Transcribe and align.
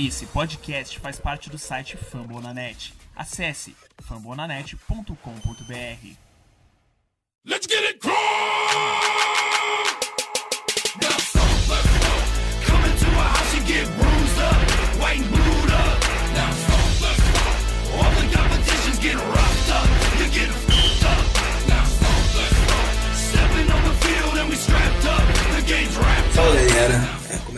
Esse 0.00 0.26
podcast 0.26 0.96
faz 1.00 1.18
parte 1.18 1.50
do 1.50 1.58
site 1.58 1.96
Fambonanet. 1.96 2.94
Acesse 3.16 3.74
fambonanet.com.br. 4.00 6.16
Let's 7.44 7.66
get 7.66 7.82
it 7.82 7.98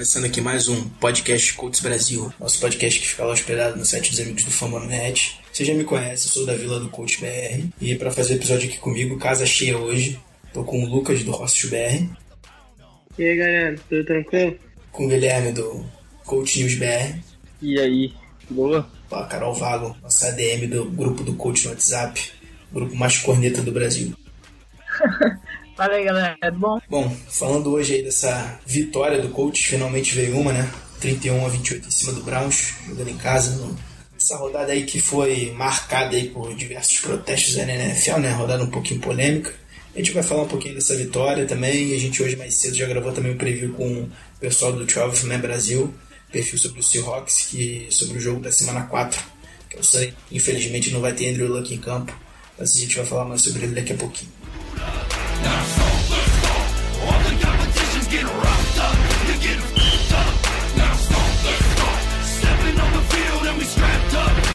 começando 0.01 0.25
aqui 0.25 0.41
mais 0.41 0.67
um 0.67 0.89
podcast 0.89 1.53
Colts 1.53 1.81
Brasil, 1.81 2.33
nosso 2.41 2.59
podcast 2.59 2.99
que 2.99 3.07
fica 3.07 3.23
lá 3.23 3.35
hospedado 3.35 3.77
no 3.77 3.85
site 3.85 4.09
dos 4.11 4.19
amigos 4.19 4.45
do 4.45 4.51
Fambonanet. 4.51 5.39
Você 5.53 5.63
já 5.63 5.75
me 5.75 5.85
conhece, 5.85 6.27
sou 6.31 6.47
da 6.47 6.55
Vila 6.55 6.81
do 6.81 6.89
Coach 6.89 7.21
BR 7.21 7.69
e 7.79 7.95
para 7.97 8.11
fazer 8.11 8.33
o 8.33 8.37
episódio 8.37 8.67
aqui 8.71 8.79
comigo, 8.79 9.19
casa 9.19 9.45
cheia 9.45 9.77
hoje, 9.77 10.19
tô 10.55 10.65
com 10.65 10.83
o 10.83 10.89
Lucas 10.89 11.23
do 11.23 11.33
Rostos 11.33 11.69
BR, 11.69 12.09
E 13.19 13.25
aí 13.25 13.37
galera, 13.37 13.77
tudo 13.91 14.03
tranquilo? 14.07 14.59
com 14.91 15.05
o 15.05 15.09
Guilherme 15.11 15.53
do 15.53 15.85
Coach 16.25 16.61
News 16.61 16.77
BR, 16.77 17.19
E 17.61 17.79
aí, 17.79 18.15
boa? 18.49 18.91
com 19.07 19.17
a 19.17 19.27
Carol 19.27 19.53
Vago, 19.53 19.95
nossa 20.03 20.29
ADM 20.29 20.67
do 20.67 20.87
grupo 20.87 21.23
do 21.23 21.35
Coach 21.35 21.65
no 21.67 21.73
WhatsApp, 21.73 22.33
grupo 22.73 22.97
mais 22.97 23.19
corneta 23.19 23.61
do 23.61 23.71
Brasil. 23.71 24.15
Fala 25.81 25.95
aí 25.95 26.05
galera, 26.05 26.37
tudo 26.43 26.59
bom? 26.59 26.79
Bom, 26.91 27.17
falando 27.31 27.71
hoje 27.73 27.95
aí 27.95 28.03
dessa 28.03 28.61
vitória 28.67 29.19
do 29.23 29.31
Colts, 29.31 29.65
finalmente 29.65 30.15
veio 30.15 30.37
uma, 30.39 30.53
né? 30.53 30.71
31 31.01 31.47
a 31.47 31.49
28 31.49 31.89
em 31.89 31.91
cima 31.91 32.13
do 32.13 32.23
Browns, 32.23 32.75
jogando 32.87 33.09
em 33.09 33.17
casa. 33.17 33.53
no- 33.57 33.75
Essa 34.15 34.37
rodada 34.37 34.73
aí 34.73 34.85
que 34.85 35.01
foi 35.01 35.51
marcada 35.57 36.15
aí 36.15 36.29
por 36.29 36.55
diversos 36.55 37.01
protestos 37.01 37.55
da 37.55 37.63
NFL, 37.63 38.19
né? 38.19 38.31
Rodada 38.33 38.63
um 38.63 38.71
pouquinho 38.71 39.01
polêmica. 39.01 39.55
A 39.95 39.99
gente 39.99 40.13
vai 40.13 40.23
falar 40.23 40.43
um 40.43 40.49
pouquinho 40.49 40.75
dessa 40.75 40.95
vitória 40.95 41.47
também. 41.47 41.95
A 41.95 41.99
gente 41.99 42.23
hoje 42.23 42.37
mais 42.37 42.53
cedo 42.53 42.77
já 42.77 42.87
gravou 42.87 43.13
também 43.13 43.33
um 43.33 43.39
preview 43.39 43.73
com 43.73 44.03
o 44.03 44.11
pessoal 44.39 44.75
do 44.75 44.85
12 44.85 45.25
Man 45.25 45.41
Brasil, 45.41 45.95
perfil 46.31 46.59
sobre 46.59 46.81
o 46.81 46.83
Seahawks, 46.83 47.47
que 47.51 47.87
sobre 47.89 48.19
o 48.19 48.21
jogo 48.21 48.41
da 48.43 48.53
semana 48.53 48.83
4, 48.83 49.19
que 49.71 49.79
eu 49.79 49.83
sei, 49.83 50.13
infelizmente 50.31 50.91
não 50.91 51.01
vai 51.01 51.15
ter 51.15 51.31
Andrew 51.31 51.49
Luck 51.49 51.73
em 51.73 51.79
campo, 51.79 52.15
mas 52.59 52.77
a 52.77 52.79
gente 52.79 52.95
vai 52.97 53.07
falar 53.07 53.25
mais 53.25 53.41
sobre 53.41 53.63
ele 53.63 53.75
daqui 53.75 53.95
a 53.95 53.97
pouquinho. 53.97 54.31
All 57.03 57.19
the 57.25 57.35
competition's 57.45 58.09
getting 58.09 58.27
roughed 58.27 58.79
up, 58.79 58.97
you're 59.27 59.41
getting 59.41 59.65
f***ed 59.75 60.13
up. 60.15 60.35
Now 60.77 60.95
Stepping 62.23 62.79
on 62.79 62.93
the 62.93 63.03
field 63.11 63.47
and 63.49 63.59
we 63.59 63.65
strapped 63.65 64.15
up. 64.15 64.55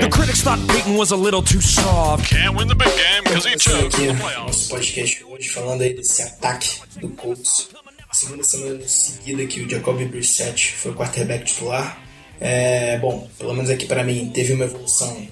The 0.00 0.08
critics 0.10 0.42
thought 0.42 0.58
Peyton 0.68 0.96
was 0.96 1.10
a 1.12 1.16
little 1.16 1.42
too 1.42 1.60
soft. 1.60 2.26
Can't 2.30 2.56
win 2.56 2.68
the 2.68 2.74
big 2.74 2.88
game 2.88 3.24
because 3.24 3.44
he 3.44 3.52
Começando 3.52 3.82
choked 3.82 3.94
aqui 3.94 4.08
in 4.08 4.16
the 4.16 4.22
nosso 4.22 4.34
playoffs. 4.34 4.68
podcast 4.68 5.24
hoje 5.24 5.48
falando 5.48 5.82
aí 5.82 5.94
desse 5.94 6.22
ataque 6.22 6.80
do 7.00 7.08
Colts. 7.10 7.68
Segunda 8.12 8.42
semana 8.42 8.80
seguida 8.88 9.46
que 9.46 9.60
o 9.60 9.70
Jacoby 9.70 10.06
Brissett 10.06 10.74
foi 10.74 10.92
quarterback 10.94 11.44
titular. 11.44 12.02
É, 12.40 12.98
bom, 12.98 13.28
pelo 13.38 13.54
menos 13.54 13.70
aqui 13.70 13.86
para 13.86 14.02
mim 14.02 14.30
teve 14.32 14.54
uma 14.54 14.64
evolução 14.64 15.26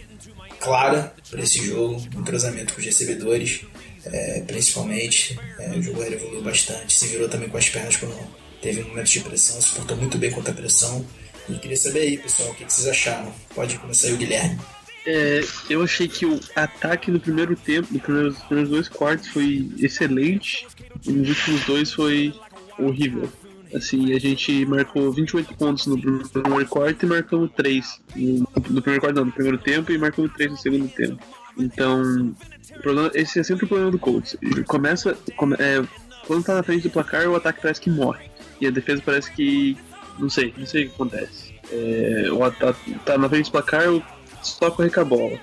clara 0.61 1.15
para 1.31 1.41
esse 1.43 1.65
jogo, 1.65 2.03
um 2.15 2.21
entrosamento 2.21 2.75
com 2.75 2.81
os 2.81 2.87
recebedores, 2.87 3.65
é, 4.05 4.41
principalmente. 4.47 5.39
É, 5.59 5.71
o 5.71 5.83
jogo 5.83 6.03
evoluiu 6.03 6.43
bastante, 6.43 6.93
se 6.93 7.09
virou 7.09 7.29
também 7.29 7.49
com 7.49 7.57
as 7.57 7.69
pernas 7.69 7.97
quando 7.97 8.17
teve 8.61 8.83
momentos 8.83 9.13
de 9.13 9.21
pressão, 9.21 9.61
se 9.61 9.75
portou 9.75 9.97
muito 9.97 10.19
bem 10.19 10.31
contra 10.31 10.53
a 10.53 10.57
pressão. 10.57 11.05
E 11.49 11.55
queria 11.55 11.77
saber 11.77 12.01
aí, 12.01 12.19
pessoal, 12.19 12.51
o 12.51 12.55
que 12.55 12.65
vocês 12.65 12.89
acharam? 12.89 13.33
Pode 13.55 13.79
começar 13.79 14.09
aí 14.09 14.15
o 14.15 14.17
Guilherme. 14.17 14.59
É, 15.07 15.41
eu 15.71 15.83
achei 15.83 16.09
que 16.09 16.27
o 16.27 16.41
ataque 16.57 17.13
no 17.13 17.21
primeiro 17.21 17.55
tempo, 17.55 17.87
nos 17.93 18.03
primeiros, 18.03 18.39
primeiros 18.41 18.71
dois 18.71 18.89
quartos 18.89 19.29
foi 19.29 19.71
excelente 19.79 20.67
e 21.07 21.13
nos 21.13 21.29
últimos 21.29 21.65
dois 21.65 21.93
foi 21.93 22.35
horrível. 22.79 23.29
Assim, 23.75 24.13
a 24.15 24.19
gente 24.21 24.65
marcou 24.65 25.11
28 25.13 25.55
pontos 25.55 25.87
no 25.87 25.99
primeiro 26.01 26.67
quarto 26.67 27.05
e 27.05 27.09
marcamos 27.09 27.51
3 27.57 28.01
no, 28.15 28.49
no 28.71 28.81
primeiro 28.83 29.01
quarto, 29.01 29.17
não, 29.17 29.25
no 29.27 29.33
primeiro 29.33 29.59
tempo 29.59 29.91
e 29.93 29.99
marcamos 29.99 30.33
3 30.35 30.51
no 30.53 30.57
segundo 30.57 30.89
tempo. 30.89 31.19
Então, 31.59 32.35
problema- 32.83 33.11
esse 33.15 33.41
é 33.41 33.43
sempre 33.43 33.65
o 33.65 33.69
problema 33.69 33.91
do 33.91 33.99
Colts. 33.99 34.37
Começa, 34.67 35.17
come- 35.37 35.57
é, 35.59 35.83
quando 36.27 36.45
tá 36.45 36.55
na 36.55 36.63
frente 36.63 36.83
do 36.85 36.91
placar, 36.91 37.29
o 37.29 37.35
ataque 37.35 37.61
parece 37.61 37.81
que 37.81 37.91
morre 37.91 38.31
e 38.61 38.67
a 38.67 38.71
defesa 38.71 39.03
parece 39.05 39.33
que, 39.33 39.77
não 40.19 40.31
sei, 40.31 40.55
não 40.57 40.67
sei 40.67 40.85
o 40.85 40.89
que 40.89 40.95
acontece. 40.95 41.55
É, 41.73 42.29
o 42.31 42.45
ataque 42.45 42.95
tá 43.05 43.19
na 43.19 43.29
frente 43.29 43.47
do 43.47 43.53
placar, 43.53 43.91
o 43.93 44.03
só 44.43 44.71
correr 44.71 44.91
com 44.91 45.01
a 45.01 45.05
bola. 45.05 45.41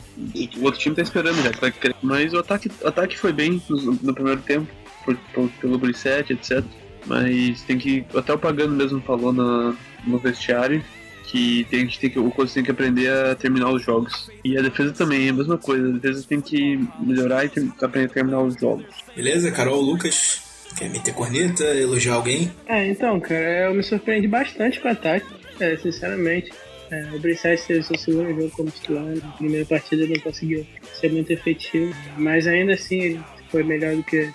O 0.58 0.64
outro 0.64 0.80
time 0.80 0.96
tá 0.96 1.02
esperando 1.02 1.36
já. 1.44 1.52
Mas 2.02 2.32
o 2.34 2.38
ataque, 2.40 2.72
o 2.82 2.88
ataque 2.88 3.20
foi 3.20 3.34
bem 3.34 3.62
no, 3.70 3.94
no 4.02 4.14
primeiro 4.14 4.42
tempo, 4.42 4.66
por, 5.04 5.18
por- 5.34 5.50
pelo 5.60 5.78
Brissette, 5.78 6.32
etc. 6.32 6.64
Mas 7.06 7.62
tem 7.64 7.78
que. 7.78 8.06
Até 8.16 8.34
o 8.34 8.40
Pagano 8.40 8.76
mesmo 8.76 9.02
falou 9.02 9.34
na, 9.34 9.76
no 10.06 10.18
vestiário 10.18 10.84
que 11.34 11.66
tem, 11.70 11.88
que 11.88 12.00
tem 12.00 12.10
que 12.12 12.20
o 12.20 12.30
coach 12.30 12.54
tem 12.54 12.64
que 12.64 12.70
aprender 12.70 13.10
a 13.10 13.34
terminar 13.34 13.72
os 13.72 13.84
jogos. 13.84 14.30
E 14.46 14.56
a 14.56 14.62
defesa 14.62 14.94
também 14.94 15.28
é 15.28 15.30
a 15.32 15.34
mesma 15.34 15.58
coisa, 15.58 15.90
a 15.90 15.92
defesa 15.92 16.26
tem 16.30 16.40
que 16.40 16.80
melhorar 17.00 17.44
e 17.44 17.50
ter, 17.50 17.68
aprender 17.82 18.12
a 18.12 18.14
terminar 18.14 18.42
os 18.42 18.56
jogos. 18.60 18.86
Beleza? 19.16 19.52
Carol, 19.52 19.82
Lucas, 19.82 20.70
quer 20.78 20.92
meter 20.92 21.14
corneta, 21.14 21.64
elogiar 21.64 22.16
alguém? 22.16 22.52
É, 22.68 22.88
então, 22.88 23.20
cara, 23.20 23.68
eu 23.68 23.74
me 23.74 23.82
surpreendi 23.82 24.28
bastante 24.28 24.80
com 24.80 24.88
o 24.88 24.92
ataque, 24.92 25.26
é, 25.60 25.76
sinceramente. 25.78 26.52
É, 26.92 27.10
o 27.16 27.20
Brissette 27.20 27.66
teve 27.66 27.82
seu 27.82 27.98
segundo 27.98 28.30
jogo 28.30 28.52
como 28.52 28.70
titular, 28.70 29.04
na 29.04 29.32
primeira 29.32 29.66
partida 29.66 30.04
ele 30.04 30.14
não 30.14 30.22
conseguiu 30.22 30.64
ser 30.94 31.12
muito 31.12 31.32
efetivo, 31.32 31.92
mas 32.16 32.46
ainda 32.46 32.74
assim 32.74 33.02
ele 33.02 33.20
foi 33.50 33.64
melhor 33.64 33.96
do 33.96 34.04
que 34.04 34.32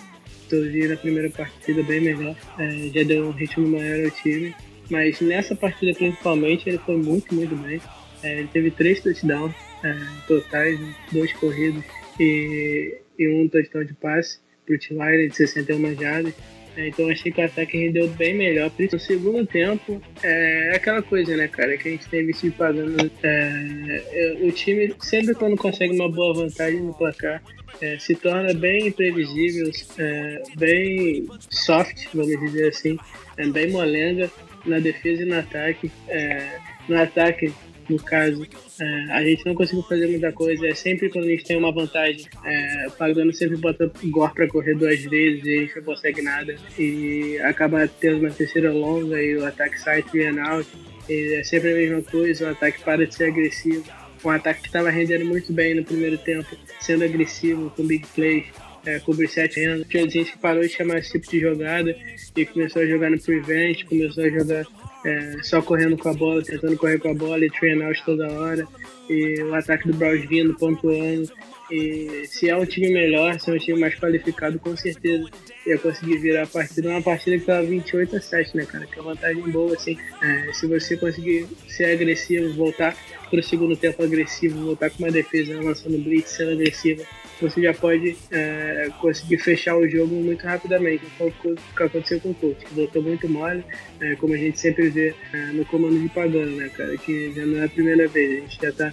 todos 0.48 0.72
na 0.88 0.97
primeira 0.97 1.31
partida, 1.31 1.82
bem 1.82 2.00
melhor. 2.00 2.36
É, 2.59 2.91
já 2.94 3.03
deu 3.03 3.28
um 3.28 3.31
ritmo 3.31 3.69
maior 3.69 4.04
ao 4.04 4.10
time, 4.10 4.54
mas 4.91 5.20
nessa 5.20 5.54
partida 5.54 5.94
principalmente 5.94 6.69
ele 6.69 6.78
foi 6.78 6.97
muito, 6.97 7.34
muito 7.34 7.54
bem. 7.56 7.81
É, 8.22 8.38
ele 8.38 8.48
teve 8.48 8.70
três 8.70 9.00
touchdowns 9.00 9.54
é, 9.84 9.97
totais, 10.26 10.78
né, 10.81 10.94
dois 11.12 11.32
corridos 11.34 11.84
e, 12.19 12.98
e 13.19 13.28
um 13.28 13.48
touchdown 13.48 13.84
de 13.84 13.94
passe 13.94 14.41
para 14.66 14.75
o 14.75 14.78
de 14.78 15.37
61 15.37 15.94
jardas. 15.94 16.34
É, 16.78 16.87
Então 16.87 17.11
achei 17.11 17.33
que 17.33 17.41
o 17.41 17.44
ataque 17.44 17.77
rendeu 17.77 18.09
bem 18.11 18.34
melhor. 18.34 18.71
No 18.93 19.00
segundo 19.00 19.44
tempo, 19.44 20.00
é 20.22 20.72
aquela 20.77 21.03
coisa, 21.03 21.37
né, 21.37 21.49
cara, 21.49 21.77
que 21.77 21.89
a 21.89 21.91
gente 21.91 22.09
tem 22.09 22.25
visto 22.25 22.50
pagando. 22.53 23.11
É, 23.22 24.05
é, 24.12 24.39
o 24.43 24.53
time, 24.53 24.94
sempre 25.00 25.34
quando 25.34 25.56
consegue 25.56 25.93
uma 25.93 26.09
boa 26.09 26.33
vantagem 26.34 26.81
no 26.81 26.94
placar, 26.94 27.43
é, 27.81 27.99
se 27.99 28.15
torna 28.15 28.55
bem 28.55 28.87
imprevisível, 28.87 29.71
é, 29.99 30.43
bem 30.56 31.27
soft, 31.50 32.06
vamos 32.15 32.38
dizer 32.41 32.69
assim, 32.69 32.97
é, 33.37 33.47
bem 33.49 33.72
molenga 33.72 34.31
na 34.65 34.78
defesa 34.78 35.22
e 35.22 35.27
no 35.27 35.37
ataque. 35.37 35.91
É, 36.09 36.59
no 36.88 36.97
ataque, 36.97 37.53
no 37.88 38.03
caso, 38.03 38.47
é, 38.81 39.12
a 39.12 39.22
gente 39.25 39.47
não 39.47 39.54
conseguiu 39.54 39.82
fazer 39.84 40.06
muita 40.06 40.31
coisa. 40.32 40.66
É 40.66 40.75
sempre 40.75 41.09
quando 41.09 41.25
a 41.25 41.28
gente 41.28 41.44
tem 41.44 41.56
uma 41.56 41.72
vantagem, 41.72 42.26
é, 42.44 42.87
o 42.87 42.91
Pagano 42.93 43.32
sempre 43.32 43.56
bota 43.56 43.91
Gore 44.04 44.34
pra 44.34 44.49
correr 44.49 44.75
duas 44.75 45.00
vezes 45.04 45.44
e 45.44 45.50
a 45.50 45.60
gente 45.62 45.76
não 45.76 45.82
consegue 45.82 46.22
nada. 46.22 46.56
E 46.78 47.38
acaba 47.41 47.88
tendo 47.88 48.19
uma 48.19 48.31
terceira 48.31 48.72
longa 48.72 49.22
e 49.22 49.37
o 49.37 49.47
ataque 49.47 49.81
sai 49.81 50.03
three 50.03 50.26
out. 50.38 50.69
E 51.09 51.34
é 51.34 51.43
sempre 51.43 51.72
a 51.72 51.75
mesma 51.75 52.03
coisa, 52.03 52.47
o 52.47 52.50
ataque 52.50 52.82
para 52.82 53.06
de 53.06 53.15
ser 53.15 53.25
agressivo. 53.25 53.84
Um 54.25 54.31
ataque 54.31 54.62
que 54.62 54.66
estava 54.66 54.91
rendendo 54.91 55.25
muito 55.25 55.53
bem 55.53 55.75
no 55.75 55.84
primeiro 55.84 56.19
tempo, 56.19 56.49
sendo 56.81 57.05
agressivo, 57.05 57.70
com 57.70 57.87
big 57.87 58.06
plays, 58.08 58.46
é, 58.85 58.99
com 58.99 59.12
o 59.12 59.14
Brissette 59.14 59.61
ainda. 59.61 59.85
Tinha 59.85 60.08
gente 60.08 60.32
que 60.32 60.38
parou 60.38 60.62
de 60.62 60.69
chamar 60.69 60.99
esse 60.99 61.12
tipo 61.12 61.31
de 61.31 61.40
jogada 61.40 61.96
e 62.37 62.46
começou 62.46 62.82
a 62.82 62.87
jogar 62.87 63.11
no 63.11 63.20
prevent, 63.20 63.85
começou 63.85 64.25
a 64.25 64.29
jogar 64.29 64.67
é, 65.05 65.37
só 65.43 65.62
correndo 65.62 65.97
com 65.97 66.09
a 66.09 66.15
bola, 66.15 66.43
tentando 66.43 66.77
correr 66.77 66.99
com 66.99 67.11
a 67.11 67.15
bola 67.15 67.45
e 67.45 67.50
train 67.50 67.83
out 67.83 68.03
toda 68.05 68.31
hora. 68.33 68.67
E 69.09 69.43
o 69.43 69.55
ataque 69.55 69.89
do 69.89 69.97
Browns 69.97 70.27
vindo, 70.29 70.55
pontuando. 70.55 71.31
E 71.71 72.27
se 72.27 72.49
é 72.49 72.56
um 72.56 72.65
time 72.65 72.91
melhor, 72.91 73.39
se 73.39 73.50
é 73.50 73.55
um 73.55 73.59
time 73.59 73.79
mais 73.79 73.95
qualificado, 73.95 74.59
com 74.59 74.75
certeza 74.77 75.29
ia 75.67 75.79
conseguir 75.79 76.19
virar 76.19 76.45
a 76.45 76.47
partida. 76.47 76.89
Uma 76.89 77.03
partida 77.03 77.39
que 77.39 77.45
tava 77.45 77.62
28 77.65 78.17
a 78.17 78.21
7, 78.21 78.56
né, 78.56 78.65
cara? 78.65 78.87
Que 78.87 78.99
é 78.99 79.03
uma 79.03 79.15
vantagem 79.15 79.43
boa, 79.50 79.75
assim. 79.75 79.99
É, 80.23 80.53
se 80.53 80.67
você 80.67 80.97
conseguir 80.97 81.47
ser 81.69 81.93
agressivo, 81.93 82.55
voltar 82.55 82.97
pro 83.29 83.43
segundo 83.43 83.77
tempo 83.77 84.03
agressivo, 84.03 84.65
voltar 84.65 84.91
com 84.91 84.99
uma 85.05 85.12
defesa 85.12 85.61
lançando 85.61 85.99
blitz, 85.99 86.31
sendo 86.31 86.53
agressiva, 86.53 87.05
você 87.40 87.62
já 87.62 87.75
pode 87.75 88.17
é, 88.31 88.88
conseguir 89.00 89.38
fechar 89.38 89.76
o 89.76 89.88
jogo 89.88 90.14
muito 90.14 90.44
rapidamente. 90.44 91.05
Foi 91.17 91.29
o 91.29 91.56
que 91.56 91.82
aconteceu 91.82 92.20
com 92.20 92.31
o 92.31 92.35
coach, 92.35 92.64
que 92.64 92.75
botou 92.75 93.02
muito 93.02 93.29
mole, 93.29 93.64
é, 94.00 94.14
como 94.17 94.35
a 94.35 94.37
gente 94.37 94.58
sempre 94.58 94.88
vê 94.88 95.14
é, 95.32 95.46
no 95.52 95.64
comando 95.67 95.99
de 95.99 96.08
Pagano, 96.08 96.56
né, 96.56 96.69
cara? 96.69 96.96
Que 96.96 97.32
já 97.32 97.46
não 97.46 97.58
é 97.58 97.64
a 97.64 97.69
primeira 97.69 98.08
vez, 98.08 98.31
a 98.31 98.40
gente 98.40 98.58
já 98.61 98.73
tá 98.73 98.93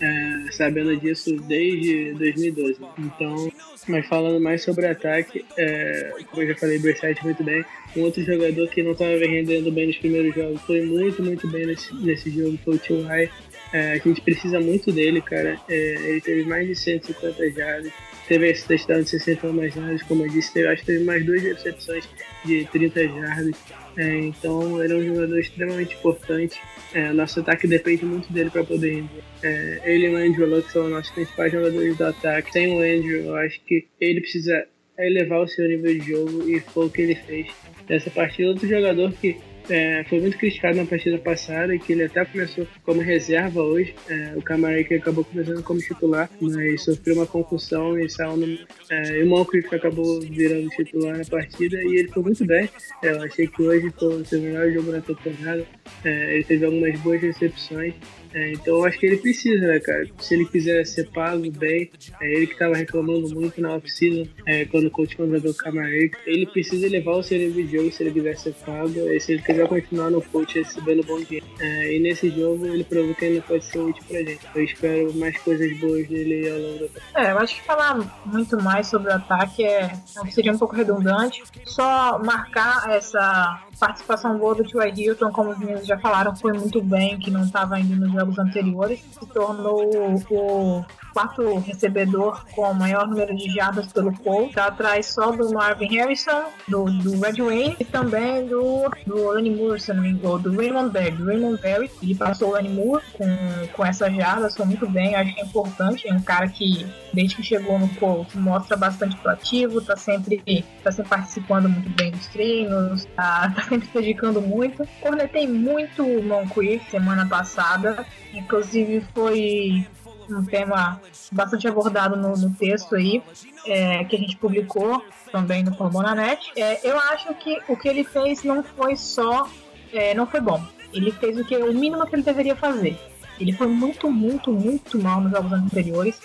é, 0.00 0.52
sabendo 0.52 0.96
disso 0.96 1.34
desde 1.42 2.12
2012. 2.14 2.78
Então, 2.98 3.52
mas 3.88 4.06
falando 4.06 4.40
mais 4.40 4.62
sobre 4.62 4.86
ataque, 4.86 5.44
é, 5.56 6.12
como 6.30 6.42
eu 6.42 6.48
já 6.48 6.54
falei, 6.56 6.78
Brissette 6.78 7.24
muito 7.24 7.42
bem. 7.42 7.64
Um 7.96 8.02
outro 8.02 8.22
jogador 8.22 8.68
que 8.68 8.82
não 8.82 8.92
estava 8.92 9.16
rendendo 9.16 9.70
bem 9.72 9.86
nos 9.86 9.96
primeiros 9.96 10.34
jogos 10.34 10.60
foi 10.62 10.84
muito, 10.84 11.22
muito 11.22 11.48
bem 11.48 11.66
nesse, 11.66 11.94
nesse 11.94 12.30
jogo, 12.30 12.58
foi 12.64 12.74
o 12.74 12.78
T.Y. 12.78 13.28
É, 13.72 13.92
a 13.92 13.98
gente 13.98 14.20
precisa 14.20 14.60
muito 14.60 14.92
dele, 14.92 15.20
cara. 15.20 15.58
É, 15.68 16.10
ele 16.10 16.20
teve 16.20 16.44
mais 16.44 16.66
de 16.66 16.74
150 16.74 17.50
jardas, 17.50 17.92
teve 18.28 18.50
esse 18.50 18.66
touchdown 18.66 19.02
de 19.02 19.10
60 19.10 19.52
mais 19.52 19.74
jardas, 19.74 20.02
como 20.02 20.24
eu 20.24 20.28
disse, 20.28 20.52
teve, 20.52 20.68
acho 20.68 20.80
que 20.80 20.86
teve 20.86 21.04
mais 21.04 21.24
duas 21.24 21.42
recepções 21.42 22.08
de 22.44 22.64
30 22.66 23.08
jardas. 23.08 23.56
É, 23.96 24.18
então 24.18 24.82
ele 24.82 24.92
é 24.92 24.96
um 24.96 25.04
jogador 25.04 25.38
extremamente 25.38 25.94
importante. 25.94 26.60
É, 26.92 27.12
nosso 27.12 27.40
ataque 27.40 27.66
depende 27.66 28.04
muito 28.04 28.32
dele 28.32 28.50
para 28.50 28.64
poder 28.64 28.96
render. 28.96 29.22
É, 29.42 29.80
ele 29.84 30.06
e 30.06 30.14
o 30.14 30.16
Andrew 30.16 30.46
Luck 30.46 30.70
são 30.70 30.84
os 30.84 30.90
nossos 30.90 31.10
principais 31.10 31.50
jogadores 31.50 31.96
do 31.96 32.04
ataque. 32.04 32.52
Sem 32.52 32.68
o 32.68 32.78
Andrew, 32.78 33.24
eu 33.24 33.36
acho 33.36 33.60
que 33.64 33.86
ele 34.00 34.20
precisa 34.20 34.66
elevar 34.98 35.40
o 35.40 35.48
seu 35.48 35.66
nível 35.66 35.98
de 35.98 36.06
jogo 36.06 36.48
e 36.48 36.60
foi 36.60 36.86
o 36.86 36.90
que 36.90 37.02
ele 37.02 37.14
fez 37.14 37.48
nessa 37.88 38.10
partida. 38.10 38.50
Outro 38.50 38.68
jogador 38.68 39.12
que 39.12 39.36
é, 39.68 40.04
foi 40.04 40.20
muito 40.20 40.38
criticado 40.38 40.76
na 40.76 40.84
partida 40.84 41.18
passada 41.18 41.74
e 41.74 41.78
que 41.78 41.92
ele 41.92 42.04
até 42.04 42.24
começou 42.24 42.66
como 42.84 43.00
reserva 43.00 43.60
hoje. 43.62 43.94
É, 44.08 44.34
o 44.36 44.42
que 44.84 44.94
acabou 44.94 45.24
começando 45.24 45.62
como 45.62 45.80
titular, 45.80 46.30
mas 46.40 46.82
sofreu 46.82 47.16
uma 47.16 47.26
concussão 47.26 47.98
e 47.98 48.08
saiu 48.08 48.36
no, 48.36 48.58
é, 48.90 49.18
e 49.18 49.22
o 49.22 49.28
Moncrief 49.28 49.72
acabou 49.74 50.20
virando 50.20 50.68
titular 50.70 51.16
na 51.18 51.24
partida 51.24 51.76
e 51.82 51.96
ele 51.96 52.08
foi 52.08 52.22
muito 52.22 52.44
bem. 52.44 52.68
É, 53.02 53.10
eu 53.10 53.22
achei 53.22 53.46
que 53.46 53.62
hoje 53.62 53.92
foi 53.98 54.22
o 54.22 54.24
seu 54.24 54.40
melhor 54.40 54.70
jogo 54.70 54.92
na 54.92 55.00
temporada. 55.00 55.66
É, 56.04 56.34
ele 56.34 56.44
teve 56.44 56.64
algumas 56.64 56.98
boas 57.00 57.20
recepções. 57.20 57.94
É, 58.34 58.52
então 58.52 58.76
eu 58.76 58.84
acho 58.84 58.98
que 58.98 59.06
ele 59.06 59.16
precisa, 59.16 59.66
né, 59.66 59.80
cara? 59.80 60.06
Se 60.18 60.34
ele 60.34 60.46
quiser 60.46 60.84
ser 60.86 61.08
pago 61.10 61.50
bem, 61.50 61.90
é 62.20 62.32
ele 62.34 62.46
que 62.46 62.52
estava 62.52 62.76
reclamando 62.76 63.28
muito 63.34 63.60
na 63.60 63.74
oficina 63.74 64.26
é, 64.46 64.64
quando 64.64 64.86
o 64.86 64.90
coach 64.90 65.16
contratou 65.16 65.50
o 65.50 65.54
Camargo. 65.54 66.16
Ele 66.26 66.46
precisa 66.46 66.88
levar 66.88 67.16
o 67.16 67.22
de 67.22 67.66
jogo 67.66 67.90
se 67.90 68.02
ele 68.02 68.12
quiser 68.12 68.36
ser 68.36 68.54
pago, 68.54 68.98
e 69.10 69.20
se 69.20 69.32
ele 69.32 69.42
quiser 69.42 69.68
continuar 69.68 70.10
no 70.10 70.22
coach 70.22 70.58
recebendo 70.58 71.04
bom 71.04 71.20
dinheiro. 71.20 71.46
É, 71.60 71.96
e 71.96 72.00
nesse 72.00 72.30
jogo 72.30 72.66
ele 72.66 72.84
provou 72.84 73.14
que 73.14 73.24
ainda 73.24 73.42
pode 73.42 73.64
ser 73.64 73.78
útil 73.78 74.04
pra 74.08 74.18
gente. 74.18 74.40
Eu 74.54 74.64
espero 74.64 75.14
mais 75.14 75.36
coisas 75.38 75.78
boas 75.78 76.06
dele 76.08 76.48
ao 76.48 76.58
longo 76.58 76.88
da 77.14 77.22
É, 77.22 77.32
eu 77.32 77.38
acho 77.38 77.56
que 77.56 77.62
falar 77.62 78.22
muito 78.24 78.62
mais 78.62 78.86
sobre 78.86 79.10
o 79.10 79.14
ataque 79.14 79.64
é, 79.64 79.92
seria 80.30 80.52
um 80.52 80.58
pouco 80.58 80.74
redundante. 80.74 81.42
Só 81.64 82.18
marcar 82.18 82.90
essa 82.90 83.65
participação 83.78 84.38
boa 84.38 84.54
do 84.54 84.64
T.Y. 84.64 85.04
Hilton, 85.04 85.30
como 85.30 85.50
os 85.50 85.58
meninos 85.58 85.86
já 85.86 85.98
falaram, 85.98 86.34
foi 86.34 86.52
muito 86.52 86.82
bem, 86.82 87.18
que 87.18 87.30
não 87.30 87.42
estava 87.42 87.78
indo 87.78 87.96
nos 87.96 88.12
jogos 88.12 88.38
anteriores, 88.38 89.00
se 89.00 89.26
tornou 89.26 89.84
o 89.84 90.84
quarto 91.16 91.58
recebedor 91.60 92.44
com 92.54 92.70
o 92.70 92.74
maior 92.74 93.08
número 93.08 93.34
de 93.34 93.50
jardas 93.50 93.90
pelo 93.90 94.12
Paul, 94.18 94.50
tá 94.52 94.66
atrás 94.66 95.06
só 95.06 95.30
do 95.30 95.50
Marvin 95.50 95.86
Harrison, 95.96 96.44
do, 96.68 96.84
do 96.84 97.18
Red 97.18 97.42
Wayne 97.42 97.74
e 97.80 97.84
também 97.86 98.46
do, 98.46 98.90
do 99.06 99.30
Lenny 99.30 99.48
Moore, 99.48 99.80
se 99.80 99.94
não 99.94 100.02
me 100.02 100.10
engano, 100.10 100.40
do 100.40 100.54
Raymond 100.54 100.90
Berry. 100.90 101.12
Do 101.12 101.24
Raymond 101.24 101.62
Berry, 101.62 101.90
ele 102.02 102.14
passou 102.14 102.50
o 102.50 102.52
Lenny 102.52 102.68
Moore 102.68 103.02
com, 103.14 103.26
com 103.72 103.86
essas 103.86 104.14
jardas, 104.14 104.54
foi 104.54 104.66
muito 104.66 104.86
bem, 104.90 105.14
acho 105.14 105.34
que 105.34 105.40
é 105.40 105.44
importante, 105.44 106.06
é 106.06 106.12
um 106.12 106.20
cara 106.20 106.48
que 106.48 106.86
desde 107.14 107.36
que 107.36 107.42
chegou 107.42 107.78
no 107.78 107.88
Colts 107.94 108.34
mostra 108.34 108.76
bastante 108.76 109.16
proativo, 109.16 109.80
tá 109.80 109.96
sempre, 109.96 110.66
tá 110.84 110.92
sempre 110.92 111.08
participando 111.08 111.66
muito 111.66 111.88
bem 111.96 112.10
dos 112.10 112.26
treinos, 112.26 113.06
tá, 113.16 113.54
tá 113.56 113.62
sempre 113.62 113.88
se 113.88 113.94
dedicando 113.94 114.42
muito. 114.42 114.86
Cornetei 115.00 115.48
muito 115.48 116.04
o 116.04 116.22
Moncrief 116.22 116.90
semana 116.90 117.26
passada, 117.26 118.04
inclusive 118.34 119.02
foi 119.14 119.86
um 120.30 120.44
tema 120.44 121.00
bastante 121.32 121.66
abordado 121.66 122.16
no, 122.16 122.36
no 122.36 122.54
texto 122.54 122.94
aí, 122.94 123.22
é, 123.66 124.04
que 124.04 124.16
a 124.16 124.18
gente 124.18 124.36
publicou 124.36 125.04
também 125.30 125.62
no 125.62 125.74
Formonanet. 125.74 126.52
É, 126.56 126.88
eu 126.88 126.98
acho 126.98 127.34
que 127.34 127.58
o 127.68 127.76
que 127.76 127.88
ele 127.88 128.04
fez 128.04 128.42
não 128.42 128.62
foi 128.62 128.96
só. 128.96 129.48
É, 129.92 130.14
não 130.14 130.26
foi 130.26 130.40
bom. 130.40 130.62
Ele 130.92 131.10
fez 131.10 131.38
o, 131.38 131.44
que, 131.44 131.56
o 131.56 131.72
mínimo 131.72 132.06
que 132.06 132.14
ele 132.14 132.22
deveria 132.22 132.56
fazer. 132.56 132.98
Ele 133.38 133.52
foi 133.52 133.66
muito, 133.66 134.10
muito, 134.10 134.50
muito 134.50 134.98
mal 134.98 135.20
nos 135.20 135.32
jogos 135.32 135.52
anteriores. 135.52 136.20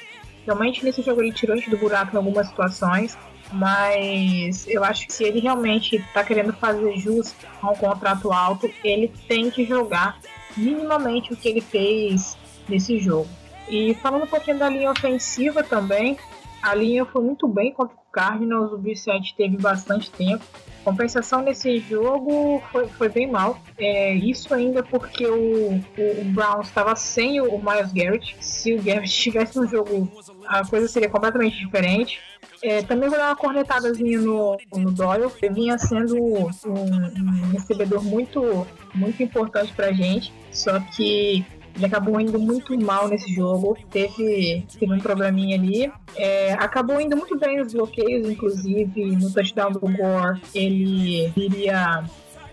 Realmente 0.46 0.84
nesse 0.84 1.02
jogo 1.02 1.22
ele 1.22 1.34
tirou 1.34 1.54
a 1.54 1.58
gente 1.58 1.70
do 1.70 1.78
buraco 1.78 2.16
em 2.16 2.18
algumas 2.18 2.48
situações. 2.48 3.18
Mas 3.54 4.66
eu 4.68 4.84
acho 4.84 5.08
que 5.08 5.14
se 5.14 5.26
ele 5.26 5.42
realmente 5.42 5.98
está 5.98 6.24
querendo 6.24 6.54
fazer 6.54 6.98
jus 6.98 7.36
a 7.62 7.70
um 7.70 7.76
contrato 7.76 8.32
alto, 8.32 8.72
ele 8.82 9.12
tem 9.28 9.50
que 9.50 9.66
jogar 9.66 10.20
minimamente 10.56 11.34
o 11.34 11.36
que 11.36 11.50
ele 11.50 11.62
fez 11.62 12.38
nesse 12.68 12.98
jogo. 12.98 13.28
E 13.72 13.94
falando 13.96 14.24
um 14.24 14.28
pouquinho 14.28 14.60
da 14.60 14.68
linha 14.68 14.92
ofensiva 14.92 15.64
também, 15.64 16.18
a 16.62 16.76
linha 16.76 17.06
foi 17.06 17.24
muito 17.24 17.48
bem 17.48 17.72
contra 17.72 17.96
o 17.96 18.12
Cardinals, 18.12 18.74
o 18.74 18.78
Brissett 18.78 19.34
teve 19.36 19.56
bastante 19.56 20.12
tempo. 20.12 20.44
Compensação 20.84 21.42
nesse 21.42 21.80
jogo 21.80 22.62
foi, 22.72 22.88
foi 22.88 23.08
bem 23.08 23.32
mal. 23.32 23.58
É, 23.78 24.14
isso 24.14 24.54
ainda 24.54 24.84
porque 24.84 25.26
o, 25.26 25.76
o, 25.76 26.22
o 26.22 26.26
Browns 26.34 26.68
estava 26.68 26.96
sem 26.98 27.40
o, 27.40 27.56
o 27.56 27.64
Miles 27.64 27.94
Garrett. 27.94 28.36
Se 28.42 28.74
o 28.74 28.82
Garrett 28.82 29.08
estivesse 29.10 29.58
no 29.58 29.66
jogo, 29.68 30.12
a 30.46 30.68
coisa 30.68 30.90
seria 30.90 31.08
completamente 31.08 31.58
diferente. 31.58 32.20
É, 32.62 32.82
também 32.82 33.10
vou 33.10 33.18
dar 33.18 33.30
uma 33.30 33.36
cornetadazinha 33.36 34.20
no, 34.20 34.58
no 34.74 34.92
Doyle. 34.92 35.32
Ele 35.42 35.54
vinha 35.54 35.78
sendo 35.78 36.16
um, 36.16 36.50
um 36.68 37.52
recebedor 37.54 38.04
muito, 38.04 38.68
muito 38.94 39.24
importante 39.24 39.72
pra 39.74 39.94
gente. 39.94 40.34
Só 40.52 40.80
que 40.80 41.46
ele 41.82 41.88
acabou 41.88 42.20
indo 42.22 42.38
muito 42.38 42.80
mal 42.80 43.08
nesse 43.08 43.34
jogo, 43.34 43.76
teve, 43.90 44.64
teve 44.80 44.94
um 44.94 45.00
probleminha 45.00 45.58
ali. 45.58 45.92
É, 46.16 46.54
acabou 46.54 47.02
indo 47.02 47.18
muito 47.18 47.38
bem 47.40 47.58
nos 47.58 47.74
bloqueios, 47.74 48.30
inclusive 48.30 49.16
no 49.16 49.34
touchdown 49.34 49.72
do 49.72 49.80
Gore, 49.80 50.40
ele 50.54 51.34
iria. 51.36 52.04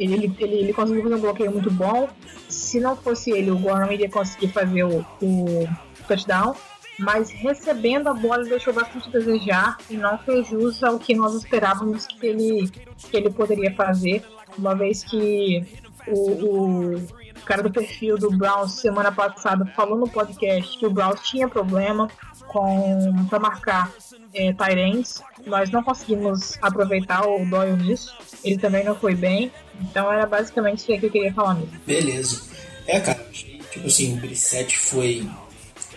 Ele, 0.01 0.15
ele, 0.15 0.37
ele, 0.39 0.55
ele 0.55 0.73
conseguiu 0.73 1.03
fazer 1.03 1.15
um 1.17 1.21
bloqueio 1.21 1.53
muito 1.53 1.71
bom. 1.71 2.09
Se 2.49 2.81
não 2.81 2.97
fosse 2.97 3.31
ele, 3.33 3.51
o 3.51 3.59
Gore 3.59 3.81
não 3.81 3.93
iria 3.93 4.09
conseguir 4.09 4.49
fazer 4.49 4.85
o, 4.85 5.05
o 5.21 5.69
touchdown. 6.07 6.55
Mas 6.99 7.31
recebendo 7.31 8.09
a 8.09 8.15
bola 8.15 8.45
deixou 8.45 8.73
bastante 8.73 9.09
a 9.09 9.13
desejar 9.13 9.77
e 9.91 9.97
não 9.97 10.19
fez 10.19 10.49
jus 10.49 10.83
ao 10.83 10.99
que 10.99 11.15
nós 11.15 11.35
esperávamos 11.35 12.07
que 12.07 12.27
ele, 12.27 12.69
que 12.69 13.17
ele 13.17 13.31
poderia 13.31 13.73
fazer, 13.75 14.25
uma 14.59 14.75
vez 14.75 15.05
que 15.05 15.65
o, 16.09 16.95
o 16.95 17.03
cara 17.45 17.63
do 17.63 17.71
perfil 17.71 18.17
do 18.19 18.31
Browns 18.31 18.81
semana 18.81 19.11
passada 19.13 19.67
falou 19.67 19.99
no 19.99 20.09
podcast 20.09 20.79
que 20.79 20.87
o 20.87 20.91
Browns 20.91 21.21
tinha 21.23 21.49
problema 21.49 22.09
com 22.49 23.27
para 23.29 23.39
marcar 23.39 23.93
é, 24.35 24.53
Tyrants. 24.53 25.23
Nós 25.47 25.71
não 25.71 25.83
conseguimos 25.83 26.59
aproveitar 26.63 27.27
o 27.27 27.45
Doyle 27.45 27.77
nisso. 27.77 28.17
Ele 28.43 28.59
também 28.59 28.85
não 28.85 28.95
foi 28.95 29.15
bem. 29.15 29.53
Então 29.81 30.11
era 30.11 30.27
basicamente 30.27 30.79
isso 30.79 31.01
que 31.01 31.07
eu 31.07 31.11
queria 31.11 31.33
falar 31.33 31.55
mesmo. 31.55 31.79
Beleza. 31.87 32.43
É, 32.87 33.01
cara, 33.01 33.23
tipo 33.33 33.87
assim, 33.87 34.15
o 34.15 34.21
Brissette 34.21 34.79
foi 34.79 35.29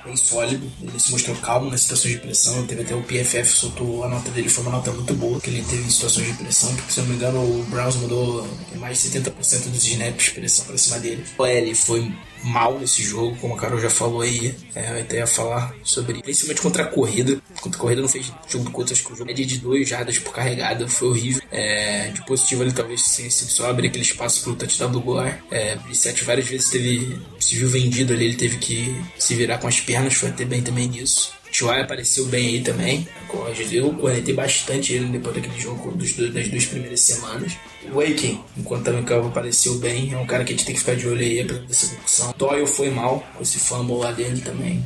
bem 0.03 0.15
sólido, 0.15 0.71
ele 0.81 0.99
se 0.99 1.11
mostrou 1.11 1.35
calmo 1.37 1.69
nas 1.69 1.81
situações 1.81 2.13
de 2.13 2.19
pressão, 2.19 2.65
teve 2.67 2.81
até 2.81 2.95
o 2.95 3.03
PFF 3.03 3.47
soltou 3.47 4.03
a 4.03 4.09
nota 4.09 4.29
dele, 4.31 4.49
foi 4.49 4.63
uma 4.63 4.73
nota 4.73 4.91
muito 4.91 5.13
boa 5.13 5.39
que 5.39 5.49
ele 5.49 5.63
teve 5.63 5.83
em 5.83 5.89
situações 5.89 6.27
de 6.27 6.33
pressão, 6.33 6.73
porque 6.75 6.91
se 6.91 6.99
eu 6.99 7.03
não 7.03 7.11
me 7.11 7.17
engano 7.17 7.39
o 7.39 7.63
Browns 7.69 7.95
mudou 7.95 8.47
mais 8.75 9.01
de 9.01 9.09
70% 9.09 9.69
dos 9.69 9.85
snaps 9.85 10.25
de 10.25 10.31
pressão 10.31 10.65
pra 10.65 10.77
cima 10.77 10.99
dele. 10.99 11.23
O 11.37 11.45
L 11.45 11.75
foi 11.75 12.11
mal 12.43 12.79
nesse 12.79 13.03
jogo, 13.03 13.35
como 13.37 13.53
a 13.53 13.57
Carol 13.57 13.79
já 13.79 13.89
falou 13.89 14.21
aí, 14.21 14.55
é, 14.75 14.97
eu 14.97 15.01
até 15.01 15.17
ia 15.17 15.27
falar 15.27 15.73
sobre, 15.83 16.21
principalmente 16.21 16.61
contra 16.61 16.83
a 16.83 16.87
corrida, 16.87 17.41
contra 17.61 17.77
a 17.77 17.81
corrida 17.81 18.01
não 18.01 18.09
fez 18.09 18.31
jogo 18.47 18.65
do 18.65 18.71
Colts, 18.71 18.93
acho 18.93 19.05
que 19.05 19.13
o 19.13 19.15
jogo 19.15 19.31
é 19.31 19.33
de 19.33 19.57
2 19.59 19.87
jardas 19.87 20.17
por 20.17 20.33
carregada, 20.33 20.87
foi 20.87 21.09
horrível, 21.09 21.41
é, 21.51 22.09
de 22.09 22.25
positivo 22.25 22.61
ali 22.61 22.71
talvez 22.71 23.15
tenha 23.15 23.29
sido 23.29 23.49
só 23.49 23.69
abrir 23.69 23.87
aquele 23.87 24.03
espaço 24.03 24.43
pro 24.43 24.55
touchdown 24.55 24.91
do 24.91 25.01
Gore, 25.01 25.35
é, 25.49 25.75
Brissette 25.75 26.23
várias 26.23 26.47
vezes 26.47 26.69
teve, 26.69 27.19
se 27.39 27.55
viu 27.55 27.69
vendido 27.69 28.13
ali, 28.13 28.25
ele 28.25 28.35
teve 28.35 28.57
que 28.57 28.95
se 29.17 29.35
virar 29.35 29.57
com 29.57 29.67
as 29.67 29.79
pernas, 29.79 30.13
foi 30.13 30.29
até 30.29 30.45
bem 30.45 30.61
também 30.61 30.87
nisso. 30.87 31.40
T.Y. 31.51 31.81
apareceu 31.81 32.25
bem 32.25 32.47
aí 32.47 32.61
também. 32.61 33.07
Eu 33.71 33.93
cornetei 33.93 34.33
bastante 34.33 34.93
ele 34.93 35.05
depois 35.05 35.35
daquele 35.35 35.59
jogo 35.59 35.91
dos, 35.91 36.13
das 36.15 36.47
duas 36.47 36.65
primeiras 36.65 37.01
semanas. 37.01 37.53
O 37.91 37.99
Waking, 37.99 38.41
enquanto 38.57 38.85
também 38.85 39.03
Calvo 39.03 39.29
apareceu 39.29 39.75
bem, 39.75 40.13
é 40.13 40.17
um 40.17 40.25
cara 40.25 40.43
que 40.43 40.53
a 40.53 40.55
gente 40.55 40.65
tem 40.65 40.73
que 40.73 40.79
ficar 40.79 40.95
de 40.95 41.07
olho 41.07 41.21
aí 41.21 41.43
pra 41.43 41.57
essa 41.69 41.95
concussão. 41.95 42.33
Doyle 42.37 42.67
foi 42.67 42.89
mal 42.89 43.25
com 43.35 43.43
esse 43.43 43.59
fumble 43.59 43.97
lá 43.97 44.11
dele 44.11 44.41
também. 44.41 44.83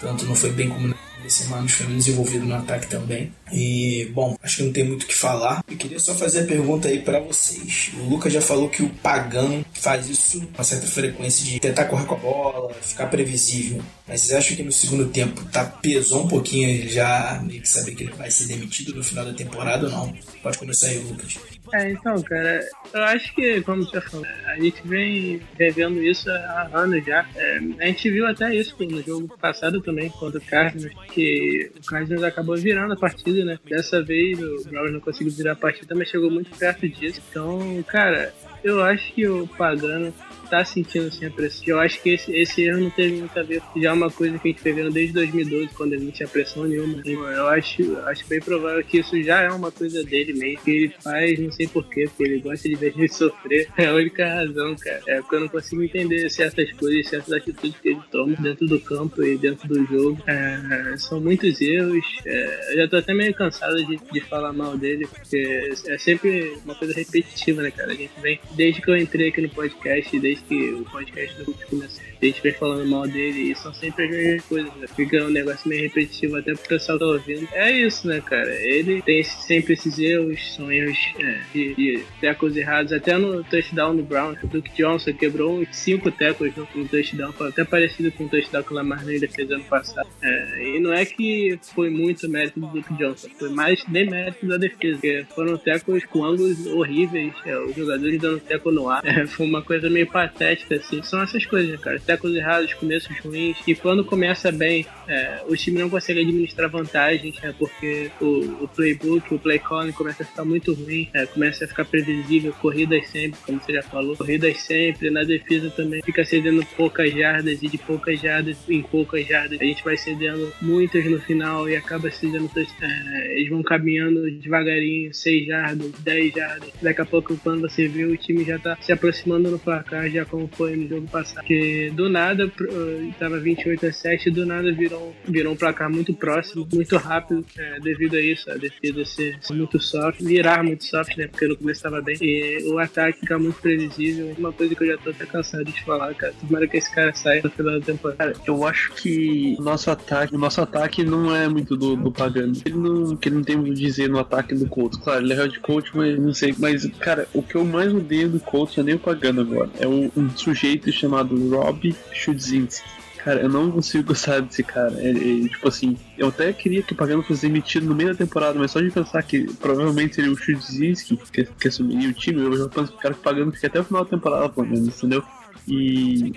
Portanto, 0.00 0.24
não 0.26 0.34
foi 0.34 0.50
bem 0.50 0.68
como 0.68 0.94
nas 1.22 1.32
semanas, 1.32 1.72
foi 1.72 1.86
menos 1.86 2.08
envolvido 2.08 2.44
no 2.44 2.54
ataque 2.54 2.88
também. 2.88 3.32
E, 3.52 4.10
bom, 4.12 4.36
acho 4.42 4.58
que 4.58 4.62
não 4.62 4.72
tem 4.72 4.84
muito 4.84 5.04
o 5.04 5.06
que 5.06 5.14
falar. 5.14 5.64
Eu 5.68 5.76
queria 5.76 5.98
só 5.98 6.14
fazer 6.14 6.40
a 6.40 6.46
pergunta 6.46 6.88
aí 6.88 7.00
pra 7.00 7.20
vocês. 7.20 7.92
O 7.98 8.08
Lucas 8.08 8.32
já 8.32 8.40
falou 8.40 8.68
que 8.68 8.82
o 8.82 8.88
Pagano 8.88 9.64
faz 9.72 10.08
isso 10.08 10.40
com 10.40 10.58
uma 10.58 10.64
certa 10.64 10.86
frequência 10.86 11.44
de 11.44 11.60
tentar 11.60 11.84
correr 11.86 12.06
com 12.06 12.14
a 12.14 12.18
bola, 12.18 12.74
ficar 12.74 13.06
previsível. 13.06 13.82
Mas 14.06 14.22
vocês 14.22 14.38
acham 14.38 14.56
que 14.56 14.62
no 14.62 14.72
segundo 14.72 15.08
tempo 15.08 15.44
tá, 15.50 15.64
pesou 15.64 16.24
um 16.24 16.28
pouquinho 16.28 16.68
ele 16.68 16.88
já 16.88 17.40
meio 17.44 17.62
que 17.62 17.68
saber 17.68 17.94
que 17.94 18.04
ele 18.04 18.12
vai 18.12 18.30
ser 18.30 18.46
demitido 18.46 18.94
no 18.94 19.04
final 19.04 19.24
da 19.24 19.32
temporada 19.32 19.86
ou 19.86 19.92
não? 19.92 20.14
Pode 20.42 20.58
começar 20.58 20.88
aí, 20.88 20.98
Lucas. 20.98 21.38
É, 21.72 21.90
então, 21.90 22.20
cara, 22.22 22.60
eu 22.92 23.02
acho 23.04 23.34
que, 23.34 23.62
como 23.62 23.84
você 23.84 24.00
falou, 24.00 24.26
a 24.46 24.56
gente 24.56 24.82
vem 24.84 25.40
revendo 25.58 26.02
isso 26.02 26.28
há 26.30 26.68
anos 26.74 27.04
já. 27.04 27.26
É, 27.34 27.60
a 27.80 27.86
gente 27.86 28.10
viu 28.10 28.26
até 28.26 28.54
isso 28.54 28.76
no 28.78 29.02
jogo 29.02 29.38
passado 29.38 29.80
também, 29.80 30.10
contra 30.10 30.38
o 30.38 30.42
Cardinals, 30.42 30.92
que 31.12 31.70
o 31.78 31.86
Cardinals 31.86 32.24
acabou 32.24 32.56
virando 32.56 32.92
a 32.92 32.96
partida, 32.96 33.41
né? 33.44 33.58
Dessa 33.68 34.02
vez 34.02 34.38
o 34.40 34.68
Browns 34.68 34.92
não 34.92 35.00
conseguiu 35.00 35.32
virar 35.32 35.52
a 35.52 35.56
partida, 35.56 35.94
mas 35.94 36.08
chegou 36.08 36.30
muito 36.30 36.56
perto 36.56 36.88
disso. 36.88 37.20
Então, 37.30 37.82
cara, 37.86 38.32
eu 38.62 38.82
acho 38.82 39.12
que 39.12 39.26
o 39.26 39.46
Pagano 39.46 40.12
tá 40.52 40.62
sentindo 40.66 41.06
assim 41.06 41.24
a 41.24 41.30
pressão. 41.30 41.64
Eu 41.66 41.80
acho 41.80 42.02
que 42.02 42.10
esse, 42.10 42.30
esse 42.36 42.62
erro 42.62 42.80
não 42.80 42.90
teve 42.90 43.16
muito 43.16 43.38
a 43.38 43.42
ver. 43.42 43.62
Já 43.74 43.88
é 43.88 43.92
uma 43.92 44.10
coisa 44.10 44.38
que 44.38 44.48
a 44.48 44.52
gente 44.52 44.72
vendo 44.72 44.90
desde 44.90 45.14
2012, 45.14 45.68
quando 45.68 45.94
ele 45.94 46.04
não 46.04 46.12
tinha 46.12 46.28
pressão 46.28 46.64
nenhuma. 46.64 47.00
Eu 47.06 47.46
acho, 47.48 47.96
acho 48.00 48.28
bem 48.28 48.38
provável 48.38 48.84
que 48.84 48.98
isso 48.98 49.20
já 49.22 49.40
é 49.40 49.48
uma 49.50 49.72
coisa 49.72 50.04
dele 50.04 50.34
mesmo. 50.34 50.62
Que 50.62 50.70
ele 50.70 50.94
faz, 51.02 51.38
não 51.38 51.50
sei 51.50 51.66
porquê, 51.66 52.04
porque 52.04 52.24
ele 52.24 52.40
gosta 52.40 52.68
de 52.68 52.74
ver 52.74 52.92
a 52.94 53.00
gente 53.00 53.14
sofrer. 53.14 53.66
É 53.78 53.86
a 53.86 53.94
única 53.94 54.28
razão, 54.28 54.76
cara. 54.76 55.00
É 55.06 55.20
porque 55.22 55.36
eu 55.36 55.40
não 55.40 55.48
consigo 55.48 55.82
entender 55.82 56.28
certas 56.28 56.70
coisas, 56.72 57.08
certas 57.08 57.32
atitudes 57.32 57.80
que 57.80 57.88
ele 57.88 58.00
toma 58.10 58.36
dentro 58.36 58.66
do 58.66 58.78
campo 58.78 59.24
e 59.24 59.38
dentro 59.38 59.66
do 59.66 59.86
jogo. 59.86 60.22
É, 60.26 60.96
são 60.98 61.18
muitos 61.18 61.62
erros. 61.62 62.04
É, 62.26 62.72
eu 62.72 62.76
já 62.76 62.88
tô 62.88 62.96
até 62.98 63.14
meio 63.14 63.32
cansado 63.32 63.82
de, 63.86 63.98
de 64.12 64.20
falar 64.20 64.52
mal 64.52 64.76
dele, 64.76 65.06
porque 65.06 65.72
é 65.88 65.96
sempre 65.96 66.58
uma 66.62 66.74
coisa 66.74 66.92
repetitiva, 66.92 67.62
né, 67.62 67.70
cara? 67.70 67.92
A 67.92 67.94
gente 67.94 68.12
vem, 68.20 68.38
desde 68.54 68.82
que 68.82 68.90
eu 68.90 68.98
entrei 68.98 69.28
aqui 69.28 69.40
no 69.40 69.48
podcast, 69.48 70.20
desde 70.20 70.41
que 70.48 70.72
o 70.74 70.84
podcast 70.84 71.44
do 71.44 71.54
começou, 71.68 72.04
a 72.22 72.26
gente 72.26 72.42
vem 72.42 72.52
falando 72.52 72.88
mal 72.88 73.06
dele 73.06 73.50
e 73.50 73.54
são 73.54 73.72
sempre 73.74 74.04
as 74.04 74.10
mesmas 74.10 74.44
coisas, 74.44 74.74
né? 74.76 74.86
Fica 74.94 75.24
um 75.24 75.30
negócio 75.30 75.68
meio 75.68 75.82
repetitivo 75.82 76.36
até 76.36 76.54
pro 76.54 76.68
pessoal 76.68 76.98
tá 76.98 77.06
ouvindo. 77.06 77.48
É 77.52 77.70
isso, 77.70 78.06
né, 78.06 78.20
cara? 78.20 78.50
Ele 78.62 79.02
tem 79.02 79.22
sempre 79.22 79.74
esses 79.74 79.98
erros, 79.98 80.54
são 80.54 80.70
erros 80.70 80.98
é, 81.18 81.40
de, 81.52 81.74
de 81.74 82.04
tecos 82.20 82.56
errados. 82.56 82.92
Até 82.92 83.16
no 83.16 83.42
touchdown 83.44 83.96
do 83.96 84.02
Brown, 84.02 84.34
o 84.42 84.46
Duke 84.46 84.70
Johnson 84.76 85.12
quebrou 85.12 85.60
uns 85.60 85.68
5 85.76 86.10
tecos 86.12 86.54
no, 86.56 86.68
no 86.74 86.88
touchdown, 86.88 87.32
até 87.40 87.64
parecido 87.64 88.12
com 88.12 88.24
o 88.24 88.28
touchdown 88.28 88.62
que 88.62 88.72
o 88.72 88.74
Lamar 88.74 89.04
Miller 89.04 89.30
fez 89.30 89.50
ano 89.50 89.64
passado. 89.64 90.08
É, 90.22 90.76
e 90.76 90.80
não 90.80 90.92
é 90.92 91.04
que 91.04 91.58
foi 91.74 91.90
muito 91.90 92.28
mérito 92.28 92.60
do 92.60 92.66
Duke 92.66 92.94
Johnson, 92.94 93.28
foi 93.38 93.50
mais 93.50 93.84
nem 93.88 94.08
mérito 94.08 94.46
da 94.46 94.56
defesa, 94.56 94.98
porque 94.98 95.26
foram 95.34 95.56
tecos 95.56 96.04
com 96.04 96.24
ângulos 96.24 96.66
horríveis, 96.66 97.32
é, 97.44 97.58
os 97.58 97.74
jogadores 97.74 98.20
dando 98.20 98.40
teco 98.40 98.70
no 98.70 98.88
ar. 98.88 99.02
É, 99.12 99.26
foi 99.26 99.46
uma 99.46 99.60
coisa 99.60 99.90
meio 99.90 100.06
patética, 100.06 100.76
assim. 100.76 101.02
São 101.02 101.20
essas 101.22 101.44
coisas, 101.44 101.70
né, 101.70 101.76
cara? 101.76 102.00
Tecos 102.12 102.34
errados, 102.34 102.74
começos 102.74 103.18
ruins. 103.20 103.56
E 103.66 103.74
quando 103.74 104.04
começa 104.04 104.52
bem, 104.52 104.86
é, 105.08 105.42
o 105.48 105.56
time 105.56 105.78
não 105.78 105.88
consegue 105.88 106.20
administrar 106.20 106.68
vantagens, 106.68 107.40
né? 107.40 107.54
Porque 107.58 108.10
o, 108.20 108.64
o 108.64 108.68
playbook, 108.68 109.32
o 109.32 109.38
play 109.38 109.58
calling 109.58 109.92
começa 109.92 110.22
a 110.22 110.26
ficar 110.26 110.44
muito 110.44 110.74
ruim, 110.74 111.08
é, 111.14 111.24
começa 111.24 111.64
a 111.64 111.68
ficar 111.68 111.86
previsível, 111.86 112.52
corridas 112.60 113.08
sempre, 113.08 113.40
como 113.46 113.58
você 113.58 113.72
já 113.72 113.82
falou, 113.82 114.14
corridas 114.14 114.58
sempre. 114.58 115.08
Na 115.08 115.24
defesa 115.24 115.70
também 115.70 116.02
fica 116.02 116.22
cedendo 116.22 116.62
poucas 116.76 117.10
jardas 117.14 117.62
e 117.62 117.68
de 117.68 117.78
poucas 117.78 118.20
jardas 118.20 118.58
em 118.68 118.82
poucas 118.82 119.26
jardas. 119.26 119.58
A 119.58 119.64
gente 119.64 119.82
vai 119.82 119.96
cedendo 119.96 120.52
muitas 120.60 121.06
no 121.06 121.18
final 121.18 121.66
e 121.66 121.76
acaba 121.76 122.10
cedendo. 122.10 122.50
É, 122.54 123.38
eles 123.38 123.48
vão 123.48 123.62
caminhando 123.62 124.30
devagarinho, 124.32 125.14
6 125.14 125.46
jardas, 125.46 125.90
10 126.00 126.34
jardas. 126.34 126.68
Daqui 126.82 127.00
a 127.00 127.06
pouco, 127.06 127.34
quando 127.38 127.62
você 127.62 127.88
vê, 127.88 128.04
o 128.04 128.18
time 128.18 128.44
já 128.44 128.58
tá 128.58 128.76
se 128.82 128.92
aproximando 128.92 129.50
no 129.50 129.58
placar, 129.58 130.10
já 130.10 130.26
como 130.26 130.46
foi 130.48 130.76
no 130.76 130.86
jogo 130.86 131.08
passado. 131.08 131.36
Porque 131.36 131.90
do 132.02 132.08
nada, 132.08 132.48
pro- 132.48 132.68
eh, 132.70 133.10
tava 133.18 133.38
28 133.38 133.86
a 133.86 133.92
7, 133.92 134.30
do 134.30 134.44
nada 134.46 134.72
virou, 134.72 135.14
virou 135.26 135.52
um 135.52 135.56
placar 135.56 135.90
muito 135.90 136.12
próximo, 136.14 136.66
muito 136.72 136.96
rápido, 136.96 137.44
é, 137.58 137.80
devido 137.80 138.16
a 138.16 138.20
isso, 138.20 138.50
a 138.50 138.54
defesa 138.54 139.04
ser, 139.04 139.38
muito 139.50 139.80
soft, 139.80 140.20
virar 140.22 140.62
muito 140.62 140.84
soft, 140.84 141.16
né? 141.16 141.26
Porque 141.28 141.46
no 141.46 141.56
começo 141.56 141.82
tava 141.82 142.00
bem. 142.00 142.16
E 142.20 142.64
o 142.72 142.78
ataque 142.78 143.20
fica 143.20 143.38
muito 143.38 143.60
previsível. 143.60 144.34
Uma 144.38 144.52
coisa 144.52 144.74
que 144.74 144.82
eu 144.82 144.88
já 144.88 144.98
tô 144.98 145.10
até 145.10 145.24
cansado 145.26 145.64
de 145.64 145.84
falar, 145.84 146.14
cara. 146.14 146.32
Tomara 146.40 146.66
que 146.66 146.76
esse 146.76 146.92
cara 146.94 147.14
saia 147.14 147.40
no 147.42 147.50
final 147.50 147.78
da 147.78 147.86
temporada. 147.86 148.18
Cara, 148.18 148.32
eu 148.46 148.64
acho 148.66 148.92
que 148.94 149.56
o 149.58 149.62
nosso 149.62 149.90
ataque, 149.90 150.34
o 150.34 150.38
nosso 150.38 150.60
ataque 150.60 151.04
não 151.04 151.34
é 151.34 151.48
muito 151.48 151.76
do, 151.76 151.96
do 151.96 152.10
Pagano. 152.10 152.52
Ele 152.64 152.76
não, 152.76 153.16
que 153.16 153.28
ele 153.28 153.36
não 153.36 153.42
tem 153.44 153.56
muito 153.56 153.72
a 153.72 153.74
dizer 153.76 154.08
no 154.08 154.18
ataque 154.18 154.54
do 154.54 154.66
Colts. 154.66 154.98
Claro, 154.98 155.24
ele 155.24 155.32
é 155.32 155.36
head 155.36 155.58
coach, 155.60 155.90
mas 155.94 156.18
não 156.18 156.32
sei. 156.34 156.54
Mas, 156.58 156.86
cara, 156.98 157.26
o 157.32 157.42
que 157.42 157.54
eu 157.54 157.64
mais 157.64 157.92
odeio 157.94 158.28
do 158.28 158.40
Colts 158.40 158.76
é 158.78 158.82
nem 158.82 158.94
o 158.94 158.98
Pagano 158.98 159.40
agora. 159.42 159.70
É 159.78 159.86
um, 159.86 160.10
um 160.16 160.30
sujeito 160.30 160.90
chamado 160.92 161.36
Rob 161.50 161.91
Chudzinski. 162.12 163.02
Cara, 163.18 163.40
eu 163.40 163.48
não 163.48 163.70
consigo 163.70 164.08
gostar 164.08 164.40
desse 164.40 164.64
cara. 164.64 164.94
É, 164.98 165.10
é, 165.10 165.48
tipo 165.48 165.68
assim, 165.68 165.96
eu 166.18 166.28
até 166.28 166.52
queria 166.52 166.82
que 166.82 166.92
o 166.92 166.96
Pagano 166.96 167.22
fosse 167.22 167.42
demitido 167.42 167.86
no 167.86 167.94
meio 167.94 168.10
da 168.10 168.16
temporada, 168.16 168.58
mas 168.58 168.72
só 168.72 168.80
de 168.80 168.90
pensar 168.90 169.22
que 169.22 169.44
provavelmente 169.54 170.16
seria 170.16 170.32
o 170.32 170.36
Chudzinski 170.36 171.16
que, 171.32 171.44
que 171.44 171.68
assumiria 171.68 172.10
o 172.10 172.12
time, 172.12 172.40
eu 172.40 172.56
já 172.56 172.68
penso 172.68 172.90
que 172.90 172.98
o 172.98 173.00
cara 173.00 173.14
que 173.14 173.20
o 173.20 173.22
Pagano 173.22 173.52
fica 173.52 173.68
até 173.68 173.80
o 173.80 173.84
final 173.84 174.04
da 174.04 174.10
temporada, 174.10 174.48
pelo 174.48 174.66
menos, 174.66 174.88
entendeu? 174.88 175.22
E 175.68 176.32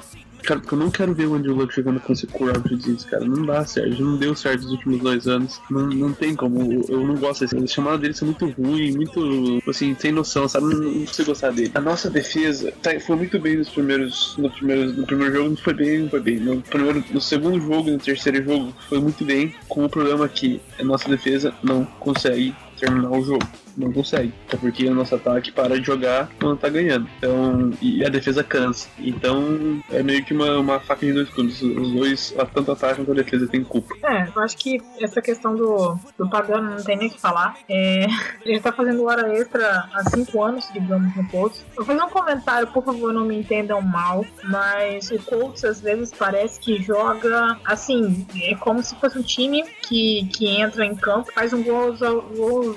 Cara, 0.45 0.59
porque 0.59 0.75
eu 0.75 0.79
não 0.79 0.91
quero 0.91 1.13
ver 1.13 1.25
o 1.25 1.33
Andrew 1.33 1.55
Luck 1.55 1.75
jogando 1.75 1.99
com 1.99 2.13
esse 2.13 2.27
Robert 2.27 2.61
Diz, 2.77 3.03
cara. 3.05 3.25
Não 3.25 3.45
dá 3.45 3.65
certo. 3.65 4.01
Não 4.01 4.17
deu 4.17 4.35
certo 4.35 4.63
nos 4.63 4.71
últimos 4.71 4.99
dois 4.99 5.27
anos. 5.27 5.59
Não, 5.69 5.87
não 5.87 6.13
tem 6.13 6.35
como. 6.35 6.83
Eu 6.87 7.05
não 7.05 7.15
gosto 7.15 7.41
desse. 7.41 7.57
A 7.57 7.67
chamada 7.67 7.97
dele 7.97 8.13
é 8.19 8.25
muito 8.25 8.45
ruim, 8.51 8.91
muito, 8.91 9.61
assim, 9.67 9.95
sem 9.99 10.11
noção, 10.11 10.47
sabe? 10.47 10.67
Não, 10.67 10.81
não 10.81 11.05
consigo 11.05 11.29
gostar 11.29 11.51
dele. 11.51 11.71
A 11.73 11.81
nossa 11.81 12.09
defesa 12.09 12.71
tá, 12.81 12.97
foi 12.99 13.15
muito 13.15 13.39
bem 13.39 13.57
nos 13.57 13.69
primeiros. 13.69 14.35
No, 14.37 14.49
primeiros, 14.49 14.95
no 14.95 15.05
primeiro 15.05 15.33
jogo 15.33 15.49
não 15.49 15.57
foi 15.57 15.73
bem, 15.73 15.99
não 15.99 16.09
foi 16.09 16.19
bem. 16.21 16.39
No, 16.39 16.61
primeiro, 16.61 17.03
no 17.11 17.21
segundo 17.21 17.59
jogo 17.59 17.89
e 17.89 17.91
no 17.93 17.99
terceiro 17.99 18.43
jogo 18.43 18.73
foi 18.87 18.99
muito 18.99 19.25
bem. 19.25 19.53
Com 19.67 19.85
o 19.85 19.89
problema 19.89 20.27
que 20.27 20.61
a 20.79 20.83
nossa 20.83 21.09
defesa 21.09 21.53
não 21.63 21.85
consegue 21.99 22.55
terminar 22.79 23.11
o 23.11 23.23
jogo. 23.23 23.45
Não 23.77 23.91
consegue. 23.91 24.33
Até 24.47 24.57
porque 24.57 24.85
o 24.87 24.95
nosso 24.95 25.15
ataque 25.15 25.51
para 25.51 25.79
de 25.79 25.85
jogar 25.85 26.29
quando 26.39 26.59
tá 26.59 26.69
ganhando. 26.69 27.07
Então, 27.17 27.71
e 27.81 28.03
a 28.05 28.09
defesa 28.09 28.43
cansa. 28.43 28.89
Então, 28.99 29.81
é 29.91 30.01
meio 30.01 30.23
que 30.23 30.33
uma, 30.33 30.57
uma 30.57 30.79
faca 30.79 31.05
de 31.05 31.13
dois 31.13 31.29
gumes. 31.29 31.61
Os 31.61 31.91
dois, 31.91 32.35
tanto 32.53 32.71
ataque 32.71 32.95
quanto 32.95 33.11
a 33.11 33.15
defesa, 33.15 33.47
tem 33.47 33.63
culpa. 33.63 33.95
É, 34.03 34.27
eu 34.33 34.41
acho 34.41 34.57
que 34.57 34.81
essa 35.01 35.21
questão 35.21 35.55
do, 35.55 35.97
do 36.17 36.29
Pagano 36.29 36.71
não 36.71 36.83
tem 36.83 36.97
nem 36.97 37.07
o 37.07 37.11
que 37.11 37.19
falar. 37.19 37.57
É, 37.69 38.05
ele 38.45 38.59
tá 38.59 38.71
fazendo 38.71 39.03
hora 39.05 39.33
extra 39.33 39.89
há 39.93 40.09
cinco 40.09 40.43
anos, 40.43 40.67
digamos, 40.73 41.15
no 41.15 41.27
Colts. 41.29 41.65
Vou 41.75 41.85
fazer 41.85 42.01
um 42.01 42.09
comentário, 42.09 42.67
por 42.67 42.83
favor, 42.83 43.13
não 43.13 43.25
me 43.25 43.37
entendam 43.37 43.81
mal, 43.81 44.25
mas 44.43 45.11
o 45.11 45.19
Colts 45.19 45.63
às 45.63 45.81
vezes 45.81 46.11
parece 46.17 46.59
que 46.59 46.81
joga 46.81 47.57
assim, 47.65 48.25
é 48.41 48.55
como 48.55 48.81
se 48.83 48.95
fosse 48.95 49.17
um 49.17 49.23
time 49.23 49.63
que, 49.81 50.27
que 50.33 50.47
entra 50.47 50.85
em 50.85 50.95
campo, 50.95 51.31
faz 51.33 51.53
um 51.53 51.63
gol, 51.63 51.95
gol, 51.95 52.75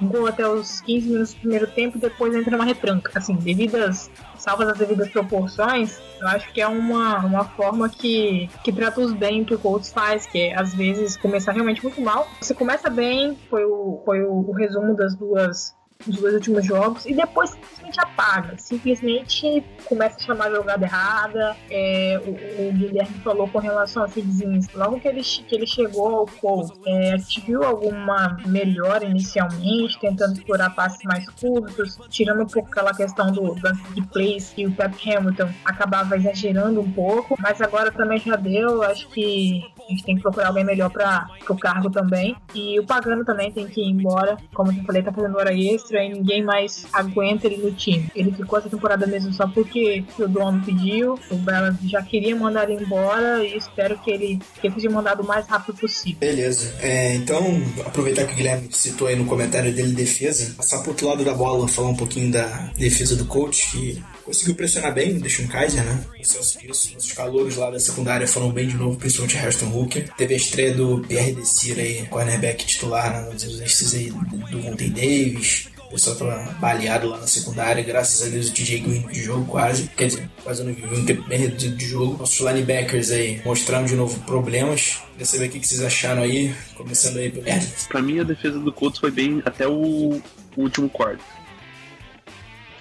um 0.00 0.06
gol 0.06 0.28
até 0.38 0.48
os 0.48 0.80
15 0.82 1.08
minutos 1.08 1.34
do 1.34 1.40
primeiro 1.40 1.66
tempo 1.66 1.98
e 1.98 2.00
depois 2.00 2.34
entra 2.34 2.52
numa 2.52 2.64
retranca. 2.64 3.10
Assim, 3.16 3.34
devidas 3.34 4.08
salvas 4.36 4.68
as 4.68 4.78
devidas 4.78 5.08
proporções, 5.08 6.00
eu 6.20 6.28
acho 6.28 6.52
que 6.52 6.60
é 6.60 6.68
uma, 6.68 7.18
uma 7.18 7.44
forma 7.44 7.88
que, 7.88 8.48
que 8.62 8.72
traduz 8.72 9.12
bem 9.12 9.42
o 9.42 9.44
que 9.44 9.54
o 9.54 9.58
Colts 9.58 9.92
faz, 9.92 10.26
que 10.26 10.38
é 10.38 10.58
às 10.58 10.72
vezes 10.72 11.16
começar 11.16 11.52
realmente 11.52 11.82
muito 11.82 12.00
mal. 12.00 12.28
Você 12.40 12.54
começa 12.54 12.88
bem, 12.88 13.36
foi 13.50 13.64
o, 13.64 14.00
foi 14.04 14.22
o, 14.22 14.48
o 14.48 14.52
resumo 14.52 14.94
das 14.94 15.16
duas 15.16 15.76
dos 16.06 16.20
dois 16.20 16.34
últimos 16.34 16.64
jogos 16.64 17.04
e 17.06 17.14
depois 17.14 17.50
simplesmente 17.50 18.00
apaga, 18.00 18.56
simplesmente 18.58 19.64
começa 19.84 20.16
a 20.16 20.20
chamar 20.20 20.46
a 20.46 20.50
jogada 20.54 20.84
errada. 20.84 21.56
É, 21.70 22.20
o, 22.24 22.68
o, 22.68 22.72
Guilherme 22.72 23.14
falou 23.24 23.48
com 23.48 23.58
relação 23.58 24.04
a 24.04 24.08
Fidzins, 24.08 24.68
logo 24.74 25.00
que 25.00 25.08
ele, 25.08 25.22
que 25.22 25.54
ele 25.54 25.66
chegou 25.66 26.18
ao 26.18 26.26
Colts, 26.26 26.78
é, 26.86 27.14
a 27.14 27.16
gente 27.16 27.40
viu 27.40 27.64
alguma 27.64 28.36
melhora 28.46 29.04
inicialmente, 29.04 29.98
tentando 29.98 30.34
explorar 30.34 30.70
passes 30.70 31.02
mais 31.04 31.28
curtos, 31.30 31.98
tirando 32.08 32.42
um 32.42 32.46
pouco 32.46 32.68
aquela 32.68 32.94
questão 32.94 33.32
do, 33.32 33.54
das 33.56 33.76
de 33.94 34.02
plays 34.08 34.50
que 34.50 34.66
o 34.66 34.72
Pep 34.72 34.94
Hamilton 35.10 35.50
acabava 35.64 36.16
exagerando 36.16 36.80
um 36.80 36.92
pouco, 36.92 37.36
mas 37.40 37.60
agora 37.60 37.90
também 37.90 38.18
já 38.18 38.36
deu, 38.36 38.82
acho 38.82 39.08
que 39.08 39.62
a 39.88 39.90
gente 39.90 40.04
tem 40.04 40.16
que 40.16 40.22
procurar 40.22 40.48
alguém 40.48 40.64
melhor 40.64 40.90
para 40.90 41.28
o 41.48 41.56
cargo 41.56 41.90
também. 41.90 42.36
E 42.54 42.78
o 42.78 42.84
Pagano 42.84 43.24
também 43.24 43.50
tem 43.50 43.66
que 43.66 43.80
ir 43.80 43.90
embora, 43.90 44.36
como 44.54 44.70
eu 44.70 44.84
falei, 44.84 45.02
tá 45.02 45.12
fazendo 45.12 45.36
hora 45.36 45.54
extra 45.54 46.04
e 46.04 46.12
ninguém 46.12 46.44
mais 46.44 46.86
aguenta 46.92 47.46
ele 47.46 47.56
no 47.56 47.72
time. 47.72 48.10
Ele 48.14 48.30
ficou 48.32 48.58
essa 48.58 48.68
temporada 48.68 49.06
mesmo 49.06 49.32
só 49.32 49.46
porque 49.48 50.04
o 50.18 50.28
dono 50.28 50.62
pediu, 50.64 51.18
o 51.30 51.36
Bella 51.36 51.76
já 51.84 52.02
queria 52.02 52.36
mandar 52.36 52.68
ele 52.68 52.84
embora 52.84 53.44
e 53.44 53.56
espero 53.56 53.98
que 53.98 54.10
ele, 54.10 54.38
que 54.60 54.66
ele 54.66 54.74
seja 54.74 54.90
mandado 54.90 55.22
o 55.22 55.26
mais 55.26 55.46
rápido 55.46 55.76
possível. 55.76 56.18
Beleza. 56.20 56.74
É, 56.80 57.14
então, 57.14 57.42
aproveitar 57.86 58.26
que 58.26 58.34
o 58.34 58.36
Guilherme 58.36 58.68
citou 58.70 59.08
aí 59.08 59.16
no 59.16 59.24
comentário 59.24 59.74
dele 59.74 59.92
defesa, 59.92 60.54
passar 60.54 60.80
pro 60.80 60.90
outro 60.90 61.08
lado 61.08 61.24
da 61.24 61.34
bola, 61.34 61.66
falar 61.66 61.88
um 61.88 61.96
pouquinho 61.96 62.30
da 62.30 62.70
defesa 62.76 63.16
do 63.16 63.24
coach, 63.24 63.70
que 63.70 64.02
conseguiu 64.28 64.54
pressionar 64.54 64.92
bem 64.92 65.16
o 65.16 65.20
Deshaun 65.20 65.48
Kaiser, 65.48 65.82
né? 65.82 66.04
O 66.20 66.24
Celso 66.24 66.58
Wilson, 66.58 66.96
os 66.98 67.12
calouros 67.12 67.56
lá 67.56 67.70
da 67.70 67.80
secundária 67.80 68.28
foram 68.28 68.50
bem 68.50 68.68
de 68.68 68.76
novo, 68.76 68.98
principalmente 68.98 69.38
Heston 69.38 69.70
Hooker. 69.72 70.06
Teve 70.16 70.34
a 70.34 70.36
estreia 70.36 70.74
do 70.74 71.00
Pierre 71.00 71.32
Desir 71.32 71.78
aí, 71.78 72.06
cornerback 72.08 72.66
titular 72.66 73.10
né, 73.10 73.30
exercícios 73.34 73.94
aí 73.94 74.10
do 74.50 74.60
Vontae 74.60 74.90
Davis. 74.90 75.68
O 75.86 75.92
pessoal 75.92 76.16
tava 76.16 76.52
baleado 76.60 77.08
lá 77.08 77.16
na 77.16 77.26
secundária, 77.26 77.82
graças 77.82 78.26
a 78.26 78.30
Deus 78.30 78.50
o 78.50 78.52
TJ 78.52 78.80
Green 78.80 79.06
de 79.06 79.22
jogo 79.22 79.46
quase. 79.46 79.88
Quer 79.96 80.08
dizer, 80.08 80.30
quase 80.44 80.62
não 80.62 80.74
viu 80.74 80.86
um 80.92 81.06
tempo 81.06 81.26
bem 81.26 81.38
reduzido 81.38 81.76
de 81.76 81.86
jogo. 81.86 82.18
Nossos 82.18 82.38
linebackers 82.40 83.10
aí 83.10 83.40
mostrando 83.42 83.86
de 83.86 83.96
novo 83.96 84.20
problemas. 84.26 84.98
Queria 85.12 85.24
saber 85.24 85.46
o 85.46 85.50
que 85.50 85.66
vocês 85.66 85.82
acharam 85.82 86.22
aí, 86.22 86.54
começando 86.74 87.16
aí 87.16 87.30
pelo 87.30 87.44
Nerd. 87.44 87.66
Pra 87.88 88.02
mim, 88.02 88.20
a 88.20 88.24
defesa 88.24 88.58
do 88.58 88.70
Colts 88.70 89.00
foi 89.00 89.10
bem 89.10 89.40
até 89.46 89.66
o 89.66 90.20
último 90.58 90.90
quarto. 90.90 91.24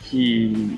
Que 0.04 0.78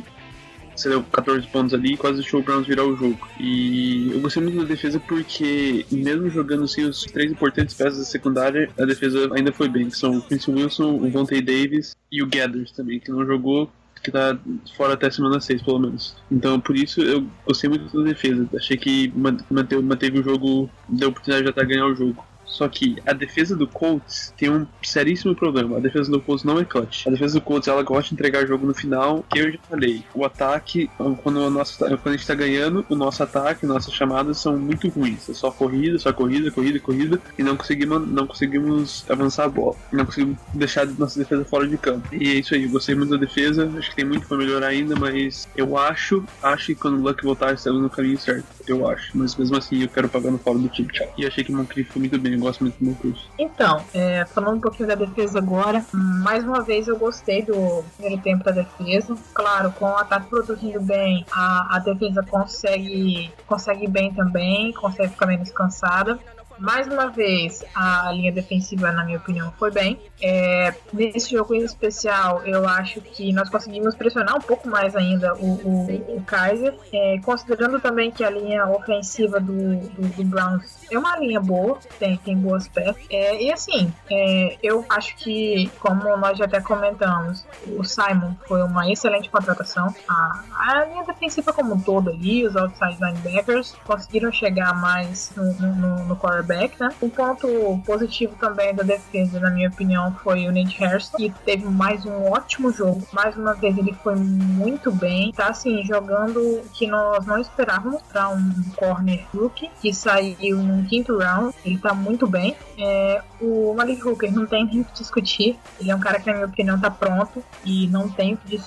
você 0.79 0.89
deu 0.89 1.03
14 1.03 1.47
pontos 1.47 1.73
ali 1.73 1.93
e 1.93 1.97
quase 1.97 2.21
deixou 2.21 2.39
o 2.39 2.43
Browns 2.43 2.67
virar 2.67 2.85
o 2.85 2.95
jogo. 2.95 3.27
E 3.39 4.11
eu 4.11 4.19
gostei 4.19 4.41
muito 4.41 4.59
da 4.59 4.65
defesa 4.65 4.99
porque, 4.99 5.85
mesmo 5.91 6.29
jogando 6.29 6.67
sem 6.67 6.85
os 6.85 7.03
três 7.03 7.31
importantes 7.31 7.75
peças 7.75 7.99
da 7.99 8.05
secundária, 8.05 8.69
a 8.79 8.85
defesa 8.85 9.29
ainda 9.33 9.51
foi 9.51 9.67
bem, 9.69 9.89
que 9.89 9.97
são 9.97 10.17
o 10.17 10.21
Quincy 10.21 10.51
Wilson, 10.51 10.95
o 10.95 11.09
Vontae 11.09 11.41
Davis 11.41 11.95
e 12.11 12.23
o 12.23 12.27
Gathers 12.27 12.71
também, 12.71 12.99
que 12.99 13.11
não 13.11 13.25
jogou 13.25 13.69
que 14.01 14.11
tá 14.11 14.37
fora 14.75 14.93
até 14.93 15.09
semana 15.09 15.39
6, 15.39 15.61
pelo 15.61 15.79
menos. 15.79 16.15
Então, 16.31 16.59
por 16.59 16.75
isso, 16.75 17.01
eu 17.01 17.25
gostei 17.45 17.69
muito 17.69 17.97
da 17.97 18.09
defesa. 18.09 18.47
Achei 18.55 18.77
que 18.77 19.11
manteve, 19.49 19.81
manteve 19.81 20.19
o 20.19 20.23
jogo, 20.23 20.69
deu 20.87 21.09
oportunidade 21.09 21.43
de 21.43 21.49
até 21.49 21.65
ganhar 21.65 21.85
o 21.85 21.95
jogo. 21.95 22.25
Só 22.49 22.67
que 22.67 22.97
a 23.05 23.13
defesa 23.13 23.55
do 23.55 23.67
Colts 23.67 24.33
tem 24.35 24.49
um 24.49 24.65
seríssimo 24.81 25.35
problema. 25.35 25.77
A 25.77 25.79
defesa 25.79 26.11
do 26.11 26.19
Colts 26.19 26.43
não 26.43 26.59
é 26.59 26.65
clutch. 26.65 27.07
A 27.07 27.11
defesa 27.11 27.35
do 27.35 27.41
Colts 27.41 27.67
ela 27.67 27.83
gosta 27.83 28.09
de 28.09 28.15
entregar 28.15 28.45
jogo 28.45 28.65
no 28.65 28.73
final. 28.73 29.23
Que 29.29 29.39
eu 29.39 29.51
já 29.51 29.59
falei, 29.69 30.03
o 30.13 30.25
ataque, 30.25 30.89
quando, 31.23 31.39
o 31.39 31.49
nosso, 31.49 31.77
quando 31.77 32.07
a 32.07 32.11
gente 32.11 32.27
tá 32.27 32.33
ganhando, 32.33 32.85
o 32.89 32.95
nosso 32.95 33.21
ataque, 33.21 33.65
nossas 33.65 33.93
chamadas 33.93 34.39
são 34.39 34.57
muito 34.57 34.89
ruins. 34.89 35.29
É 35.29 35.33
só 35.33 35.51
corrida, 35.51 35.99
só 35.99 36.11
corrida, 36.11 36.49
corrida, 36.51 36.79
corrida. 36.79 37.21
E 37.37 37.43
não 37.43 37.55
conseguimos, 37.55 38.07
não 38.07 38.25
conseguimos 38.25 39.05
avançar 39.07 39.45
a 39.45 39.49
bola. 39.49 39.75
Não 39.91 40.05
conseguimos 40.05 40.39
deixar 40.53 40.87
nossa 40.87 41.19
defesa 41.19 41.45
fora 41.45 41.67
de 41.67 41.77
campo. 41.77 42.07
E 42.13 42.29
é 42.29 42.33
isso 42.33 42.55
aí, 42.55 42.65
gostei 42.67 42.95
muito 42.95 43.11
da 43.11 43.17
defesa. 43.17 43.71
Acho 43.77 43.91
que 43.91 43.95
tem 43.95 44.05
muito 44.05 44.27
pra 44.27 44.37
melhorar 44.37 44.67
ainda, 44.67 44.95
mas 44.95 45.47
eu 45.55 45.77
acho, 45.77 46.23
acho 46.41 46.67
que 46.67 46.75
quando 46.75 46.97
o 46.97 47.01
Luck 47.03 47.23
voltar, 47.23 47.53
estamos 47.53 47.81
no 47.81 47.89
caminho 47.89 48.17
certo. 48.17 48.45
Eu 48.67 48.87
acho. 48.87 49.15
Mas 49.15 49.35
mesmo 49.35 49.57
assim, 49.57 49.83
eu 49.83 49.89
quero 49.89 50.09
pagar 50.09 50.31
no 50.31 50.39
fora 50.39 50.57
do 50.57 50.67
time. 50.67 50.89
Tchau. 50.89 51.13
E 51.17 51.25
achei 51.25 51.43
que 51.43 51.51
o 51.51 51.55
Moncrief 51.55 51.91
foi 51.91 51.99
muito 51.99 52.17
bem. 52.19 52.38
Eu 52.39 52.43
gosto 52.43 52.61
muito 52.61 52.77
do 52.79 52.85
Moncrief. 52.85 53.19
Então, 53.37 53.83
é, 53.93 54.25
falando 54.25 54.57
um 54.57 54.61
pouquinho 54.61 54.87
da 54.87 54.95
defesa 54.95 55.39
agora, 55.39 55.85
mais 55.93 56.43
uma 56.43 56.61
vez 56.61 56.87
eu 56.87 56.97
gostei 56.97 57.43
do 57.43 57.83
primeiro 57.97 58.21
tempo 58.21 58.43
da 58.43 58.51
defesa. 58.51 59.15
Claro, 59.33 59.71
com 59.73 59.85
o 59.85 59.97
ataque 59.97 60.27
produzindo 60.27 60.81
bem, 60.81 61.25
a, 61.31 61.75
a 61.75 61.79
defesa 61.79 62.23
consegue, 62.23 63.31
consegue 63.45 63.87
bem 63.87 64.13
também, 64.13 64.71
consegue 64.73 65.11
ficar 65.11 65.25
menos 65.25 65.51
cansada. 65.51 66.17
Mais 66.59 66.87
uma 66.87 67.07
vez, 67.07 67.63
a 67.73 68.11
linha 68.11 68.31
defensiva, 68.31 68.91
na 68.91 69.03
minha 69.05 69.17
opinião, 69.17 69.53
foi 69.57 69.71
bem. 69.71 69.99
É, 70.21 70.73
nesse 70.91 71.31
jogo 71.31 71.55
em 71.55 71.63
especial, 71.63 72.41
eu 72.45 72.67
acho 72.67 72.99
que 73.01 73.31
nós 73.31 73.49
conseguimos 73.49 73.95
pressionar 73.95 74.35
um 74.35 74.41
pouco 74.41 74.67
mais 74.67 74.95
ainda 74.95 75.33
o, 75.35 75.53
o, 75.63 76.17
o 76.17 76.23
Kaiser, 76.23 76.75
é, 76.91 77.19
considerando 77.23 77.79
também 77.79 78.11
que 78.11 78.23
a 78.23 78.29
linha 78.29 78.67
ofensiva 78.67 79.39
do, 79.39 79.77
do, 79.77 80.07
do 80.09 80.23
Browns 80.25 80.79
é 80.91 80.97
uma 80.97 81.17
linha 81.17 81.39
boa, 81.39 81.79
tem, 81.97 82.17
tem 82.17 82.37
boas 82.37 82.67
peças. 82.67 82.97
É, 83.09 83.41
e 83.41 83.51
assim, 83.51 83.93
é, 84.09 84.57
eu 84.61 84.85
acho 84.89 85.15
que, 85.15 85.71
como 85.79 86.17
nós 86.17 86.37
já 86.37 86.45
até 86.45 86.59
comentamos, 86.59 87.45
o 87.67 87.83
Simon 87.83 88.33
foi 88.47 88.61
uma 88.63 88.91
excelente 88.91 89.29
contratação. 89.29 89.93
A, 90.07 90.43
a 90.55 90.85
linha 90.85 91.03
defensiva 91.03 91.53
como 91.53 91.75
um 91.75 91.79
todo 91.79 92.09
ali, 92.09 92.45
os 92.45 92.55
outside 92.55 92.97
linebackers, 92.99 93.75
conseguiram 93.85 94.31
chegar 94.31 94.73
mais 94.73 95.31
no, 95.35 95.53
no, 95.53 96.05
no 96.05 96.15
quarterback, 96.49 96.79
né? 96.79 96.89
Um 97.01 97.09
ponto 97.09 97.81
positivo 97.85 98.35
também 98.39 98.73
da 98.73 98.83
defesa, 98.83 99.39
na 99.39 99.51
minha 99.51 99.69
opinião, 99.69 100.15
foi 100.23 100.47
o 100.47 100.51
Nate 100.51 100.77
Harrison, 100.79 101.17
que 101.17 101.29
teve 101.45 101.65
mais 101.65 102.05
um 102.05 102.31
ótimo 102.31 102.71
jogo. 102.71 103.07
Mais 103.13 103.37
uma 103.37 103.53
vez, 103.53 103.77
ele 103.77 103.93
foi 104.03 104.15
muito 104.15 104.91
bem. 104.91 105.31
Tá, 105.31 105.47
assim, 105.47 105.83
jogando 105.85 106.61
que 106.73 106.87
nós 106.87 107.25
não 107.25 107.37
esperávamos 107.37 108.01
para 108.01 108.29
um 108.29 108.51
corner 108.75 109.25
rookie, 109.33 109.69
que 109.81 109.93
saiu 109.93 110.57
no 110.57 110.83
quinto 110.85 111.17
round. 111.17 111.55
Ele 111.63 111.77
tá 111.77 111.93
muito 111.93 112.27
bem. 112.27 112.55
É, 112.77 113.21
o 113.41 113.73
Malik 113.73 114.05
Hooker 114.05 114.31
não 114.31 114.45
tem 114.45 114.65
o 114.65 114.69
que 114.69 114.93
discutir. 114.93 115.57
Ele 115.79 115.91
é 115.91 115.95
um 115.95 115.99
cara 115.99 116.19
que, 116.19 116.27
na 116.27 116.33
minha 116.33 116.47
opinião, 116.47 116.79
tá 116.79 116.89
pronto 116.89 117.43
e 117.63 117.87
não 117.87 118.09
tem 118.09 118.33
o 118.33 118.37
que, 118.37 118.59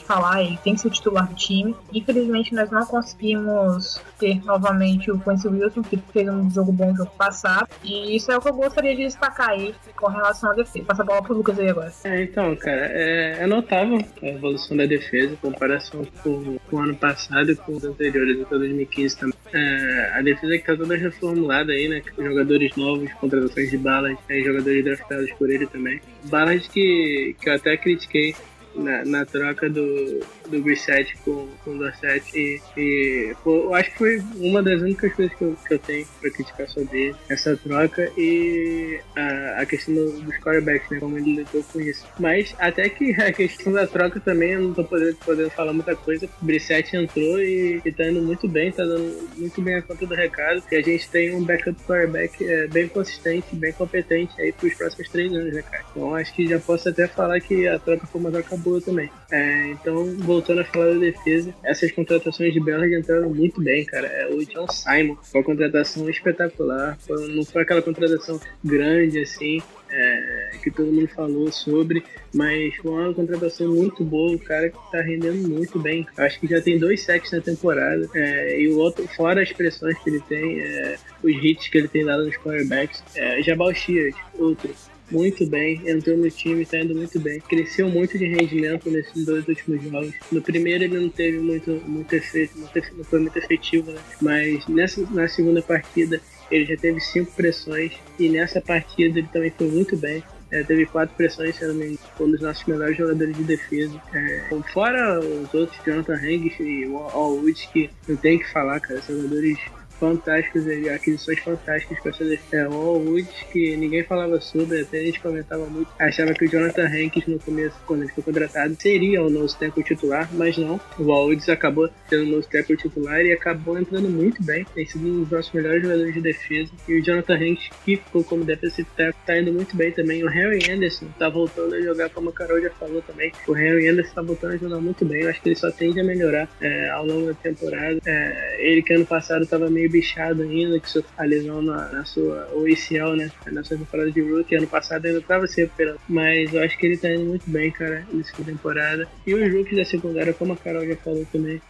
falar. 0.00 0.42
Ele 0.42 0.58
tem 0.62 0.74
que 0.74 0.80
ser 0.80 0.90
titular 0.90 1.28
do 1.28 1.34
time. 1.34 1.76
Infelizmente, 1.92 2.54
nós 2.54 2.70
não 2.70 2.84
conseguimos 2.84 4.00
ter 4.18 4.42
novamente 4.44 5.10
o 5.10 5.18
Quincy 5.18 5.48
Wilson, 5.48 5.82
que 5.82 5.96
fez 5.96 6.28
um 6.28 6.50
jogo 6.50 6.72
bom 6.72 6.90
no 6.90 6.96
jogo 6.96 7.10
passado. 7.20 7.68
E 7.84 8.16
isso 8.16 8.32
é 8.32 8.38
o 8.38 8.40
que 8.40 8.48
eu 8.48 8.54
gostaria 8.54 8.96
de 8.96 9.04
destacar 9.04 9.50
aí 9.50 9.74
com 9.94 10.06
relação 10.06 10.50
à 10.50 10.54
defesa. 10.54 10.86
Passa 10.86 11.02
a 11.02 11.04
bola 11.04 11.22
pro 11.22 11.34
Lucas 11.34 11.58
aí 11.58 11.68
agora. 11.68 11.92
É, 12.04 12.22
então, 12.22 12.56
cara, 12.56 12.86
é, 12.86 13.42
é 13.42 13.46
notável 13.46 13.98
a 14.22 14.26
evolução 14.26 14.74
da 14.74 14.86
defesa 14.86 15.34
em 15.34 15.36
comparação 15.36 16.02
com, 16.22 16.58
com 16.58 16.76
o 16.76 16.78
ano 16.78 16.96
passado 16.96 17.52
e 17.52 17.56
com 17.56 17.72
os 17.72 17.84
anteriores, 17.84 18.40
até 18.40 18.56
2015 18.56 19.16
também. 19.18 19.38
É, 19.52 20.12
a 20.14 20.22
defesa 20.22 20.56
que 20.56 20.64
tá 20.64 20.74
toda 20.74 20.96
reformulada 20.96 21.72
aí, 21.72 21.88
né? 21.88 22.02
Jogadores 22.16 22.74
novos, 22.76 23.12
contratações 23.14 23.70
de 23.70 23.76
balas, 23.76 24.16
é, 24.30 24.40
jogadores 24.40 24.82
draftados 24.82 25.30
por 25.32 25.50
ele 25.50 25.66
também. 25.66 26.00
Balas 26.24 26.66
que, 26.68 27.36
que 27.38 27.50
eu 27.50 27.54
até 27.54 27.76
critiquei 27.76 28.34
na, 28.74 29.04
na 29.04 29.26
troca 29.26 29.68
do, 29.68 30.20
do 30.50 30.60
Brissett 30.62 31.16
com, 31.24 31.48
com 31.64 31.70
o 31.70 31.78
Dorset 31.78 32.22
e, 32.36 32.60
e 32.76 33.34
pô, 33.42 33.64
eu 33.64 33.74
acho 33.74 33.90
que 33.92 33.98
foi 33.98 34.22
uma 34.36 34.62
das 34.62 34.80
únicas 34.80 35.12
coisas 35.14 35.34
que 35.36 35.44
eu, 35.44 35.56
que 35.66 35.74
eu 35.74 35.78
tenho 35.78 36.06
pra 36.20 36.30
criticar 36.30 36.68
sobre 36.68 37.14
essa 37.28 37.56
troca 37.56 38.10
e 38.16 39.00
a, 39.16 39.62
a 39.62 39.66
questão 39.66 39.94
do- 39.94 40.20
dos 40.20 40.36
quarterbacks, 40.38 40.90
né, 40.90 40.98
como 41.00 41.16
ele 41.18 41.36
lidou 41.36 41.62
com 41.64 41.80
isso. 41.80 42.06
Mas 42.18 42.54
até 42.58 42.88
que 42.88 43.12
a 43.20 43.32
questão 43.32 43.72
da 43.72 43.86
troca 43.86 44.20
também 44.20 44.52
eu 44.52 44.60
não 44.62 44.74
tô 44.74 44.84
podendo, 44.84 45.16
podendo 45.16 45.50
falar 45.50 45.72
muita 45.72 45.94
coisa, 45.96 46.26
o 46.40 46.44
Brissett 46.44 46.96
entrou 46.96 47.40
e, 47.40 47.80
e 47.84 47.92
tá 47.92 48.06
indo 48.08 48.20
muito 48.22 48.48
bem, 48.48 48.72
tá 48.72 48.84
dando 48.84 49.28
muito 49.36 49.60
bem 49.62 49.76
a 49.76 49.82
conta 49.82 50.06
do 50.06 50.14
recado, 50.14 50.62
e 50.70 50.76
a 50.76 50.82
gente 50.82 51.08
tem 51.08 51.34
um 51.34 51.44
backup 51.44 51.80
quarterback 51.84 52.44
é, 52.46 52.66
bem 52.66 52.88
consistente, 52.88 53.54
bem 53.54 53.72
competente 53.72 54.40
aí 54.40 54.52
pros 54.52 54.74
próximos 54.74 55.08
três 55.08 55.32
anos, 55.32 55.52
né, 55.52 55.62
cara? 55.62 55.84
Então 55.90 56.14
acho 56.14 56.34
que 56.34 56.46
já 56.48 56.58
posso 56.58 56.88
até 56.88 57.06
falar 57.06 57.40
que 57.40 57.66
a 57.68 57.78
troca 57.78 58.06
foi 58.06 58.20
uma 58.20 58.30
troca 58.30 58.56
boa 58.56 58.80
também. 58.80 59.10
É, 59.30 59.66
então, 59.70 60.04
voltando 60.40 60.60
a 60.62 60.64
falar 60.64 60.94
da 60.94 60.98
defesa, 60.98 61.54
essas 61.62 61.92
contratações 61.92 62.52
de 62.54 62.60
Bellard 62.60 62.94
entraram 62.94 63.28
muito 63.28 63.60
bem, 63.60 63.84
cara. 63.84 64.06
É, 64.06 64.26
o 64.32 64.44
John 64.46 64.66
Simon 64.68 65.16
foi 65.22 65.40
uma 65.40 65.44
contratação 65.46 66.08
espetacular, 66.08 66.98
foi- 67.06 67.28
não 67.34 67.44
foi 67.44 67.62
aquela 67.62 67.82
contratação 67.82 68.40
grande 68.64 69.20
assim, 69.20 69.60
é, 69.90 70.50
que 70.62 70.70
todo 70.70 70.90
mundo 70.90 71.08
falou 71.08 71.52
sobre, 71.52 72.02
mas 72.34 72.74
foi 72.76 72.90
uma 72.90 73.12
contratação 73.12 73.68
muito 73.68 74.02
boa, 74.02 74.34
o 74.34 74.38
cara 74.38 74.70
que 74.70 74.78
tá 74.90 75.02
rendendo 75.02 75.46
muito 75.48 75.78
bem. 75.78 76.06
Acho 76.16 76.40
que 76.40 76.46
já 76.46 76.60
tem 76.60 76.78
dois 76.78 77.02
sacks 77.02 77.32
na 77.32 77.40
temporada, 77.40 78.08
é, 78.14 78.60
e 78.62 78.68
o 78.68 78.78
outro, 78.78 79.06
fora 79.08 79.42
as 79.42 79.52
pressões 79.52 79.98
que 80.02 80.08
ele 80.08 80.20
tem, 80.20 80.60
é, 80.60 80.96
os 81.22 81.32
hits 81.44 81.68
que 81.68 81.76
ele 81.76 81.88
tem 81.88 82.04
dado 82.04 82.24
nos 82.24 82.36
quarterbacks, 82.36 83.02
é, 83.14 83.42
Jabal 83.42 83.74
Shears, 83.74 84.16
outro 84.38 84.70
muito 85.10 85.46
bem, 85.46 85.80
entrou 85.86 86.16
no 86.16 86.30
time, 86.30 86.64
tá 86.64 86.78
indo 86.78 86.94
muito 86.94 87.18
bem. 87.20 87.40
Cresceu 87.40 87.88
muito 87.88 88.18
de 88.18 88.26
rendimento 88.26 88.90
nesses 88.90 89.24
dois 89.24 89.46
últimos 89.46 89.82
jogos. 89.82 90.14
No 90.30 90.42
primeiro 90.42 90.84
ele 90.84 90.98
não 90.98 91.08
teve 91.08 91.38
muito, 91.38 91.70
muito 91.86 92.12
efeito, 92.14 92.58
não, 92.58 93.04
foi 93.04 93.20
muito 93.20 93.36
efetivo, 93.38 93.90
né? 93.90 94.00
Mas 94.20 94.66
nessa, 94.68 95.00
na 95.10 95.28
segunda 95.28 95.62
partida 95.62 96.20
ele 96.50 96.66
já 96.66 96.76
teve 96.76 97.00
cinco 97.00 97.32
pressões 97.32 97.92
e 98.18 98.28
nessa 98.28 98.60
partida 98.60 99.18
ele 99.18 99.28
também 99.32 99.50
foi 99.50 99.68
muito 99.68 99.96
bem. 99.96 100.22
É, 100.50 100.64
teve 100.64 100.84
quatro 100.84 101.14
pressões, 101.14 101.56
foi 101.56 102.26
um 102.26 102.30
dos 102.32 102.40
nossos 102.40 102.64
melhores 102.66 102.96
jogadores 102.96 103.36
de 103.36 103.44
defesa. 103.44 104.02
É, 104.12 104.42
fora 104.72 105.20
os 105.20 105.54
outros, 105.54 105.78
Jonathan 105.86 106.14
Hanks 106.14 106.58
e 106.58 106.86
o 106.86 106.96
Woods, 107.36 107.66
que 107.72 107.88
não 108.08 108.16
tem 108.16 108.38
que 108.38 108.50
falar, 108.50 108.80
cara, 108.80 109.00
jogadores 109.00 109.58
fantásticos, 110.00 110.66
e 110.66 110.88
aquisições 110.88 111.38
fantásticas 111.40 112.00
para 112.00 112.26
defesa. 112.26 112.40
É, 112.52 112.68
o 112.68 112.72
Al 112.72 112.96
Woods, 112.96 113.44
que 113.52 113.76
ninguém 113.76 114.02
falava 114.02 114.40
sobre, 114.40 114.80
até 114.80 114.98
a 114.98 115.04
gente 115.04 115.20
comentava 115.20 115.66
muito, 115.66 115.90
achava 115.98 116.32
que 116.32 116.46
o 116.46 116.48
Jonathan 116.48 116.86
Hanks 116.86 117.26
no 117.26 117.38
começo, 117.38 117.76
quando 117.86 118.02
ele 118.02 118.12
foi 118.12 118.24
contratado, 118.24 118.74
seria 118.80 119.22
o 119.22 119.30
nose 119.30 119.56
tackle 119.58 119.84
titular, 119.84 120.28
mas 120.32 120.56
não. 120.56 120.80
O 120.98 121.04
Woods 121.04 121.48
acabou 121.48 121.88
sendo 122.08 122.24
o 122.24 122.36
nose 122.36 122.48
tackle 122.48 122.76
titular 122.76 123.20
e 123.20 123.32
acabou 123.32 123.78
entrando 123.78 124.08
muito 124.08 124.42
bem, 124.42 124.64
tem 124.74 124.86
sido 124.86 125.06
um 125.06 125.20
dos 125.20 125.30
nossos 125.30 125.52
melhores 125.52 125.82
jogadores 125.82 126.14
de 126.14 126.20
defesa. 126.20 126.70
E 126.88 126.98
o 126.98 127.04
Jonathan 127.04 127.34
Hanks, 127.34 127.68
que 127.84 127.96
ficou 127.96 128.24
como 128.24 128.44
defensive 128.44 128.88
tackle, 128.96 129.22
tá 129.26 129.38
indo 129.38 129.52
muito 129.52 129.76
bem 129.76 129.92
também. 129.92 130.24
O 130.24 130.28
Harry 130.28 130.70
Anderson 130.70 131.06
tá 131.18 131.28
voltando 131.28 131.74
a 131.74 131.80
jogar, 131.80 132.08
como 132.10 132.30
a 132.30 132.32
Carol 132.32 132.60
já 132.60 132.70
falou 132.70 133.02
também. 133.02 133.30
O 133.46 133.52
Harry 133.52 133.88
Anderson 133.88 134.14
tá 134.14 134.22
voltando 134.22 134.54
a 134.54 134.56
jogar 134.56 134.80
muito 134.80 135.04
bem, 135.04 135.22
eu 135.22 135.30
acho 135.30 135.42
que 135.42 135.50
ele 135.50 135.56
só 135.56 135.70
tende 135.70 136.00
a 136.00 136.04
melhorar 136.04 136.48
é, 136.60 136.88
ao 136.90 137.06
longo 137.06 137.26
da 137.26 137.34
temporada. 137.34 138.00
É, 138.06 138.56
ele 138.58 138.82
que 138.82 138.94
ano 138.94 139.06
passado 139.06 139.46
tava 139.46 139.68
meio 139.68 139.89
bichado 139.90 140.42
ainda, 140.42 140.78
que 140.80 140.88
sofreu 140.88 141.12
a 141.16 141.24
lesão 141.24 141.62
na, 141.62 141.88
na 141.90 142.04
sua 142.04 142.48
OECL, 142.54 143.16
né? 143.16 143.30
Na 143.46 143.62
sua 143.64 143.76
temporada 143.76 144.10
de 144.10 144.20
rookie. 144.20 144.54
Ano 144.54 144.66
passado 144.66 145.06
ainda 145.06 145.20
tava 145.20 145.46
se 145.46 145.60
recuperando. 145.60 146.00
Mas 146.08 146.52
eu 146.54 146.62
acho 146.62 146.78
que 146.78 146.86
ele 146.86 146.96
tá 146.96 147.12
indo 147.12 147.24
muito 147.24 147.48
bem, 147.50 147.70
cara, 147.70 148.06
nessa 148.12 148.42
temporada. 148.42 149.08
E 149.26 149.34
os 149.34 149.52
rookies 149.52 149.76
da 149.76 149.84
secundária, 149.84 150.32
como 150.32 150.52
a 150.52 150.56
Carol 150.56 150.86
já 150.86 150.96
falou 150.96 151.26
também, 151.32 151.60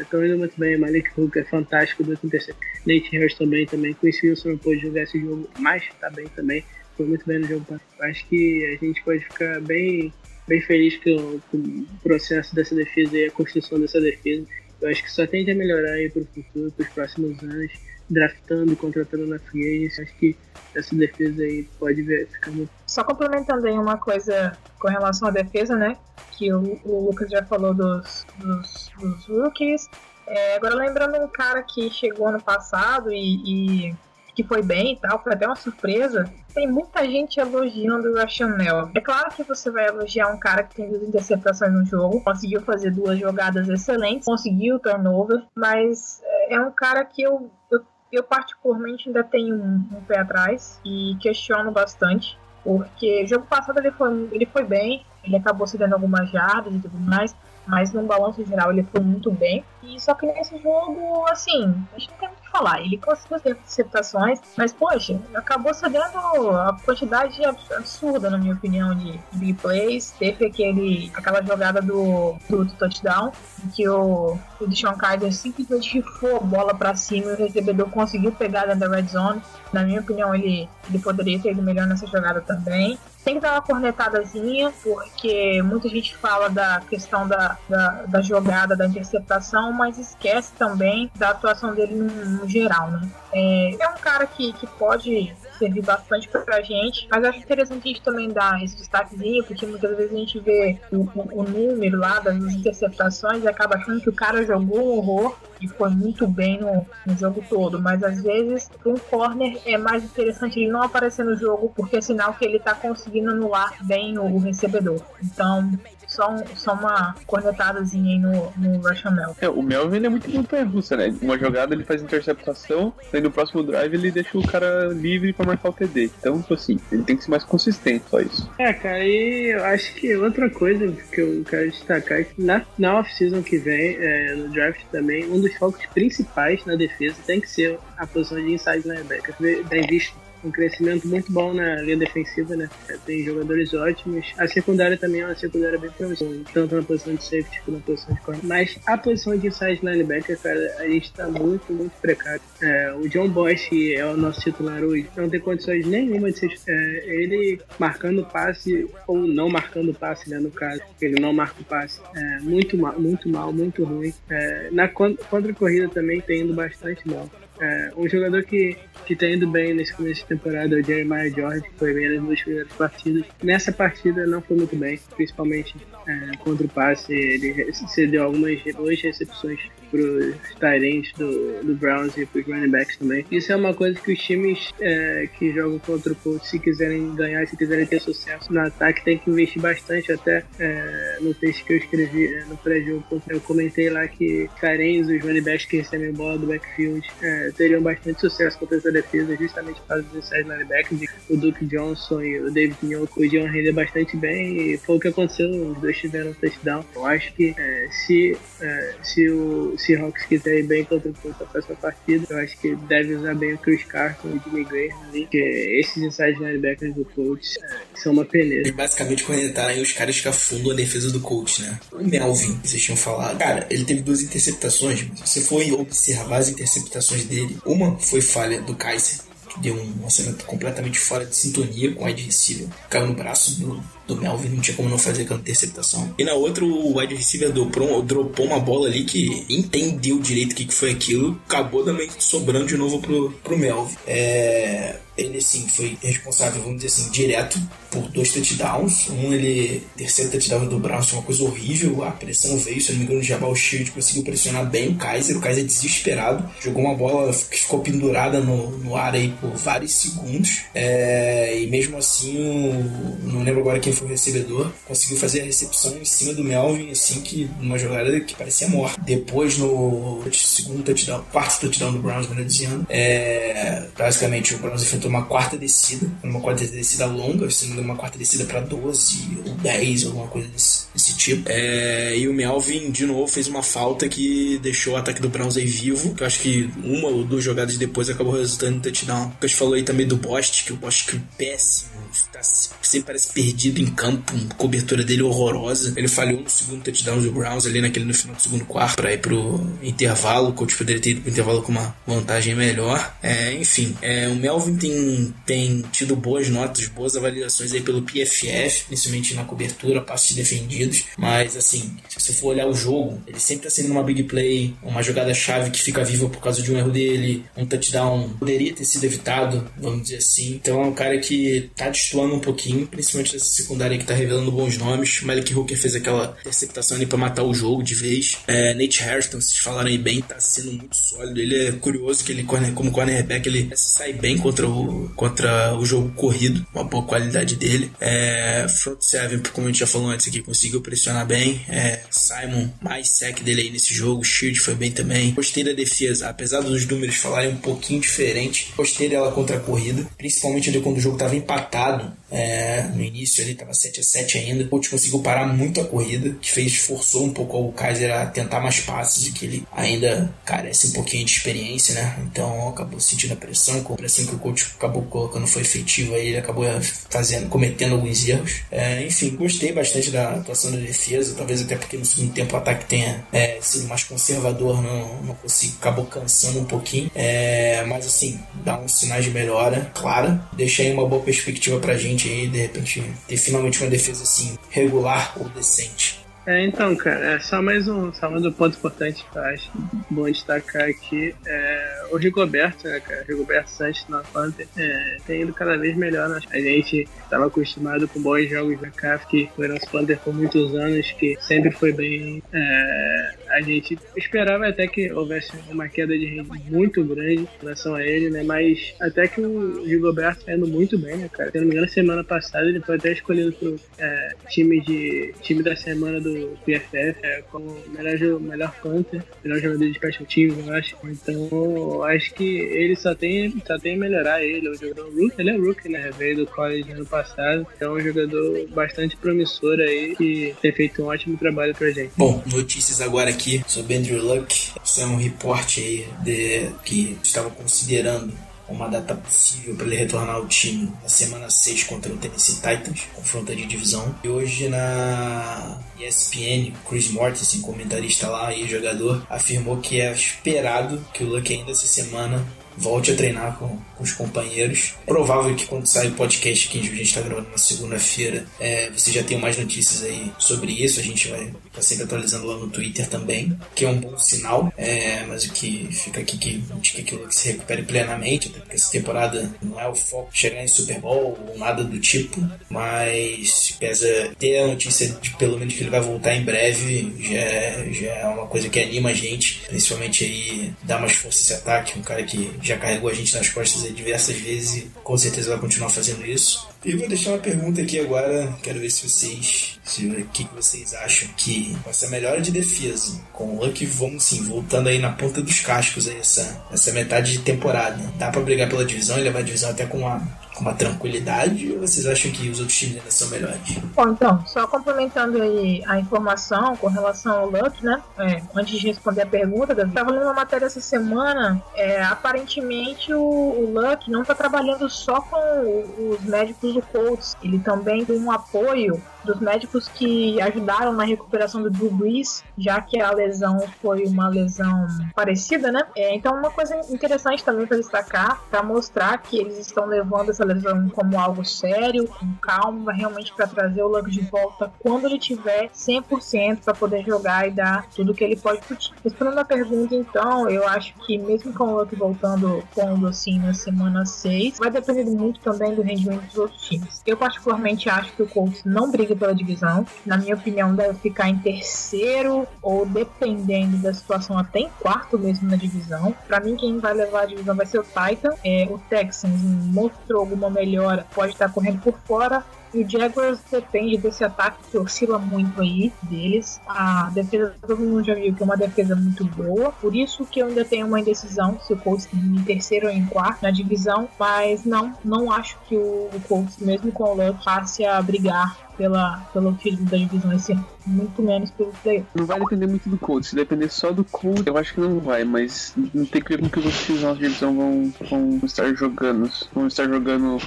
estão 0.00 0.24
indo 0.24 0.38
muito 0.38 0.58
bem. 0.58 0.78
Malik 0.78 1.10
Hook 1.18 1.38
é 1.38 1.44
fantástico 1.44 2.04
do 2.04 2.16
terceiro. 2.16 2.58
Nate 2.86 3.10
Harris 3.12 3.34
também, 3.34 3.66
também. 3.66 3.94
Chris 3.94 4.22
Wilson 4.22 4.50
não 4.50 4.58
pôde 4.58 4.80
jogar 4.80 5.02
esse 5.02 5.20
jogo, 5.20 5.48
mas 5.58 5.84
tá 6.00 6.10
bem 6.10 6.26
também. 6.28 6.64
Foi 6.96 7.06
muito 7.06 7.26
bem 7.26 7.40
no 7.40 7.46
jogo. 7.46 7.66
Acho 8.00 8.26
que 8.28 8.78
a 8.80 8.84
gente 8.84 9.02
pode 9.02 9.24
ficar 9.24 9.60
bem 9.60 10.12
bem 10.46 10.60
feliz 10.60 10.96
com, 10.98 11.40
o 11.56 11.86
processo 12.02 12.54
dessa 12.54 12.74
defesa 12.74 13.16
e 13.16 13.26
a 13.26 13.30
construção 13.30 13.80
dessa 13.80 14.00
defesa. 14.00 14.46
Eu 14.84 14.90
acho 14.90 15.02
que 15.02 15.10
só 15.10 15.26
tende 15.26 15.50
a 15.50 15.54
melhorar 15.54 15.92
aí 15.92 16.10
para 16.10 16.22
o 16.22 16.26
futuro, 16.26 16.70
para 16.72 16.82
os 16.86 16.92
próximos 16.92 17.42
anos, 17.42 17.72
draftando, 18.10 18.76
contratando 18.76 19.26
na 19.26 19.38
free 19.38 19.86
agency. 19.86 20.02
Acho 20.02 20.14
que 20.16 20.36
essa 20.74 20.94
defesa 20.94 21.42
aí 21.42 21.66
pode 21.78 22.04
ficar 22.26 22.50
muito. 22.50 22.70
Só 22.86 23.02
complementando 23.02 23.66
aí 23.66 23.72
uma 23.72 23.96
coisa 23.96 24.56
com 24.78 24.88
relação 24.88 25.28
à 25.28 25.30
defesa, 25.30 25.74
né? 25.74 25.96
Que 26.32 26.52
o, 26.52 26.78
o 26.84 27.06
Lucas 27.06 27.30
já 27.30 27.42
falou 27.44 27.72
dos, 27.72 28.26
dos, 28.36 28.90
dos 28.98 29.26
rookies. 29.26 29.88
É, 30.26 30.56
agora 30.56 30.74
lembrando 30.74 31.16
um 31.16 31.28
cara 31.28 31.62
que 31.62 31.88
chegou 31.88 32.28
ano 32.28 32.42
passado 32.42 33.10
e, 33.10 33.88
e 33.88 33.96
que 34.34 34.42
foi 34.42 34.62
bem 34.62 34.94
e 34.94 34.96
tal, 34.96 35.22
foi 35.22 35.32
até 35.32 35.46
uma 35.46 35.56
surpresa. 35.56 36.30
Tem 36.52 36.66
muita 36.66 37.04
gente 37.04 37.38
elogiando 37.38 38.10
o 38.10 38.16
Rationel. 38.16 38.90
É 38.94 39.00
claro 39.00 39.30
que 39.30 39.42
você 39.42 39.70
vai 39.70 39.86
elogiar 39.86 40.28
um 40.28 40.38
cara 40.38 40.62
que 40.62 40.76
tem 40.76 40.88
duas 40.88 41.02
interceptações 41.02 41.72
no 41.72 41.84
jogo, 41.84 42.22
conseguiu 42.22 42.60
fazer 42.60 42.90
duas 42.90 43.18
jogadas 43.18 43.68
excelentes, 43.68 44.26
conseguiu 44.26 44.76
o 44.76 44.78
turnover, 44.78 45.42
mas 45.54 46.22
é 46.48 46.60
um 46.60 46.70
cara 46.70 47.04
que 47.04 47.22
eu, 47.22 47.50
eu, 47.70 47.80
eu 48.12 48.22
particularmente 48.22 49.08
ainda 49.08 49.22
tenho 49.22 49.54
um, 49.54 49.88
um 49.92 50.00
pé 50.06 50.18
atrás 50.18 50.80
e 50.84 51.16
questiono 51.20 51.70
bastante. 51.70 52.38
Porque 52.64 53.26
jogo 53.26 53.46
passado 53.46 53.78
ele 53.78 53.90
foi, 53.90 54.28
ele 54.32 54.46
foi 54.46 54.64
bem, 54.64 55.04
ele 55.22 55.36
acabou 55.36 55.66
cedendo 55.66 55.92
algumas 55.92 56.30
jardas 56.30 56.74
e 56.74 56.78
tudo 56.78 56.98
mais, 56.98 57.36
mas 57.66 57.92
no 57.92 58.02
balanço 58.04 58.44
geral 58.44 58.72
ele 58.72 58.82
foi 58.84 59.00
muito 59.00 59.30
bem. 59.30 59.62
E 59.82 60.00
só 60.00 60.14
que 60.14 60.26
nesse 60.26 60.56
jogo, 60.58 61.26
assim, 61.28 61.74
a 61.94 61.98
gente 61.98 62.10
não 62.12 62.18
tem 62.18 62.28
muito 62.28 62.43
falar. 62.54 62.80
Ele 62.80 62.96
conseguiu 62.98 63.40
ter 63.40 63.50
interceptações, 63.50 64.38
mas 64.56 64.72
poxa, 64.72 65.20
acabou 65.34 65.74
cedendo 65.74 66.18
a 66.50 66.76
quantidade 66.84 67.44
absurda, 67.44 68.30
na 68.30 68.38
minha 68.38 68.54
opinião, 68.54 68.94
de 68.94 69.18
big 69.32 69.54
plays. 69.54 70.14
Teve 70.16 70.46
aquele, 70.46 71.10
aquela 71.14 71.42
jogada 71.42 71.82
do, 71.82 72.36
do, 72.48 72.64
do 72.64 72.72
touchdown, 72.74 73.32
em 73.64 73.68
que 73.70 73.88
o, 73.88 74.38
o 74.60 74.66
Deshaun 74.68 74.96
Kaiser 74.96 75.32
simplesmente 75.32 75.94
rifou 75.94 76.36
a 76.36 76.40
bola 76.40 76.74
para 76.74 76.94
cima 76.94 77.32
e 77.32 77.34
o 77.34 77.36
recebedor 77.36 77.90
conseguiu 77.90 78.30
pegar 78.30 78.66
dentro 78.66 78.88
da 78.88 78.96
red 78.96 79.08
zone. 79.08 79.42
Na 79.72 79.82
minha 79.82 80.00
opinião, 80.00 80.32
ele, 80.32 80.68
ele 80.88 80.98
poderia 81.00 81.40
ter 81.40 81.50
ido 81.50 81.62
melhor 81.62 81.86
nessa 81.86 82.06
jogada 82.06 82.40
também 82.40 82.96
tem 83.24 83.36
que 83.36 83.40
dar 83.40 83.52
uma 83.52 83.62
cornetadazinha, 83.62 84.70
porque 84.82 85.62
muita 85.62 85.88
gente 85.88 86.14
fala 86.14 86.50
da 86.50 86.80
questão 86.82 87.26
da, 87.26 87.56
da, 87.68 88.02
da, 88.06 88.20
jogada, 88.20 88.76
da 88.76 88.86
interceptação, 88.86 89.72
mas 89.72 89.98
esquece 89.98 90.52
também 90.52 91.10
da 91.16 91.30
atuação 91.30 91.74
dele 91.74 91.94
no, 91.94 92.43
no 92.44 92.48
geral, 92.48 92.90
né? 92.90 93.08
É, 93.32 93.74
é, 93.80 93.88
um 93.88 93.98
cara 93.98 94.26
que, 94.26 94.52
que 94.52 94.66
pode 94.66 95.34
servir 95.58 95.82
bastante 95.82 96.28
pra 96.28 96.60
gente, 96.62 97.08
mas 97.10 97.24
acho 97.24 97.38
interessante 97.38 97.82
a 97.84 97.88
gente 97.88 98.02
também 98.02 98.28
dar 98.28 98.62
esse 98.62 98.76
destaquezinho, 98.76 99.44
porque 99.44 99.66
muitas 99.66 99.96
vezes 99.96 100.12
a 100.12 100.16
gente 100.16 100.40
vê 100.40 100.78
o, 100.92 100.98
o, 100.98 101.40
o 101.40 101.42
número 101.44 101.98
lá 101.98 102.18
das 102.20 102.36
interceptações 102.36 103.42
e 103.42 103.48
acaba 103.48 103.76
achando 103.76 104.00
que 104.00 104.08
o 104.08 104.12
cara 104.12 104.44
jogou 104.44 104.80
um 104.80 104.98
horror 104.98 105.36
e 105.60 105.68
foi 105.68 105.90
muito 105.90 106.26
bem 106.26 106.60
no, 106.60 106.86
no 107.06 107.16
jogo 107.16 107.42
todo, 107.48 107.80
mas 107.80 108.02
às 108.02 108.22
vezes 108.22 108.68
um 108.84 108.96
corner 108.96 109.60
é 109.64 109.78
mais 109.78 110.04
interessante 110.04 110.60
ele 110.60 110.70
não 110.70 110.82
aparecer 110.82 111.24
no 111.24 111.36
jogo 111.36 111.72
porque 111.74 111.96
é 111.96 112.00
sinal 112.00 112.34
que 112.34 112.44
ele 112.44 112.58
tá 112.58 112.74
conseguindo 112.74 113.30
anular 113.30 113.74
bem 113.82 114.18
o, 114.18 114.24
o 114.24 114.38
recebedor. 114.38 115.00
Então, 115.22 115.70
só, 116.14 116.30
um, 116.30 116.56
só 116.56 116.74
uma 116.74 117.14
cornetadazinha 117.26 118.14
aí 118.14 118.18
no, 118.18 118.52
no 118.56 118.88
Russian 118.88 119.10
Melvin. 119.10 119.34
É, 119.40 119.48
o 119.48 119.62
Melvin 119.62 120.04
é 120.04 120.08
muito 120.08 120.30
montanha 120.30 120.64
russa, 120.64 120.96
né? 120.96 121.14
Uma 121.20 121.38
jogada 121.38 121.74
ele 121.74 121.84
faz 121.84 122.02
interceptação, 122.02 122.92
aí 123.12 123.20
no 123.20 123.30
próximo 123.30 123.62
drive 123.62 123.94
ele 123.94 124.10
deixa 124.10 124.38
o 124.38 124.46
cara 124.46 124.88
livre 124.88 125.32
pra 125.32 125.46
marcar 125.46 125.70
o 125.70 125.72
TD. 125.72 126.10
Então, 126.18 126.40
tipo 126.40 126.54
assim, 126.54 126.78
ele 126.92 127.02
tem 127.02 127.16
que 127.16 127.24
ser 127.24 127.30
mais 127.30 127.44
consistente, 127.44 128.04
só 128.08 128.20
isso. 128.20 128.50
É, 128.58 128.72
cara, 128.72 129.04
e 129.04 129.54
eu 129.54 129.64
acho 129.64 129.94
que 129.94 130.16
outra 130.16 130.48
coisa 130.48 130.92
que 131.12 131.20
eu 131.20 131.44
quero 131.48 131.70
destacar 131.70 132.20
é 132.20 132.24
que 132.24 132.42
na, 132.42 132.62
na 132.78 133.00
off-season 133.00 133.42
que 133.42 133.58
vem, 133.58 133.96
é, 133.98 134.34
no 134.34 134.48
draft 134.48 134.80
também, 134.92 135.30
um 135.30 135.40
dos 135.40 135.54
focos 135.56 135.84
principais 135.86 136.64
na 136.64 136.76
defesa 136.76 137.16
tem 137.26 137.40
que 137.40 137.50
ser 137.50 137.78
a 137.96 138.06
posição 138.06 138.38
de 138.38 138.52
inside 138.52 138.86
linebacker. 138.86 139.34
Tem 139.68 139.86
visto 139.86 140.14
um 140.44 140.50
crescimento 140.50 141.06
muito 141.08 141.32
bom 141.32 141.54
na 141.54 141.80
linha 141.82 141.96
defensiva, 141.96 142.54
né? 142.56 142.68
Tem 143.06 143.24
jogadores 143.24 143.72
ótimos. 143.74 144.32
A 144.38 144.46
secundária 144.46 144.96
também 144.96 145.22
é 145.22 145.26
uma 145.26 145.34
secundária 145.34 145.78
bem 145.78 145.90
promissora, 145.90 146.36
tanto 146.52 146.76
na 146.76 146.82
posição 146.82 147.14
de 147.14 147.24
safety 147.24 147.60
quanto 147.64 147.76
na 147.76 147.80
posição 147.80 148.14
de 148.14 148.20
corner. 148.20 148.44
Mas 148.44 148.78
a 148.86 148.98
posição 148.98 149.36
de 149.36 149.46
inside 149.46 149.80
linebacker, 149.82 150.38
cara, 150.38 150.76
a 150.78 150.88
gente 150.88 151.12
tá 151.12 151.28
muito, 151.28 151.72
muito 151.72 151.92
precário. 152.00 152.42
É, 152.60 152.92
o 152.94 153.08
John 153.08 153.28
Bosch 153.28 153.70
é 153.72 154.04
o 154.06 154.16
nosso 154.16 154.40
titular 154.40 154.82
hoje, 154.82 155.08
não 155.16 155.28
tem 155.28 155.40
condições 155.40 155.86
nenhuma 155.86 156.30
de 156.30 156.38
ser 156.38 156.54
é, 156.68 157.04
ele 157.06 157.60
marcando 157.78 158.24
passe 158.24 158.88
ou 159.06 159.18
não 159.18 159.48
marcando 159.48 159.94
passe, 159.94 160.28
né? 160.30 160.38
No 160.38 160.50
caso, 160.50 160.80
ele 161.00 161.20
não 161.20 161.32
marca 161.32 161.60
o 161.60 161.64
passe. 161.64 162.00
É, 162.14 162.38
muito 162.40 162.76
mal, 162.76 162.98
muito 162.98 163.28
mal, 163.28 163.52
muito 163.52 163.84
ruim. 163.84 164.12
É, 164.28 164.68
na 164.70 164.88
contra-corrida 164.88 165.88
também 165.88 166.20
tem 166.20 166.42
indo 166.42 166.54
bastante 166.54 167.06
mal. 167.08 167.28
É, 167.60 167.92
um 167.96 168.08
jogador 168.08 168.44
que, 168.44 168.76
que 169.06 169.14
tá 169.14 169.26
indo 169.26 169.46
bem 169.46 169.74
nesse 169.74 169.94
começo 169.94 170.22
de 170.22 170.26
temporada 170.26 170.76
é 170.76 170.80
o 170.80 170.84
Jeremiah 170.84 171.30
George, 171.30 171.62
que 171.62 171.74
foi 171.76 171.94
bem 171.94 172.14
nas 172.14 172.22
duas 172.22 172.42
primeiras 172.42 172.72
partidas. 172.72 173.24
Nessa 173.42 173.72
partida 173.72 174.26
não 174.26 174.42
foi 174.42 174.56
muito 174.56 174.76
bem, 174.76 174.98
principalmente 175.14 175.76
é, 176.06 176.36
contra 176.38 176.66
o 176.66 176.68
passe. 176.68 177.12
Ele 177.12 177.72
cedeu 177.72 178.24
algumas 178.24 178.62
duas 178.74 179.00
recepções 179.00 179.60
pros 179.90 180.34
Tyrants 180.58 181.12
do, 181.16 181.62
do 181.62 181.74
Browns 181.74 182.16
e 182.16 182.26
pros 182.26 182.44
running 182.46 182.70
backs 182.70 182.96
também. 182.96 183.24
Isso 183.30 183.52
é 183.52 183.56
uma 183.56 183.72
coisa 183.72 183.98
que 184.00 184.12
os 184.12 184.18
times 184.18 184.72
é, 184.80 185.28
que 185.38 185.52
jogam 185.52 185.78
contra 185.78 186.12
o 186.12 186.16
Colts, 186.16 186.48
se 186.48 186.58
quiserem 186.58 187.14
ganhar, 187.14 187.46
se 187.46 187.56
quiserem 187.56 187.86
ter 187.86 188.00
sucesso 188.00 188.52
no 188.52 188.60
ataque, 188.60 189.04
tem 189.04 189.18
que 189.18 189.30
investir 189.30 189.62
bastante. 189.62 190.12
Até 190.12 190.44
é, 190.58 191.18
no 191.20 191.32
texto 191.34 191.64
que 191.64 191.74
eu 191.74 191.76
escrevi 191.76 192.34
é, 192.34 192.44
no 192.46 192.56
pré-jogo, 192.56 193.04
eu 193.28 193.40
comentei 193.40 193.88
lá 193.90 194.06
que 194.08 194.48
Tyrants, 194.60 195.08
os 195.08 195.22
running 195.22 195.42
backs 195.42 195.66
que 195.66 195.76
recebem 195.78 196.12
bola 196.12 196.38
do 196.38 196.46
backfield, 196.46 197.06
é, 197.22 197.50
teriam 197.56 197.82
bastante 197.82 198.20
sucesso 198.20 198.58
contra 198.58 198.78
essa 198.78 198.90
defesa, 198.90 199.36
justamente 199.36 199.80
causa 199.86 200.02
dos 200.02 200.16
inside 200.16 200.48
linebackers. 200.48 201.02
O 201.30 201.36
Duke 201.36 201.64
Johnson 201.66 202.20
e 202.22 202.40
o 202.40 202.50
David 202.50 202.76
Nyoke 202.82 203.14
podiam 203.14 203.46
render 203.46 203.72
bastante 203.72 204.16
bem 204.16 204.72
e 204.72 204.78
foi 204.78 204.96
o 204.96 205.00
que 205.00 205.08
aconteceu. 205.08 205.48
Os 205.48 205.78
dois 205.80 205.93
tiveram 205.98 206.30
um 206.30 206.34
touchdown. 206.34 206.84
Eu 206.94 207.06
acho 207.06 207.32
que 207.34 207.54
é, 207.56 207.88
se, 207.90 208.36
é, 208.60 208.94
se 209.02 209.28
o 209.30 209.76
Seahawks 209.78 210.26
quiser 210.26 210.60
ir 210.60 210.64
bem 210.64 210.84
contra 210.84 211.10
o 211.10 211.14
Colts 211.14 211.48
para 211.50 211.60
essa 211.60 211.74
partida, 211.74 212.26
eu 212.30 212.38
acho 212.38 212.56
que 212.58 212.74
deve 212.74 213.14
usar 213.14 213.34
bem 213.34 213.54
o 213.54 213.58
Chris 213.58 213.84
Carson 213.84 214.28
e 214.28 214.36
o 214.36 214.42
Jimmy 214.44 214.64
Graham 214.64 215.08
ali, 215.08 215.22
porque 215.22 215.38
esses 215.80 216.02
inside 216.02 216.38
linebackers 216.38 216.94
do 216.94 217.04
Colts 217.04 217.56
é, 217.62 217.78
são 217.94 218.12
uma 218.12 218.24
peneira. 218.24 218.62
Eles 218.62 218.74
basicamente 218.74 219.24
comentaram 219.24 219.70
aí 219.70 219.82
os 219.82 219.92
caras 219.92 220.20
que 220.20 220.28
afundam 220.28 220.72
a 220.72 220.74
defesa 220.74 221.10
do 221.10 221.20
Colts, 221.20 221.58
né? 221.60 221.78
O 221.92 222.02
Melvin, 222.02 222.60
vocês 222.62 222.82
tinham 222.82 222.96
falado. 222.96 223.38
Cara, 223.38 223.66
ele 223.70 223.84
teve 223.84 224.02
duas 224.02 224.22
interceptações, 224.22 225.00
se 225.00 225.26
você 225.26 225.40
for 225.40 225.62
observar 225.80 226.38
as 226.38 226.48
interceptações 226.48 227.24
dele, 227.24 227.56
uma 227.64 227.98
foi 227.98 228.20
falha 228.20 228.60
do 228.60 228.74
Kaiser, 228.74 229.20
deu 229.58 229.74
um 229.74 230.02
lançamento 230.02 230.44
completamente 230.44 230.98
fora 230.98 231.24
de 231.24 231.34
sintonia 231.34 231.92
com 231.92 232.04
o 232.04 232.06
wide 232.06 232.22
receiver. 232.22 232.68
Caiu 232.88 233.06
no 233.06 233.14
braço 233.14 233.60
do, 233.60 233.82
do 234.06 234.16
Melvin, 234.16 234.48
não 234.48 234.60
tinha 234.60 234.76
como 234.76 234.88
não 234.88 234.98
fazer 234.98 235.22
aquela 235.22 235.40
interceptação. 235.40 236.14
E 236.18 236.24
na 236.24 236.34
outra, 236.34 236.64
o 236.64 236.98
wide 236.98 237.14
receiver 237.14 237.52
dropou, 237.52 238.02
dropou 238.02 238.46
uma 238.46 238.60
bola 238.60 238.88
ali 238.88 239.04
que 239.04 239.44
entendeu 239.48 240.18
direito 240.18 240.52
o 240.52 240.54
que, 240.54 240.64
que 240.64 240.74
foi 240.74 240.90
aquilo, 240.90 241.40
acabou 241.46 241.84
também 241.84 242.08
sobrando 242.18 242.66
de 242.66 242.76
novo 242.76 243.00
pro, 243.00 243.30
pro 243.42 243.58
Melvin. 243.58 243.96
É, 244.06 244.98
ele 245.16 245.38
assim 245.38 245.68
foi 245.68 245.96
responsável, 246.02 246.62
vamos 246.62 246.82
dizer 246.82 246.88
assim, 246.88 247.10
direto 247.10 247.58
por 247.94 248.08
dois 248.08 248.32
touchdowns. 248.32 249.08
Um 249.08 249.32
ele 249.32 249.82
terceiro 249.96 250.30
touchdown 250.32 250.66
do 250.66 250.78
Browns 250.78 251.12
uma 251.12 251.22
coisa 251.22 251.44
horrível, 251.44 252.04
a 252.04 252.10
pressão 252.10 252.56
veio, 252.58 252.80
se 252.80 252.90
eu 252.90 252.94
não 252.94 253.00
me 253.00 253.04
engano, 253.06 253.20
o 253.20 253.22
Jabal 253.22 253.54
Shield 253.54 253.92
conseguiu 253.92 254.24
pressionar 254.24 254.68
bem 254.68 254.88
o 254.88 254.96
Kaiser, 254.96 255.36
o 255.36 255.40
Kaiser 255.40 255.64
desesperado, 255.64 256.48
jogou 256.60 256.84
uma 256.84 256.94
bola 256.94 257.32
que 257.32 257.60
ficou 257.60 257.80
pendurada 257.80 258.40
no, 258.40 258.70
no 258.78 258.96
ar 258.96 259.14
aí 259.14 259.32
por 259.40 259.50
vários 259.50 259.92
segundos. 259.92 260.62
É, 260.74 261.60
e 261.60 261.66
mesmo 261.68 261.96
assim, 261.96 262.36
o, 262.36 263.28
não 263.28 263.42
lembro 263.42 263.60
agora 263.60 263.78
quem 263.78 263.92
foi 263.92 264.08
o 264.08 264.10
recebedor, 264.10 264.72
conseguiu 264.86 265.16
fazer 265.16 265.42
a 265.42 265.44
recepção 265.44 265.96
em 265.96 266.04
cima 266.04 266.34
do 266.34 266.42
Melvin, 266.42 266.90
assim, 266.90 267.20
que 267.20 267.48
numa 267.60 267.78
jogada 267.78 268.20
que 268.20 268.34
parecia 268.34 268.68
morta. 268.68 269.00
Depois 269.02 269.56
no 269.58 270.22
segundo 270.32 270.82
touchdown, 270.82 271.24
quarto 271.30 271.60
touchdown 271.60 271.92
do 271.92 272.00
Browns, 272.00 272.28
melhor 272.28 272.44
dizendo, 272.44 272.86
é, 272.88 273.84
basicamente 273.96 274.54
o 274.54 274.58
Browns 274.58 274.82
enfrentou 274.82 275.10
uma 275.10 275.24
quarta 275.24 275.56
descida, 275.56 276.10
uma 276.22 276.40
quarta 276.40 276.66
descida 276.66 277.06
longa, 277.06 277.48
se 277.50 277.66
não 277.68 277.76
uma 277.84 277.96
quarta 277.96 278.18
descida 278.18 278.44
para 278.44 278.60
12 278.60 279.38
ou 279.46 279.54
10, 279.54 280.06
alguma 280.06 280.26
coisa 280.26 280.48
desse, 280.48 280.86
desse 280.92 281.16
tipo. 281.16 281.48
É, 281.48 282.16
e 282.16 282.28
o 282.28 282.34
Melvin, 282.34 282.90
de 282.90 283.06
novo, 283.06 283.26
fez 283.26 283.48
uma 283.48 283.62
falta 283.62 284.08
que 284.08 284.58
deixou 284.62 284.94
o 284.94 284.96
ataque 284.96 285.20
do 285.20 285.28
Browns 285.28 285.56
aí 285.56 285.66
vivo. 285.66 286.14
Que 286.14 286.22
eu 286.22 286.26
acho 286.26 286.40
que 286.40 286.70
uma 286.82 287.08
ou 287.08 287.24
duas 287.24 287.44
jogadas 287.44 287.76
depois 287.76 288.10
acabou 288.10 288.34
resultando 288.34 288.76
em 288.76 288.80
touchdown. 288.80 289.32
Gente 289.40 289.56
falou 289.56 289.74
aí 289.74 289.82
também 289.82 290.06
do 290.06 290.16
Bost, 290.16 290.64
que 290.64 290.72
o 290.72 290.76
Bost 290.76 291.10
que 291.10 291.16
é 291.16 291.20
péssimo. 291.36 291.93
Tá, 292.32 292.42
sempre 292.42 293.06
parece 293.06 293.32
perdido 293.32 293.80
em 293.80 293.86
campo, 293.86 294.32
cobertura 294.56 295.04
dele 295.04 295.22
horrorosa. 295.22 295.94
Ele 295.96 296.08
falhou 296.08 296.40
no 296.40 296.50
segundo 296.50 296.82
touchdown 296.82 297.20
do 297.20 297.32
Browns 297.32 297.66
ali 297.66 297.80
naquele 297.80 298.04
no 298.04 298.14
final 298.14 298.36
do 298.36 298.42
segundo 298.42 298.64
quarto 298.64 298.96
para 298.96 299.12
ir 299.12 299.18
pro 299.18 299.60
intervalo. 299.82 300.50
O 300.50 300.52
coach 300.52 300.76
poderia 300.76 301.00
ter 301.00 301.10
ido 301.10 301.22
pro 301.22 301.30
intervalo 301.30 301.62
com 301.62 301.72
uma 301.72 301.96
vantagem 302.06 302.54
melhor. 302.54 303.14
É, 303.22 303.52
enfim, 303.54 303.96
é, 304.02 304.28
o 304.28 304.34
Melvin 304.34 304.76
tem, 304.76 305.34
tem 305.46 305.82
tido 305.92 306.16
boas 306.16 306.48
notas, 306.48 306.86
boas 306.88 307.16
avaliações 307.16 307.72
aí 307.72 307.80
pelo 307.80 308.02
PFF, 308.02 308.84
principalmente 308.86 309.34
na 309.34 309.44
cobertura, 309.44 310.00
passos 310.00 310.34
defendidos. 310.34 311.04
Mas 311.16 311.56
assim, 311.56 311.96
se 312.08 312.20
você 312.20 312.32
for 312.32 312.48
olhar 312.48 312.66
o 312.66 312.74
jogo, 312.74 313.22
ele 313.26 313.38
sempre 313.38 313.64
tá 313.64 313.70
sendo 313.70 313.90
uma 313.92 314.02
big 314.02 314.24
play, 314.24 314.74
uma 314.82 315.02
jogada 315.02 315.32
chave 315.34 315.70
que 315.70 315.82
fica 315.82 316.04
viva 316.04 316.28
por 316.28 316.40
causa 316.40 316.62
de 316.62 316.72
um 316.72 316.78
erro 316.78 316.90
dele, 316.90 317.44
um 317.56 317.66
touchdown 317.66 318.28
poderia 318.38 318.74
ter 318.74 318.84
sido 318.84 319.04
evitado, 319.04 319.68
vamos 319.76 320.02
dizer 320.04 320.16
assim. 320.16 320.54
Então 320.54 320.82
é 320.82 320.86
um 320.86 320.94
cara 320.94 321.18
que 321.18 321.70
tá 321.76 321.90
destoando 321.94 322.34
um 322.34 322.40
pouquinho, 322.40 322.86
principalmente 322.86 323.32
nessa 323.32 323.46
secundária 323.46 323.96
que 323.96 324.04
tá 324.04 324.14
revelando 324.14 324.52
bons 324.52 324.76
nomes. 324.76 325.22
Malik 325.22 325.54
Hooker 325.54 325.76
fez 325.76 325.94
aquela 325.94 326.36
interceptação 326.40 326.96
ali 326.96 327.06
pra 327.06 327.16
matar 327.16 327.42
o 327.44 327.54
jogo 327.54 327.82
de 327.82 327.94
vez. 327.94 328.36
É, 328.46 328.74
Nate 328.74 329.02
Hairston, 329.02 329.40
vocês 329.40 329.58
falaram 329.58 329.88
aí 329.88 329.98
bem, 329.98 330.20
tá 330.20 330.38
sendo 330.38 330.72
muito 330.72 330.96
sólido. 330.96 331.40
Ele 331.40 331.66
é 331.68 331.72
curioso 331.72 332.24
que 332.24 332.32
ele, 332.32 332.44
como 332.74 332.90
cornerback, 332.90 333.48
ele 333.48 333.70
sai 333.74 334.12
bem 334.12 334.36
contra 334.36 334.68
o, 334.68 335.08
contra 335.14 335.74
o 335.78 335.86
jogo 335.86 336.10
corrido, 336.14 336.66
uma 336.74 336.84
boa 336.84 337.04
qualidade 337.04 337.56
dele. 337.56 337.90
É, 338.00 338.66
front 338.68 339.00
seven, 339.00 339.40
como 339.52 339.66
a 339.66 339.70
gente 339.70 339.80
já 339.80 339.86
falou 339.86 340.08
antes 340.08 340.28
aqui, 340.28 340.42
conseguiu 340.42 340.80
pressionar 340.80 341.26
bem. 341.26 341.64
É, 341.68 342.02
Simon, 342.10 342.68
mais 342.82 343.08
sec 343.08 343.40
dele 343.42 343.62
aí 343.62 343.70
nesse 343.70 343.94
jogo. 343.94 344.24
Shield 344.24 344.58
foi 344.60 344.74
bem 344.74 344.90
também. 344.90 345.32
Gostei 345.32 345.64
da 345.64 345.72
defesa, 345.72 346.28
apesar 346.28 346.60
dos 346.60 346.86
números 346.86 347.16
falarem 347.16 347.50
um 347.50 347.56
pouquinho 347.56 348.00
diferente. 348.00 348.72
Gostei 348.76 349.08
dela 349.08 349.32
contra 349.32 349.56
a 349.56 349.60
corrida, 349.60 350.06
principalmente 350.18 350.72
quando 350.80 350.98
o 350.98 351.00
jogo 351.00 351.16
tava 351.16 351.36
empatado 351.36 351.83
errado. 351.84 352.12
É, 352.34 352.82
no 352.92 353.00
início 353.00 353.42
ele 353.42 353.54
tava 353.54 353.72
7 353.72 354.00
a 354.00 354.02
7 354.02 354.38
ainda. 354.38 354.64
O 354.64 354.68
coach 354.68 354.90
conseguiu 354.90 355.20
parar 355.20 355.46
muito 355.46 355.80
a 355.80 355.84
corrida, 355.84 356.36
que 356.40 356.50
fez 356.50 356.76
forçou 356.76 357.24
um 357.24 357.32
pouco 357.32 357.58
o 357.58 357.72
Kaiser 357.72 358.12
a 358.12 358.26
tentar 358.26 358.58
mais 358.58 358.80
passes 358.80 359.28
e 359.28 359.32
que 359.32 359.46
ele 359.46 359.66
ainda 359.72 360.34
carece 360.44 360.88
um 360.88 360.92
pouquinho 360.92 361.24
de 361.24 361.30
experiência, 361.30 361.94
né? 361.94 362.16
Então 362.26 362.68
acabou 362.68 362.98
sentindo 362.98 363.34
a 363.34 363.36
pressão, 363.36 363.86
a 363.88 363.96
pressão 363.96 364.26
que 364.26 364.34
o 364.34 364.38
coach 364.38 364.66
acabou 364.76 365.02
colocando 365.02 365.46
foi 365.46 365.62
efetiva, 365.62 366.16
ele 366.16 366.36
acabou 366.36 366.64
fazendo, 367.08 367.48
cometendo 367.48 367.94
alguns 367.94 368.26
erros. 368.26 368.62
É, 368.70 369.04
enfim, 369.06 369.36
gostei 369.36 369.72
bastante 369.72 370.10
da 370.10 370.34
atuação 370.34 370.72
da 370.72 370.78
defesa, 370.78 371.34
talvez 371.36 371.62
até 371.62 371.76
porque 371.76 371.96
no 371.96 372.04
segundo 372.04 372.32
tempo 372.32 372.54
o 372.54 372.58
ataque 372.58 372.86
tenha 372.86 373.24
é, 373.32 373.58
sido 373.60 373.86
mais 373.86 374.02
conservador, 374.02 374.82
não, 374.82 375.22
não 375.22 375.34
consigo, 375.36 375.74
acabou 375.78 376.04
cansando 376.06 376.58
um 376.58 376.64
pouquinho. 376.64 377.10
É, 377.14 377.84
mas 377.86 378.06
assim, 378.06 378.40
dá 378.64 378.76
uns 378.80 378.98
sinais 378.98 379.24
de 379.24 379.30
melhora, 379.30 379.92
claro. 379.94 380.40
Deixa 380.52 380.82
aí 380.82 380.92
uma 380.92 381.06
boa 381.06 381.22
perspectiva 381.22 381.78
pra 381.78 381.96
gente 381.96 382.23
aí, 382.28 382.48
de 382.48 382.58
repente, 382.58 383.02
ter 383.26 383.36
finalmente 383.36 383.82
uma 383.82 383.90
defesa 383.90 384.22
assim, 384.22 384.56
regular 384.70 385.34
ou 385.38 385.48
decente. 385.48 386.23
É, 386.46 386.62
então, 386.62 386.94
cara, 386.94 387.36
é 387.36 387.38
só 387.38 387.62
mais 387.62 387.88
um, 387.88 388.12
só 388.12 388.28
mais 388.30 388.44
um 388.44 388.52
ponto 388.52 388.76
importante 388.76 389.24
que 389.24 389.38
eu 389.38 389.42
acho 389.42 389.70
bom 390.10 390.30
destacar 390.30 390.88
aqui. 390.88 391.34
É, 391.46 392.06
o 392.12 392.16
Rigoberto, 392.16 392.86
né, 392.86 393.00
cara? 393.00 393.24
Rigoberto 393.26 393.70
Santos 393.70 394.04
na 394.08 394.20
Panther 394.20 394.68
é, 394.76 395.16
tem 395.26 395.42
ido 395.42 395.54
cada 395.54 395.76
vez 395.78 395.96
melhor. 395.96 396.28
Né? 396.28 396.40
A 396.50 396.58
gente 396.58 397.08
estava 397.22 397.46
acostumado 397.46 398.06
com 398.06 398.20
bons 398.20 398.48
jogos 398.48 398.78
da 398.78 398.90
CAF, 398.90 399.26
que 399.26 399.48
foi 399.56 399.68
nosso 399.68 399.88
Panther 399.90 400.18
por 400.18 400.34
muitos 400.34 400.74
anos, 400.74 401.10
que 401.12 401.36
sempre 401.40 401.70
foi 401.70 401.92
bem. 401.92 402.42
É, 402.52 403.34
a 403.48 403.62
gente 403.62 403.98
esperava 404.14 404.68
até 404.68 404.86
que 404.86 405.10
houvesse 405.12 405.52
uma 405.70 405.88
queda 405.88 406.16
de 406.16 406.26
renda 406.26 406.44
muito 406.68 407.02
grande 407.04 407.42
em 407.42 407.48
relação 407.60 407.94
a 407.94 408.04
ele, 408.04 408.28
né? 408.28 408.42
Mas 408.42 408.94
até 409.00 409.26
que 409.26 409.40
o 409.40 409.82
Rigoberto 409.84 410.44
tá 410.44 410.54
indo 410.54 410.66
muito 410.66 410.98
bem, 410.98 411.16
né, 411.16 411.30
cara? 411.32 411.50
Se 411.50 411.58
não 411.58 411.64
me 411.64 411.72
engano, 411.72 411.88
semana 411.88 412.22
passada 412.22 412.66
ele 412.66 412.80
foi 412.80 412.96
até 412.96 413.12
escolhido 413.12 413.52
pro 413.52 413.76
é, 413.98 414.34
time, 414.50 414.80
de, 414.82 415.32
time 415.40 415.62
da 415.62 415.74
semana 415.74 416.20
do 416.20 416.33
PFF 416.64 417.18
é, 417.22 417.42
como 417.50 417.76
melhor, 417.88 418.40
melhor 418.40 418.74
punter, 418.80 419.22
melhor 419.42 419.60
jogador 419.60 419.86
de 419.86 419.94
special 419.94 420.26
teams, 420.26 420.66
eu 420.66 420.74
acho. 420.74 420.96
Então, 421.04 422.02
acho 422.04 422.34
que 422.34 422.44
ele 422.44 422.96
só 422.96 423.14
tem, 423.14 423.54
só 423.66 423.78
tem 423.78 423.96
melhorar 423.96 424.42
ele. 424.42 424.68
É 424.68 424.70
um 424.70 424.74
jogador 424.74 425.12
rookie, 425.14 425.40
ele 425.40 425.50
é 425.50 425.56
rookie, 425.56 425.88
né? 425.88 426.10
Veio 426.16 426.36
do 426.36 426.46
college 426.46 426.90
ano 426.92 427.06
passado. 427.06 427.66
Então, 427.76 427.96
é 427.96 428.00
um 428.00 428.04
jogador 428.04 428.68
bastante 428.68 429.16
promissor 429.16 429.78
aí 429.80 430.14
que 430.16 430.54
tem 430.60 430.72
feito 430.72 431.02
um 431.02 431.06
ótimo 431.06 431.36
trabalho 431.36 431.74
pra 431.74 431.90
gente. 431.90 432.12
Bom, 432.16 432.42
notícias 432.46 433.00
agora 433.00 433.30
aqui 433.30 433.62
sobre 433.66 433.96
Andrew 433.96 434.22
Luck. 434.22 434.72
Isso 434.84 435.00
é 435.00 435.06
um 435.06 435.16
reporte 435.16 435.80
aí 435.80 436.06
de, 436.22 436.70
que 436.84 437.18
estava 437.22 437.50
considerando 437.50 438.32
uma 438.68 438.88
data 438.88 439.14
possível 439.14 439.74
para 439.74 439.86
ele 439.86 439.96
retornar 439.96 440.36
ao 440.36 440.46
time 440.46 440.92
na 441.02 441.08
semana 441.08 441.50
6 441.50 441.84
contra 441.84 442.12
o 442.12 442.16
Tennessee 442.16 442.56
Titans, 442.56 443.02
confronto 443.14 443.54
de 443.54 443.66
divisão. 443.66 444.14
E 444.24 444.28
hoje 444.28 444.68
na 444.68 445.78
ESPN, 445.98 446.72
Chris 446.88 447.10
Mortensen, 447.10 447.60
comentarista 447.60 448.28
lá 448.28 448.54
e 448.54 448.68
jogador, 448.68 449.26
afirmou 449.28 449.78
que 449.78 450.00
é 450.00 450.12
esperado 450.12 451.04
que 451.12 451.24
o 451.24 451.28
Luck 451.28 451.52
ainda 451.52 451.72
essa 451.72 451.86
semana 451.86 452.44
volte 452.76 453.12
a 453.12 453.16
treinar 453.16 453.56
com, 453.58 453.78
com 453.96 454.04
os 454.04 454.12
companheiros. 454.12 454.94
É 455.02 455.06
provável 455.06 455.54
que 455.54 455.66
quando 455.66 455.86
sair 455.86 456.08
o 456.08 456.14
podcast 456.14 456.68
que 456.68 456.78
a 456.78 456.82
gente 456.82 457.02
está 457.02 457.20
gravando 457.20 457.50
na 457.50 457.58
segunda-feira, 457.58 458.46
é, 458.60 458.90
você 458.90 459.12
já 459.12 459.22
tenha 459.22 459.40
mais 459.40 459.58
notícias 459.58 460.04
aí 460.04 460.32
sobre 460.38 460.72
isso. 460.72 461.00
A 461.00 461.02
gente 461.02 461.28
vai 461.28 461.42
estar 461.42 461.58
tá 461.72 461.82
sempre 461.82 462.04
atualizando 462.04 462.46
lá 462.46 462.56
no 462.56 462.68
Twitter 462.68 463.08
também, 463.08 463.56
que 463.74 463.84
é 463.84 463.88
um 463.88 463.98
bom 463.98 464.18
sinal. 464.18 464.72
É, 464.76 465.24
mas 465.26 465.44
o 465.44 465.52
que 465.52 465.88
fica 465.90 466.20
aqui 466.20 466.38
que 466.38 466.62
a 466.70 466.74
gente 466.74 466.92
quer 466.92 467.02
que 467.02 467.14
o 467.14 467.30
se 467.30 467.52
recupere 467.52 467.82
plenamente, 467.82 468.48
até 468.48 468.60
porque 468.60 468.76
essa 468.76 468.90
temporada 468.90 469.52
não 469.62 469.80
é 469.80 469.88
o 469.88 469.94
foco 469.94 470.30
chegar 470.32 470.62
em 470.62 470.68
Super 470.68 471.00
Bowl 471.00 471.38
ou 471.48 471.58
nada 471.58 471.82
do 471.82 471.98
tipo, 471.98 472.40
mas 472.68 473.74
pesa 473.78 474.32
ter 474.38 474.58
a 474.58 474.66
notícia 474.68 475.08
de 475.20 475.30
pelo 475.30 475.58
menos 475.58 475.74
que 475.74 475.82
ele 475.82 475.90
vai 475.90 476.00
voltar 476.00 476.34
em 476.34 476.44
breve 476.44 477.12
já, 477.20 477.34
é, 477.34 477.88
já 477.92 478.10
é 478.12 478.26
uma 478.26 478.46
coisa 478.46 478.68
que 478.68 478.80
anima 478.80 479.10
a 479.10 479.14
gente, 479.14 479.62
principalmente 479.66 480.24
aí 480.24 480.72
dar 480.82 481.00
mais 481.00 481.12
força 481.12 481.40
esse 481.40 481.54
ataque, 481.54 481.98
um 481.98 482.02
cara 482.02 482.22
que 482.22 482.50
já 482.64 482.78
carregou 482.78 483.10
a 483.10 483.14
gente 483.14 483.34
nas 483.36 483.48
costas 483.50 483.94
diversas 483.94 484.36
vezes 484.36 484.76
e 484.76 484.90
com 485.02 485.16
certeza 485.18 485.50
vai 485.50 485.58
continuar 485.58 485.90
fazendo 485.90 486.24
isso. 486.26 486.66
E 486.84 486.96
vou 486.96 487.06
deixar 487.06 487.30
uma 487.30 487.38
pergunta 487.38 487.82
aqui 487.82 488.00
agora, 488.00 488.56
quero 488.62 488.80
ver 488.80 488.90
se 488.90 489.08
vocês, 489.08 489.78
se, 489.84 490.06
o 490.06 490.26
que, 490.26 490.48
vocês 490.54 490.94
acham 490.94 491.28
que 491.36 491.76
essa 491.86 492.08
melhora 492.08 492.40
de 492.40 492.50
defesa, 492.50 493.20
com 493.32 493.56
o 493.56 493.64
Luck, 493.64 493.84
vamos 493.86 494.24
sim, 494.24 494.42
voltando 494.42 494.88
aí 494.88 494.98
na 494.98 495.12
ponta 495.12 495.42
dos 495.42 495.60
cascos 495.60 496.08
aí 496.08 496.18
essa, 496.18 496.64
essa 496.72 496.92
metade 496.92 497.32
de 497.32 497.38
temporada, 497.40 498.02
dá 498.18 498.30
para 498.30 498.40
brigar 498.40 498.68
pela 498.68 498.84
divisão 498.84 499.18
e 499.18 499.22
levar 499.22 499.40
a 499.40 499.42
divisão 499.42 499.70
até 499.70 499.84
com 499.84 500.00
com 500.00 500.43
uma 500.60 500.74
tranquilidade 500.74 501.72
ou 501.72 501.80
vocês 501.80 502.06
acham 502.06 502.30
que 502.30 502.48
os 502.48 502.60
outros 502.60 502.78
times 502.78 502.98
ainda 502.98 503.10
são 503.10 503.28
melhores? 503.28 503.78
Bom, 503.94 504.10
então, 504.10 504.44
só 504.46 504.66
complementando 504.66 505.42
aí 505.42 505.82
a 505.86 505.98
informação 505.98 506.76
com 506.76 506.86
relação 506.86 507.32
ao 507.32 507.50
Luck, 507.50 507.84
né, 507.84 508.02
é, 508.18 508.42
antes 508.54 508.78
de 508.78 508.86
responder 508.86 509.22
a 509.22 509.26
pergunta, 509.26 509.72
eu 509.72 509.86
estava 509.86 510.10
lendo 510.10 510.24
uma 510.24 510.34
matéria 510.34 510.66
essa 510.66 510.80
semana, 510.80 511.62
é, 511.74 512.02
aparentemente 512.02 513.12
o, 513.12 513.20
o 513.20 513.72
Luck 513.72 514.10
não 514.10 514.22
está 514.22 514.34
trabalhando 514.34 514.88
só 514.88 515.20
com 515.20 516.12
os 516.12 516.20
médicos 516.22 516.74
do 516.74 516.82
Colts, 516.82 517.36
ele 517.42 517.58
também 517.58 518.04
tem 518.04 518.18
um 518.18 518.30
apoio 518.30 519.02
dos 519.24 519.40
médicos 519.40 519.88
que 519.88 520.40
ajudaram 520.40 520.92
na 520.92 521.04
recuperação 521.04 521.62
do 521.62 521.70
Drew 521.70 521.90
Brees, 521.90 522.44
já 522.56 522.80
que 522.80 523.00
a 523.00 523.10
lesão 523.10 523.58
foi 523.80 524.04
uma 524.04 524.28
lesão 524.28 524.86
parecida, 525.14 525.70
né? 525.72 525.82
É, 525.96 526.14
então, 526.14 526.36
uma 526.36 526.50
coisa 526.50 526.80
interessante 526.90 527.44
também 527.44 527.66
para 527.66 527.76
destacar, 527.76 528.42
para 528.50 528.62
mostrar 528.62 529.18
que 529.18 529.38
eles 529.38 529.58
estão 529.58 529.86
levando 529.86 530.30
essa 530.30 530.44
lesão 530.44 530.88
como 530.90 531.18
algo 531.18 531.44
sério, 531.44 532.06
com 532.06 532.34
calma, 532.40 532.92
realmente 532.92 533.32
para 533.34 533.46
trazer 533.46 533.82
o 533.82 533.88
Luck 533.88 534.10
de 534.10 534.22
volta 534.22 534.72
quando 534.80 535.06
ele 535.06 535.18
tiver 535.18 535.70
100% 535.70 536.60
para 536.64 536.74
poder 536.74 537.04
jogar 537.04 537.48
e 537.48 537.50
dar 537.50 537.86
tudo 537.94 538.14
que 538.14 538.24
ele 538.24 538.36
pode 538.36 538.60
pro 538.62 538.76
time. 538.76 538.96
Respondendo 539.02 539.38
a 539.38 539.44
pergunta, 539.44 539.94
então, 539.94 540.48
eu 540.48 540.66
acho 540.68 540.94
que 541.06 541.18
mesmo 541.18 541.52
com 541.52 541.64
o 541.64 541.78
Luck 541.78 541.94
voltando 541.96 542.62
pondo 542.74 543.06
assim 543.06 543.38
na 543.38 543.54
semana 543.54 544.04
6, 544.04 544.58
vai 544.58 544.70
depender 544.70 545.04
muito 545.04 545.40
também 545.40 545.74
do 545.74 545.82
rendimento 545.82 546.22
dos 546.26 546.38
outros 546.38 546.62
times. 546.62 547.02
Eu 547.06 547.16
particularmente 547.16 547.88
acho 547.88 548.12
que 548.12 548.22
o 548.22 548.28
Colts 548.28 548.62
não 548.64 548.90
briga 548.90 549.13
pela 549.16 549.34
divisão. 549.34 549.86
Na 550.04 550.16
minha 550.16 550.34
opinião, 550.34 550.74
deve 550.74 550.94
ficar 550.98 551.28
em 551.28 551.38
terceiro 551.38 552.46
ou 552.62 552.86
dependendo 552.86 553.76
da 553.78 553.92
situação 553.92 554.38
até 554.38 554.60
em 554.60 554.68
quarto 554.80 555.18
mesmo 555.18 555.48
na 555.48 555.56
divisão. 555.56 556.14
Para 556.26 556.40
mim, 556.40 556.56
quem 556.56 556.78
vai 556.78 556.94
levar 556.94 557.22
a 557.22 557.26
divisão 557.26 557.54
vai 557.54 557.66
ser 557.66 557.78
o 557.78 557.84
Titan. 557.84 558.34
É, 558.44 558.66
o 558.70 558.78
Texans 558.78 559.40
mostrou 559.72 560.20
alguma 560.20 560.50
melhora, 560.50 561.06
pode 561.14 561.32
estar 561.32 561.50
correndo 561.52 561.80
por 561.80 561.98
fora 562.06 562.44
E 562.74 562.82
o 562.82 562.90
Jaguars 562.90 563.38
depende 563.50 563.96
desse 563.96 564.24
ataque 564.24 564.58
que 564.68 564.76
oscila 564.76 565.16
muito 565.16 565.60
aí 565.62 565.92
deles. 566.02 566.60
A 566.66 567.08
defesa, 567.14 567.54
todo 567.60 567.78
mundo 567.78 568.02
já 568.02 568.14
viu 568.14 568.34
que 568.34 568.42
é 568.42 568.44
uma 568.44 568.56
defesa 568.56 568.96
muito 568.96 569.24
boa. 569.24 569.70
Por 569.80 569.94
isso 569.94 570.26
que 570.26 570.40
eu 570.40 570.48
ainda 570.48 570.64
tenho 570.64 570.88
uma 570.88 570.98
indecisão 570.98 571.56
se 571.60 571.72
o 571.72 571.76
Colts 571.76 572.08
em 572.12 572.42
terceiro 572.42 572.88
ou 572.88 572.92
em 572.92 573.06
quarto 573.06 573.42
na 573.42 573.52
divisão. 573.52 574.08
Mas 574.18 574.64
não, 574.64 574.92
não 575.04 575.30
acho 575.30 575.56
que 575.68 575.76
o 575.76 576.10
Colts, 576.28 576.58
mesmo 576.58 576.90
com 576.90 577.04
o 577.04 577.14
Luck, 577.14 577.44
passe 577.44 577.84
a 577.84 578.02
brigar 578.02 578.56
pela, 578.76 579.18
pelo 579.32 579.52
título 579.54 579.84
da 579.88 579.96
divisão 579.96 580.32
esse 580.32 580.52
ano. 580.52 580.66
Muito 580.86 581.22
menos 581.22 581.50
pelo 581.50 581.72
playoff. 581.82 582.06
Não 582.14 582.26
vai 582.26 582.38
depender 582.38 582.66
muito 582.66 582.88
do 582.88 582.98
Colts. 582.98 583.30
Se 583.30 583.36
depender 583.36 583.70
só 583.70 583.90
do 583.90 584.04
Colts, 584.04 584.46
eu 584.46 584.56
acho 584.56 584.74
que 584.74 584.80
não 584.80 585.00
vai, 585.00 585.24
mas 585.24 585.74
não 585.92 586.04
tem 586.04 586.22
que 586.22 586.36
ver 586.36 586.40
com 586.40 586.48
que 586.48 586.58
os 586.58 586.64
outros 586.66 586.84
times 586.84 587.02
da 587.02 587.08
nossa 587.08 587.20
divisão 587.20 587.56
vão, 587.56 587.92
vão 588.10 588.40
estar 588.44 588.74
jogando. 588.74 589.30
Vão 589.52 589.66
estar 589.66 589.88
jogando. 589.88 590.38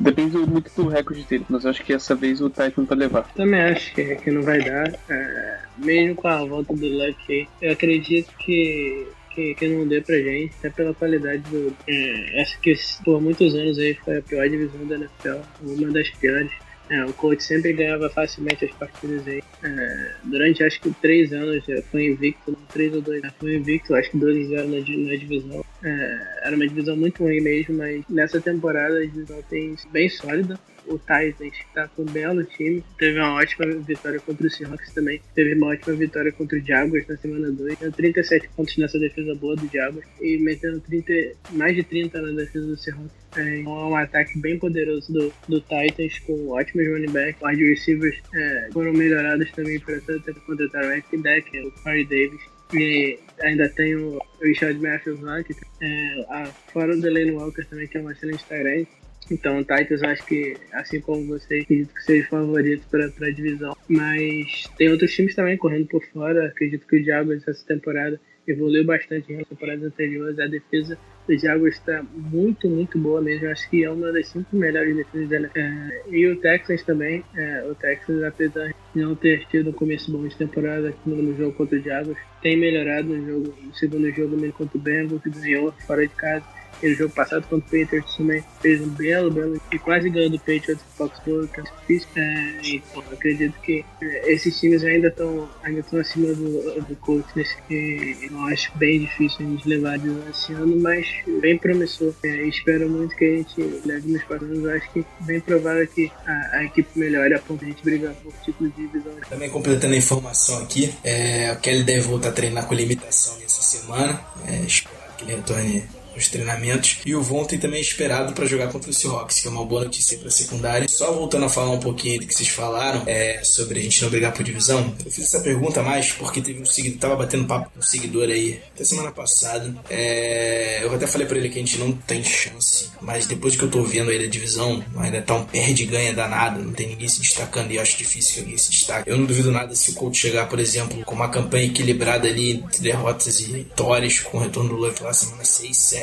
Depende 0.00 0.36
muito 0.38 0.70
do 0.74 0.88
recorde 0.88 1.24
dele, 1.24 1.44
mas 1.48 1.64
eu 1.64 1.70
acho 1.70 1.84
que 1.84 1.92
essa 1.92 2.14
vez 2.14 2.40
o 2.40 2.48
Titan 2.48 2.84
vai 2.84 2.98
levar. 2.98 3.22
Também 3.34 3.60
acho 3.60 3.94
que, 3.94 4.16
que 4.16 4.30
não 4.30 4.42
vai 4.42 4.62
dar. 4.62 4.92
É, 5.08 5.58
mesmo 5.78 6.14
com 6.14 6.28
a 6.28 6.44
volta 6.44 6.74
do 6.74 6.86
Luck 6.86 7.48
eu 7.60 7.72
acredito 7.72 8.32
que 8.38 9.06
que, 9.34 9.54
que 9.54 9.68
não 9.68 9.86
dê 9.86 10.00
pra 10.00 10.16
gente, 10.16 10.54
até 10.58 10.70
pela 10.70 10.94
qualidade 10.94 11.42
do. 11.50 11.74
É, 11.88 12.40
essa 12.40 12.56
que 12.58 12.74
por 13.04 13.20
muitos 13.20 13.54
anos 13.54 13.78
aí 13.78 13.94
foi 13.94 14.18
a 14.18 14.22
pior 14.22 14.48
divisão 14.48 14.86
da 14.86 14.96
NFL, 14.96 15.38
uma 15.62 15.90
das 15.90 16.10
piores. 16.10 16.52
É, 16.90 17.04
o 17.04 17.12
Colts 17.12 17.46
sempre 17.46 17.72
ganhava 17.72 18.08
facilmente 18.10 18.64
as 18.64 18.70
partidas 18.72 19.26
aí. 19.26 19.42
É, 19.62 20.12
durante 20.24 20.62
acho 20.62 20.80
que 20.80 20.90
três 21.00 21.32
anos 21.32 21.64
foi 21.90 22.06
invicto, 22.06 22.56
três 22.72 22.92
ou 22.94 23.00
dois, 23.00 23.22
foi 23.38 23.56
invicto, 23.56 23.94
acho 23.94 24.10
que 24.10 24.18
12 24.18 24.48
0 24.48 24.68
na, 24.68 24.76
na 24.76 25.16
divisão. 25.16 25.64
É, 25.82 26.40
era 26.42 26.56
uma 26.56 26.66
divisão 26.66 26.96
muito 26.96 27.22
ruim 27.22 27.40
mesmo, 27.40 27.76
mas 27.76 28.04
nessa 28.08 28.40
temporada 28.40 28.98
a 28.98 29.06
divisão 29.06 29.42
tem 29.48 29.74
bem 29.90 30.08
sólida. 30.08 30.58
O 30.86 30.98
Titans 30.98 31.54
está 31.66 31.88
com 31.88 32.02
um 32.02 32.06
belo 32.06 32.44
time, 32.44 32.82
teve 32.98 33.18
uma 33.18 33.34
ótima 33.34 33.66
vitória 33.66 34.20
contra 34.20 34.46
o 34.46 34.50
Seahawks 34.50 34.92
também, 34.92 35.20
teve 35.34 35.54
uma 35.54 35.68
ótima 35.68 35.94
vitória 35.96 36.32
contra 36.32 36.58
o 36.58 36.60
Jaguars 36.60 37.06
na 37.06 37.16
semana 37.16 37.50
2, 37.50 37.78
deu 37.78 37.92
37 37.92 38.48
pontos 38.56 38.76
nessa 38.76 38.98
defesa 38.98 39.34
boa 39.34 39.56
do 39.56 39.68
Jaguars 39.72 40.06
e 40.20 40.38
metendo 40.38 40.80
30, 40.80 41.12
mais 41.52 41.76
de 41.76 41.82
30 41.82 42.20
na 42.20 42.32
defesa 42.32 42.66
do 42.66 42.76
Seahawks. 42.76 43.22
É, 43.36 43.60
então 43.60 43.72
é 43.72 43.84
um 43.86 43.96
ataque 43.96 44.38
bem 44.38 44.58
poderoso 44.58 45.10
do, 45.12 45.32
do 45.48 45.60
Titans, 45.60 46.18
com 46.20 46.48
ótimos 46.50 46.86
running 46.86 47.12
backs. 47.12 47.40
Wide 47.42 47.64
receivers 47.64 48.20
é, 48.34 48.68
foram 48.72 48.92
melhorados 48.92 49.50
também 49.52 49.80
para 49.80 50.00
temporada 50.00 50.34
contra 50.46 50.66
o 50.66 50.70
Tarek 50.70 51.16
Deck, 51.16 51.58
o 51.60 51.70
Corey 51.82 52.04
Davis. 52.04 52.40
E 52.74 53.18
ainda 53.42 53.68
tem 53.70 53.94
o 53.96 54.18
Richard 54.40 54.78
Matthews 54.80 55.20
lá, 55.20 55.42
que 55.42 55.54
é, 55.80 56.26
a, 56.30 56.46
fora 56.72 56.94
o 56.94 57.00
Delaney 57.00 57.32
Walker 57.32 57.64
também, 57.64 57.86
que 57.86 57.98
é 57.98 58.00
um 58.00 58.10
excelente 58.10 58.44
Tyrant. 58.44 58.88
Então, 59.32 59.58
o 59.58 59.64
Titans, 59.64 60.02
acho 60.02 60.26
que, 60.26 60.54
assim 60.72 61.00
como 61.00 61.26
você, 61.26 61.60
acredito 61.60 61.94
que 61.94 62.02
seja 62.02 62.28
favorito 62.28 62.86
para 62.90 63.06
a 63.06 63.30
divisão. 63.30 63.74
Mas 63.88 64.68
tem 64.76 64.90
outros 64.90 65.12
times 65.14 65.34
também 65.34 65.56
correndo 65.56 65.86
por 65.86 66.04
fora. 66.12 66.48
Acredito 66.48 66.86
que 66.86 66.96
o 66.96 67.04
Jaguars 67.04 67.48
essa 67.48 67.66
temporada 67.66 68.20
evoluiu 68.46 68.84
bastante 68.84 69.32
em 69.32 69.42
temporadas 69.42 69.84
anteriores. 69.84 70.38
A 70.38 70.46
defesa 70.46 70.98
do 71.26 71.38
Jaguars 71.38 71.76
está 71.76 72.04
muito, 72.14 72.68
muito 72.68 72.98
boa 72.98 73.22
mesmo. 73.22 73.48
Acho 73.48 73.70
que 73.70 73.84
é 73.84 73.90
uma 73.90 74.12
das 74.12 74.28
cinco 74.28 74.54
melhores 74.54 74.94
defesas 74.94 75.28
dela. 75.30 75.50
É, 75.54 76.02
e 76.10 76.26
o 76.26 76.36
Texans 76.36 76.82
também. 76.82 77.24
É, 77.34 77.64
o 77.64 77.74
Texans, 77.74 78.22
apesar 78.22 78.68
de 78.94 79.00
não 79.00 79.14
ter 79.14 79.46
tido 79.46 79.70
um 79.70 79.72
começo 79.72 80.12
bom 80.12 80.28
de 80.28 80.36
temporada 80.36 80.94
no 81.06 81.34
jogo 81.34 81.54
contra 81.54 81.78
o 81.78 81.82
Jaguars, 81.82 82.18
tem 82.42 82.58
melhorado 82.58 83.08
no 83.08 83.26
jogo, 83.26 83.54
no 83.62 83.74
segundo 83.74 84.10
jogo 84.10 84.36
mesmo 84.36 84.52
contra 84.52 84.76
o 84.76 84.80
Bengals, 84.80 85.22
que 85.22 85.30
ganhou 85.30 85.72
fora 85.86 86.06
de 86.06 86.14
casa 86.14 86.44
Aquele 86.82 86.96
jogo 86.96 87.14
passado 87.14 87.46
contra 87.46 87.78
o 87.78 87.80
Patriots 87.80 88.16
também 88.16 88.42
fez 88.60 88.80
um 88.80 88.88
belo, 88.88 89.30
belo 89.30 89.60
e 89.70 89.78
quase 89.78 90.10
ganhou 90.10 90.30
do 90.30 90.38
Patriots 90.40 90.80
Foxborough, 90.96 91.46
que 91.46 91.60
é 91.60 91.62
difícil. 91.62 92.08
É, 92.16 92.60
então, 92.64 93.04
acredito 93.12 93.54
que 93.60 93.84
é, 94.02 94.32
esses 94.32 94.58
times 94.58 94.82
ainda 94.82 95.06
estão 95.06 95.48
ainda 95.62 95.78
estão 95.78 96.00
acima 96.00 96.34
do, 96.34 96.82
do 96.82 96.96
coach 96.96 97.24
nesse 97.36 97.56
que 97.68 98.28
eu 98.28 98.40
acho 98.46 98.76
bem 98.76 98.98
difícil 98.98 99.46
a 99.46 99.50
gente 99.50 99.68
levar 99.68 99.96
de 99.96 100.08
esse 100.28 100.52
ano, 100.54 100.74
mas 100.80 101.06
bem 101.40 101.56
promissor. 101.56 102.12
É, 102.24 102.48
espero 102.48 102.90
muito 102.90 103.14
que 103.14 103.24
a 103.26 103.36
gente 103.36 103.80
leve 103.86 104.10
nos 104.10 104.24
próximos. 104.24 104.66
Acho 104.66 104.92
que 104.92 105.06
bem 105.20 105.38
provável 105.38 105.86
que 105.86 106.10
a, 106.26 106.56
a 106.56 106.64
equipe 106.64 106.98
melhore 106.98 107.34
a 107.34 107.38
ponto 107.38 107.60
de 107.60 107.66
a 107.66 107.68
gente 107.68 107.84
brigar 107.84 108.12
por 108.14 108.32
título 108.44 108.70
de 108.70 108.88
divisão. 108.88 109.12
Também 109.30 109.50
completando 109.50 109.94
a 109.94 109.98
informação 109.98 110.60
aqui, 110.64 110.92
é, 111.04 111.52
o 111.52 111.60
Kelly 111.60 111.84
deve 111.84 112.00
voltar 112.00 112.30
a 112.30 112.32
treinar 112.32 112.66
com 112.66 112.74
limitação 112.74 113.38
nessa 113.38 113.62
semana. 113.62 114.20
É, 114.48 114.56
espero 114.66 114.96
que 115.16 115.24
ele 115.24 115.36
retorne 115.36 116.01
os 116.16 116.28
treinamentos. 116.28 116.98
E 117.04 117.14
o 117.14 117.22
Von 117.22 117.44
tem 117.44 117.58
também 117.58 117.80
esperado 117.80 118.32
para 118.32 118.46
jogar 118.46 118.68
contra 118.68 118.90
o 118.90 118.94
Seahawks, 118.94 119.40
que 119.40 119.48
é 119.48 119.50
uma 119.50 119.64
boa 119.64 119.84
notícia 119.84 120.18
para 120.18 120.28
a 120.28 120.30
secundária. 120.30 120.88
Só 120.88 121.12
voltando 121.12 121.44
a 121.46 121.48
falar 121.48 121.70
um 121.70 121.80
pouquinho 121.80 122.20
do 122.20 122.26
que 122.26 122.34
vocês 122.34 122.48
falaram 122.48 123.02
é, 123.06 123.42
sobre 123.44 123.80
a 123.80 123.82
gente 123.82 124.02
não 124.02 124.10
brigar 124.10 124.32
por 124.32 124.42
divisão, 124.42 124.94
eu 125.04 125.10
fiz 125.10 125.24
essa 125.24 125.40
pergunta 125.40 125.82
mais 125.82 126.12
porque 126.12 126.40
teve 126.40 126.60
um 126.60 126.66
seguidor, 126.66 126.98
tava 126.98 127.16
batendo 127.16 127.44
papo 127.44 127.70
com 127.70 127.80
um 127.80 127.82
seguidor 127.82 128.28
aí 128.28 128.60
até 128.74 128.84
semana 128.84 129.10
passada. 129.10 129.74
É, 129.88 130.80
eu 130.82 130.94
até 130.94 131.06
falei 131.06 131.26
para 131.26 131.38
ele 131.38 131.48
que 131.48 131.58
a 131.58 131.62
gente 131.62 131.78
não 131.78 131.92
tem 131.92 132.22
chance, 132.22 132.90
mas 133.00 133.26
depois 133.26 133.56
que 133.56 133.62
eu 133.62 133.70
tô 133.70 133.82
vendo 133.82 134.10
aí 134.10 134.18
da 134.18 134.26
divisão, 134.26 134.84
ainda 134.96 135.22
tá 135.22 135.34
um 135.34 135.44
perde 135.44 135.84
ganha 135.86 136.12
danado, 136.12 136.62
não 136.62 136.72
tem 136.72 136.88
ninguém 136.88 137.08
se 137.08 137.20
destacando 137.20 137.70
e 137.70 137.76
eu 137.76 137.82
acho 137.82 137.96
difícil 137.96 138.34
que 138.34 138.40
alguém 138.40 138.58
se 138.58 138.70
destaque. 138.70 139.08
Eu 139.08 139.18
não 139.18 139.24
duvido 139.24 139.50
nada 139.50 139.74
se 139.74 139.90
o 139.90 139.94
coach 139.94 140.18
chegar, 140.18 140.48
por 140.48 140.58
exemplo, 140.58 141.04
com 141.04 141.14
uma 141.14 141.28
campanha 141.28 141.66
equilibrada 141.66 142.28
ali 142.28 142.52
entre 142.52 142.82
derrotas 142.82 143.40
e 143.40 143.44
vitórias, 143.44 144.20
com 144.20 144.38
o 144.38 144.40
retorno 144.40 144.70
do 144.70 144.76
Luck 144.76 145.02
lá 145.02 145.12
semana 145.12 145.44
6, 145.44 145.76
7 145.76 146.01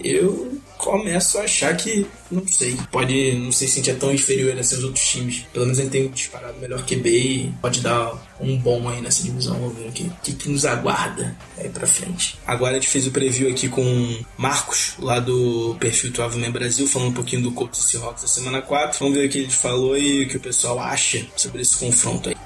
eu 0.00 0.58
começo 0.76 1.38
a 1.38 1.42
achar 1.42 1.76
que, 1.76 2.06
não 2.30 2.46
sei, 2.46 2.76
pode 2.90 3.32
não 3.34 3.52
sei 3.52 3.68
se 3.68 3.76
gente 3.76 3.90
é 3.90 3.94
tão 3.94 4.12
inferior 4.12 4.58
a 4.58 4.62
seus 4.62 4.84
outros 4.84 5.06
times. 5.06 5.46
Pelo 5.52 5.66
menos 5.66 5.78
gente 5.78 5.90
tem 5.90 6.08
disparado 6.08 6.58
melhor 6.58 6.84
QB 6.84 7.08
e 7.08 7.54
pode 7.60 7.80
dar 7.80 8.12
um 8.40 8.56
bom 8.58 8.88
aí 8.88 9.00
nessa 9.00 9.22
divisão. 9.22 9.58
Vamos 9.58 9.78
ver 9.78 9.88
o 9.88 9.92
que, 9.92 10.10
que, 10.22 10.32
que 10.34 10.48
nos 10.48 10.64
aguarda 10.64 11.36
aí 11.56 11.68
pra 11.68 11.86
frente. 11.86 12.38
Agora 12.46 12.72
a 12.72 12.74
gente 12.74 12.88
fez 12.88 13.06
o 13.06 13.10
preview 13.10 13.48
aqui 13.50 13.68
com 13.68 14.18
Marcos, 14.36 14.94
lá 14.98 15.20
do 15.20 15.76
perfil 15.78 16.12
Tuavo 16.12 16.38
Man 16.38 16.50
Brasil, 16.50 16.86
falando 16.86 17.10
um 17.10 17.14
pouquinho 17.14 17.42
do 17.42 17.52
Colts 17.52 17.80
e 17.80 17.90
Seahawks 17.90 18.22
da 18.22 18.28
semana 18.28 18.60
4. 18.60 18.98
Vamos 18.98 19.14
ver 19.16 19.26
o 19.26 19.30
que 19.30 19.38
ele 19.38 19.50
falou 19.50 19.96
e 19.96 20.24
o 20.24 20.28
que 20.28 20.36
o 20.36 20.40
pessoal 20.40 20.78
acha 20.80 21.24
sobre 21.36 21.62
esse 21.62 21.76
confronto 21.78 22.28
aí. 22.28 22.36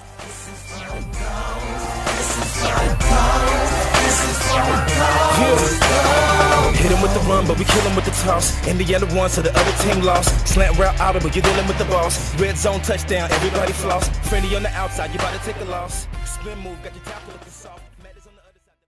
Hit 6.79 6.93
him 6.93 7.03
with 7.03 7.13
the 7.13 7.21
run, 7.29 7.45
but 7.45 7.59
we 7.59 7.65
kill 7.65 7.83
him 7.83 7.97
with 7.97 8.05
the 8.05 8.13
toss. 8.23 8.55
And 8.69 8.79
the 8.79 8.85
yellow 8.85 9.09
one, 9.09 9.29
so 9.29 9.43
the 9.43 9.51
other 9.51 9.73
team 9.83 10.01
lost. 10.05 10.47
Slant 10.47 10.79
route 10.79 10.99
audible, 11.01 11.29
you're 11.31 11.43
dealing 11.43 11.67
with 11.67 11.77
the 11.77 11.85
boss. 11.87 12.33
Red 12.41 12.57
zone 12.57 12.81
touchdown, 12.83 13.29
everybody 13.33 13.73
floss. 13.73 14.09
Friendly 14.29 14.55
on 14.55 14.63
the 14.63 14.71
outside, 14.71 15.11
you 15.11 15.19
about 15.19 15.35
to 15.35 15.41
take 15.45 15.61
a 15.61 15.65
loss. 15.65 16.07
Spin 16.25 16.57
move, 16.61 16.81
got 16.85 16.95
your 16.95 17.05
tackle 17.05 17.33
looking 17.33 17.51
soft. 17.51 17.83
Matt 18.01 18.17
is 18.17 18.29
on 18.29 18.35
the 18.37 18.43
other 18.47 18.61
side. 18.65 18.79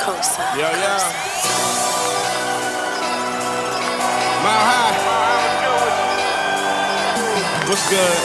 Cosign. 0.00 0.56
Yo, 0.56 0.64
yo. 0.64 0.96
Mile 4.42 4.64
high. 4.64 5.15
What's 7.68 7.90
good? 7.90 8.16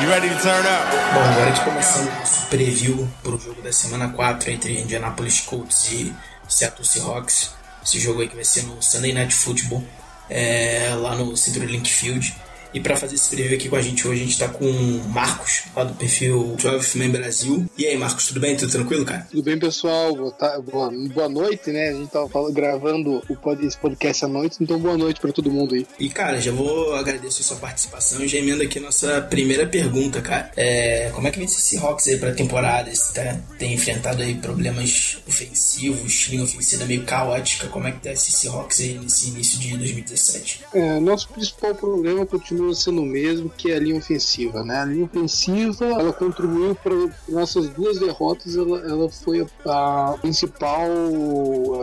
You 0.00 0.08
ready 0.08 0.30
to 0.30 0.40
turn 0.40 0.64
up? 0.64 0.88
Bom, 1.12 1.20
agora 1.20 1.50
a 1.50 1.54
gente 1.54 1.62
começando 1.62 2.08
o 2.08 2.14
nosso 2.18 2.46
preview 2.46 3.06
para 3.22 3.32
o 3.32 3.38
jogo 3.38 3.60
da 3.60 3.70
semana 3.70 4.08
4 4.08 4.50
entre 4.52 4.80
Indianapolis 4.80 5.40
Colts 5.42 5.92
e 5.92 6.14
Seattle 6.48 6.86
Seahawks. 6.86 7.50
Esse 7.84 8.00
jogo 8.00 8.22
aí 8.22 8.28
que 8.28 8.34
vai 8.34 8.46
ser 8.46 8.62
no 8.62 8.80
Sunday 8.80 9.12
Night 9.12 9.34
Football, 9.34 9.84
é, 10.30 10.94
lá 10.98 11.14
no 11.14 11.36
CenturyLink 11.36 11.86
Field. 11.92 12.34
E 12.72 12.80
para 12.80 12.96
fazer 12.96 13.14
esse 13.14 13.30
preview 13.30 13.56
aqui 13.56 13.68
com 13.68 13.76
a 13.76 13.82
gente 13.82 14.06
hoje, 14.06 14.22
a 14.22 14.24
gente 14.24 14.38
tá 14.38 14.48
com 14.48 14.64
o 14.64 15.08
Marcos, 15.08 15.62
lá 15.74 15.84
do 15.84 15.94
perfil 15.94 16.56
12 16.60 16.98
Man 16.98 17.10
Brasil. 17.10 17.66
E 17.78 17.86
aí, 17.86 17.96
Marcos, 17.96 18.26
tudo 18.28 18.40
bem? 18.40 18.56
Tudo 18.56 18.70
tranquilo, 18.70 19.04
cara? 19.04 19.26
Tudo 19.30 19.42
bem, 19.42 19.58
pessoal? 19.58 20.14
Boa, 20.14 20.30
ta- 20.32 20.60
boa, 20.60 20.90
boa 21.14 21.28
noite, 21.28 21.70
né? 21.70 21.88
A 21.90 21.92
gente 21.94 22.10
tava 22.10 22.28
falando- 22.28 22.52
gravando 22.54 23.22
o 23.28 23.38
esse 23.62 23.78
podcast 23.78 24.24
à 24.24 24.28
noite, 24.28 24.56
então 24.60 24.78
boa 24.78 24.96
noite 24.96 25.20
pra 25.20 25.32
todo 25.32 25.50
mundo 25.50 25.74
aí. 25.74 25.86
E, 25.98 26.08
cara, 26.10 26.38
já 26.40 26.52
vou 26.52 26.94
agradecer 26.94 27.40
a 27.40 27.44
sua 27.44 27.56
participação 27.56 28.22
e 28.22 28.28
já 28.28 28.38
emendo 28.38 28.62
aqui 28.62 28.78
a 28.78 28.82
nossa 28.82 29.22
primeira 29.22 29.66
pergunta, 29.66 30.20
cara. 30.20 30.50
É, 30.56 31.10
como 31.14 31.26
é 31.26 31.30
que 31.30 31.38
vem 31.38 31.46
esse 31.46 31.60
Seahawks 31.60 32.06
aí 32.08 32.18
pra 32.18 32.32
temporada? 32.34 32.94
Você 32.94 33.12
tá, 33.14 33.38
tem 33.58 33.72
enfrentado 33.74 34.22
aí 34.22 34.34
problemas 34.34 35.18
ofensivos, 35.26 36.26
linha 36.28 36.44
ofensiva 36.44 36.84
meio 36.84 37.04
caótica. 37.04 37.68
Como 37.68 37.86
é 37.86 37.92
que 37.92 38.00
tá 38.00 38.12
esse 38.12 38.30
Seahawks 38.32 38.80
aí 38.80 38.98
nesse 39.02 39.28
início 39.30 39.58
de 39.58 39.76
2017? 39.76 40.60
É, 40.74 41.00
nosso 41.00 41.28
principal 41.30 41.74
problema 41.74 42.26
continua 42.26 42.57
sendo 42.74 43.02
o 43.02 43.06
mesmo, 43.06 43.50
que 43.50 43.70
é 43.70 43.76
a 43.76 43.80
linha 43.80 43.96
ofensiva, 43.96 44.62
né? 44.62 44.80
A 44.80 44.84
linha 44.84 45.04
ofensiva, 45.04 45.84
ela 45.86 46.12
contribuiu 46.12 46.74
para 46.74 46.94
nossas 47.28 47.68
duas 47.70 47.98
derrotas, 47.98 48.56
ela, 48.56 48.78
ela 48.80 49.08
foi 49.08 49.46
a 49.66 50.16
principal, 50.20 50.88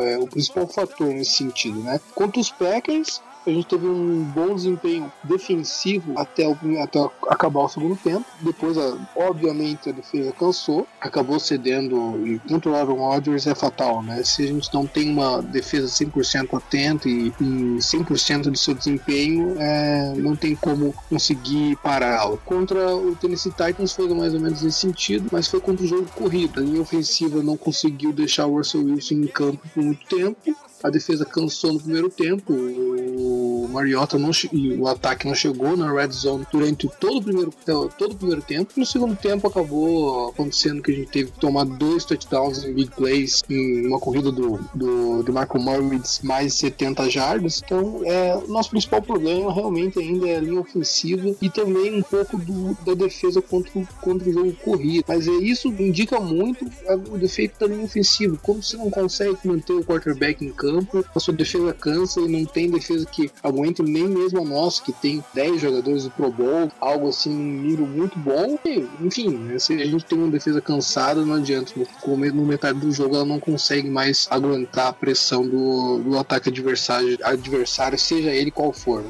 é, 0.02 0.18
o 0.18 0.28
principal 0.28 0.68
fator 0.68 1.08
nesse 1.08 1.38
sentido, 1.38 1.80
né? 1.80 2.00
Contra 2.14 2.40
os 2.40 2.52
Packers, 2.52 3.22
a 3.46 3.50
gente 3.50 3.68
teve 3.68 3.86
um 3.88 4.24
bom 4.24 4.56
desempenho 4.56 5.12
defensivo 5.24 6.14
até, 6.18 6.46
até 6.82 7.00
acabar 7.30 7.62
o 7.62 7.70
segundo 7.70 7.96
tempo. 7.96 8.26
Depois, 8.42 8.78
a- 8.78 8.98
obviamente, 9.16 9.90
a 9.90 9.92
defesa 9.92 10.32
cansou, 10.32 10.88
acabou 11.00 11.40
cedendo. 11.40 11.96
E 12.26 12.40
contra 12.40 12.72
o 12.72 12.76
Aaron 12.76 12.96
Rodgers 12.96 13.48
é 13.48 13.56
fatal, 13.56 14.02
né? 14.02 14.24
Se 14.24 14.44
a 14.44 14.48
gente 14.48 14.74
não 14.74 14.86
tem 14.88 15.10
uma 15.10 15.42
defesa 15.42 15.88
100% 15.88 16.56
atenta 16.58 17.08
e, 17.08 17.28
e 17.40 17.78
100% 17.80 18.50
do 18.52 18.58
seu 18.58 18.74
desempenho, 18.74 19.56
é, 19.60 20.14
não 20.16 20.36
tem 20.36 20.56
como 20.56 20.94
conseguir 21.10 21.76
pará-lo. 21.78 22.40
Contra 22.46 22.96
o 22.96 23.16
Tennessee 23.16 23.52
Titans 23.52 23.94
foi 23.94 24.08
mais 24.14 24.34
ou 24.34 24.40
menos 24.40 24.62
nesse 24.62 24.80
sentido, 24.80 25.30
mas 25.32 25.48
foi 25.48 25.60
contra 25.60 25.84
o 25.86 25.88
jogo 25.88 26.08
corrido. 26.16 26.60
A 26.60 26.64
linha 26.64 26.82
ofensiva 26.82 27.42
não 27.44 27.58
conseguiu 27.58 28.12
deixar 28.12 28.46
o 28.46 28.58
Russell 28.58 28.84
Wilson 28.84 29.16
em 29.16 29.28
campo 29.28 29.60
por 29.74 29.84
muito 29.84 30.06
tempo. 30.08 30.56
A 30.86 30.90
defesa 30.92 31.26
cansou 31.26 31.74
no 31.74 31.80
primeiro 31.80 32.10
tempo. 32.12 32.54
O 32.54 33.68
Mariota 33.72 34.20
não 34.20 34.30
e 34.54 34.74
o 34.74 34.88
ataque 34.88 35.26
não 35.26 35.34
chegou 35.34 35.76
na 35.76 35.92
red 35.92 36.12
zone 36.12 36.46
durante 36.52 36.88
todo 37.00 37.18
o 37.18 37.24
primeiro 37.24 37.52
todo 37.98 38.12
o 38.12 38.16
primeiro 38.16 38.42
tempo. 38.44 38.72
No 38.78 38.86
segundo 38.86 39.16
tempo 39.16 39.48
acabou 39.48 40.30
acontecendo 40.30 40.84
que 40.84 40.92
a 40.92 40.96
gente 40.96 41.10
teve 41.10 41.32
que 41.32 41.40
tomar 41.40 41.66
dois 41.66 42.06
touchdowns 42.06 42.64
em 42.64 42.72
big 42.72 42.92
plays 42.92 43.42
em 43.50 43.88
uma 43.88 44.00
corrida 44.00 44.32
do 44.32 44.60
do, 44.76 45.24
do 45.24 45.34
Marco 45.34 45.58
de 45.58 46.26
mais 46.26 46.54
de 46.54 46.60
70 46.60 47.10
jardas. 47.10 47.62
Então, 47.66 48.02
é, 48.04 48.36
o 48.36 48.48
nosso 48.48 48.70
principal 48.70 49.02
problema 49.02 49.52
realmente 49.52 49.98
ainda 49.98 50.28
é 50.28 50.38
a 50.38 50.42
linha 50.42 50.62
ofensiva 50.62 51.36
e 51.42 51.50
também 51.50 51.98
um 51.98 52.04
pouco 52.04 52.38
do, 52.38 52.78
da 52.86 52.94
defesa 52.94 53.42
contra, 53.42 53.72
contra 54.02 54.30
o 54.30 54.34
jogo 54.34 54.54
corrido. 54.64 55.06
Mas 55.08 55.28
é, 55.28 55.32
isso 55.32 55.70
indica 55.80 56.20
muito 56.20 56.70
é, 56.86 56.94
o 56.94 57.18
defeito 57.18 57.60
da 57.60 57.68
linha 57.68 57.86
ofensiva. 57.86 58.38
Como 58.42 58.62
você 58.62 58.78
não 58.78 58.92
consegue 58.92 59.38
manter 59.44 59.74
o 59.74 59.84
quarterback 59.84 60.46
em 60.46 60.52
campo, 60.52 60.75
a 61.14 61.20
sua 61.20 61.34
defesa 61.34 61.74
cansa 61.74 62.22
e 62.22 62.28
não 62.28 62.46
tem 62.46 62.70
defesa 62.70 63.06
que 63.06 63.32
aguente 63.44 63.82
nem 63.82 64.08
mesmo 64.08 64.42
a 64.42 64.46
nossa, 64.46 64.82
que 64.82 64.92
tem 64.92 65.24
10 65.34 65.62
jogadores 65.62 66.04
do 66.04 66.12
Pro 66.12 66.32
Bowl, 66.32 66.72
algo 66.80 67.10
assim, 67.10 67.32
um 67.32 67.62
nível 67.62 67.88
muito 67.88 68.18
bom. 68.18 68.58
E, 68.66 68.88
enfim, 69.02 69.30
né, 69.30 69.60
se 69.60 69.74
a 69.74 69.86
gente 69.86 70.06
tem 70.06 70.18
uma 70.18 70.30
defesa 70.30 70.62
cansada, 70.62 71.26
não 71.26 71.36
adianta. 71.36 71.74
No, 71.76 72.18
no 72.18 72.46
metade 72.46 72.80
do 72.80 72.92
jogo 72.92 73.16
ela 73.16 73.26
não 73.26 73.40
consegue 73.40 73.90
mais 73.90 74.28
aguentar 74.30 74.88
a 74.88 74.94
pressão 74.94 75.48
do, 75.48 76.00
do 76.00 76.18
ataque 76.18 76.50
adversário, 76.50 77.18
adversário, 77.24 77.98
seja 77.98 78.32
ele 78.32 78.52
qual 78.52 78.72
for. 78.72 79.04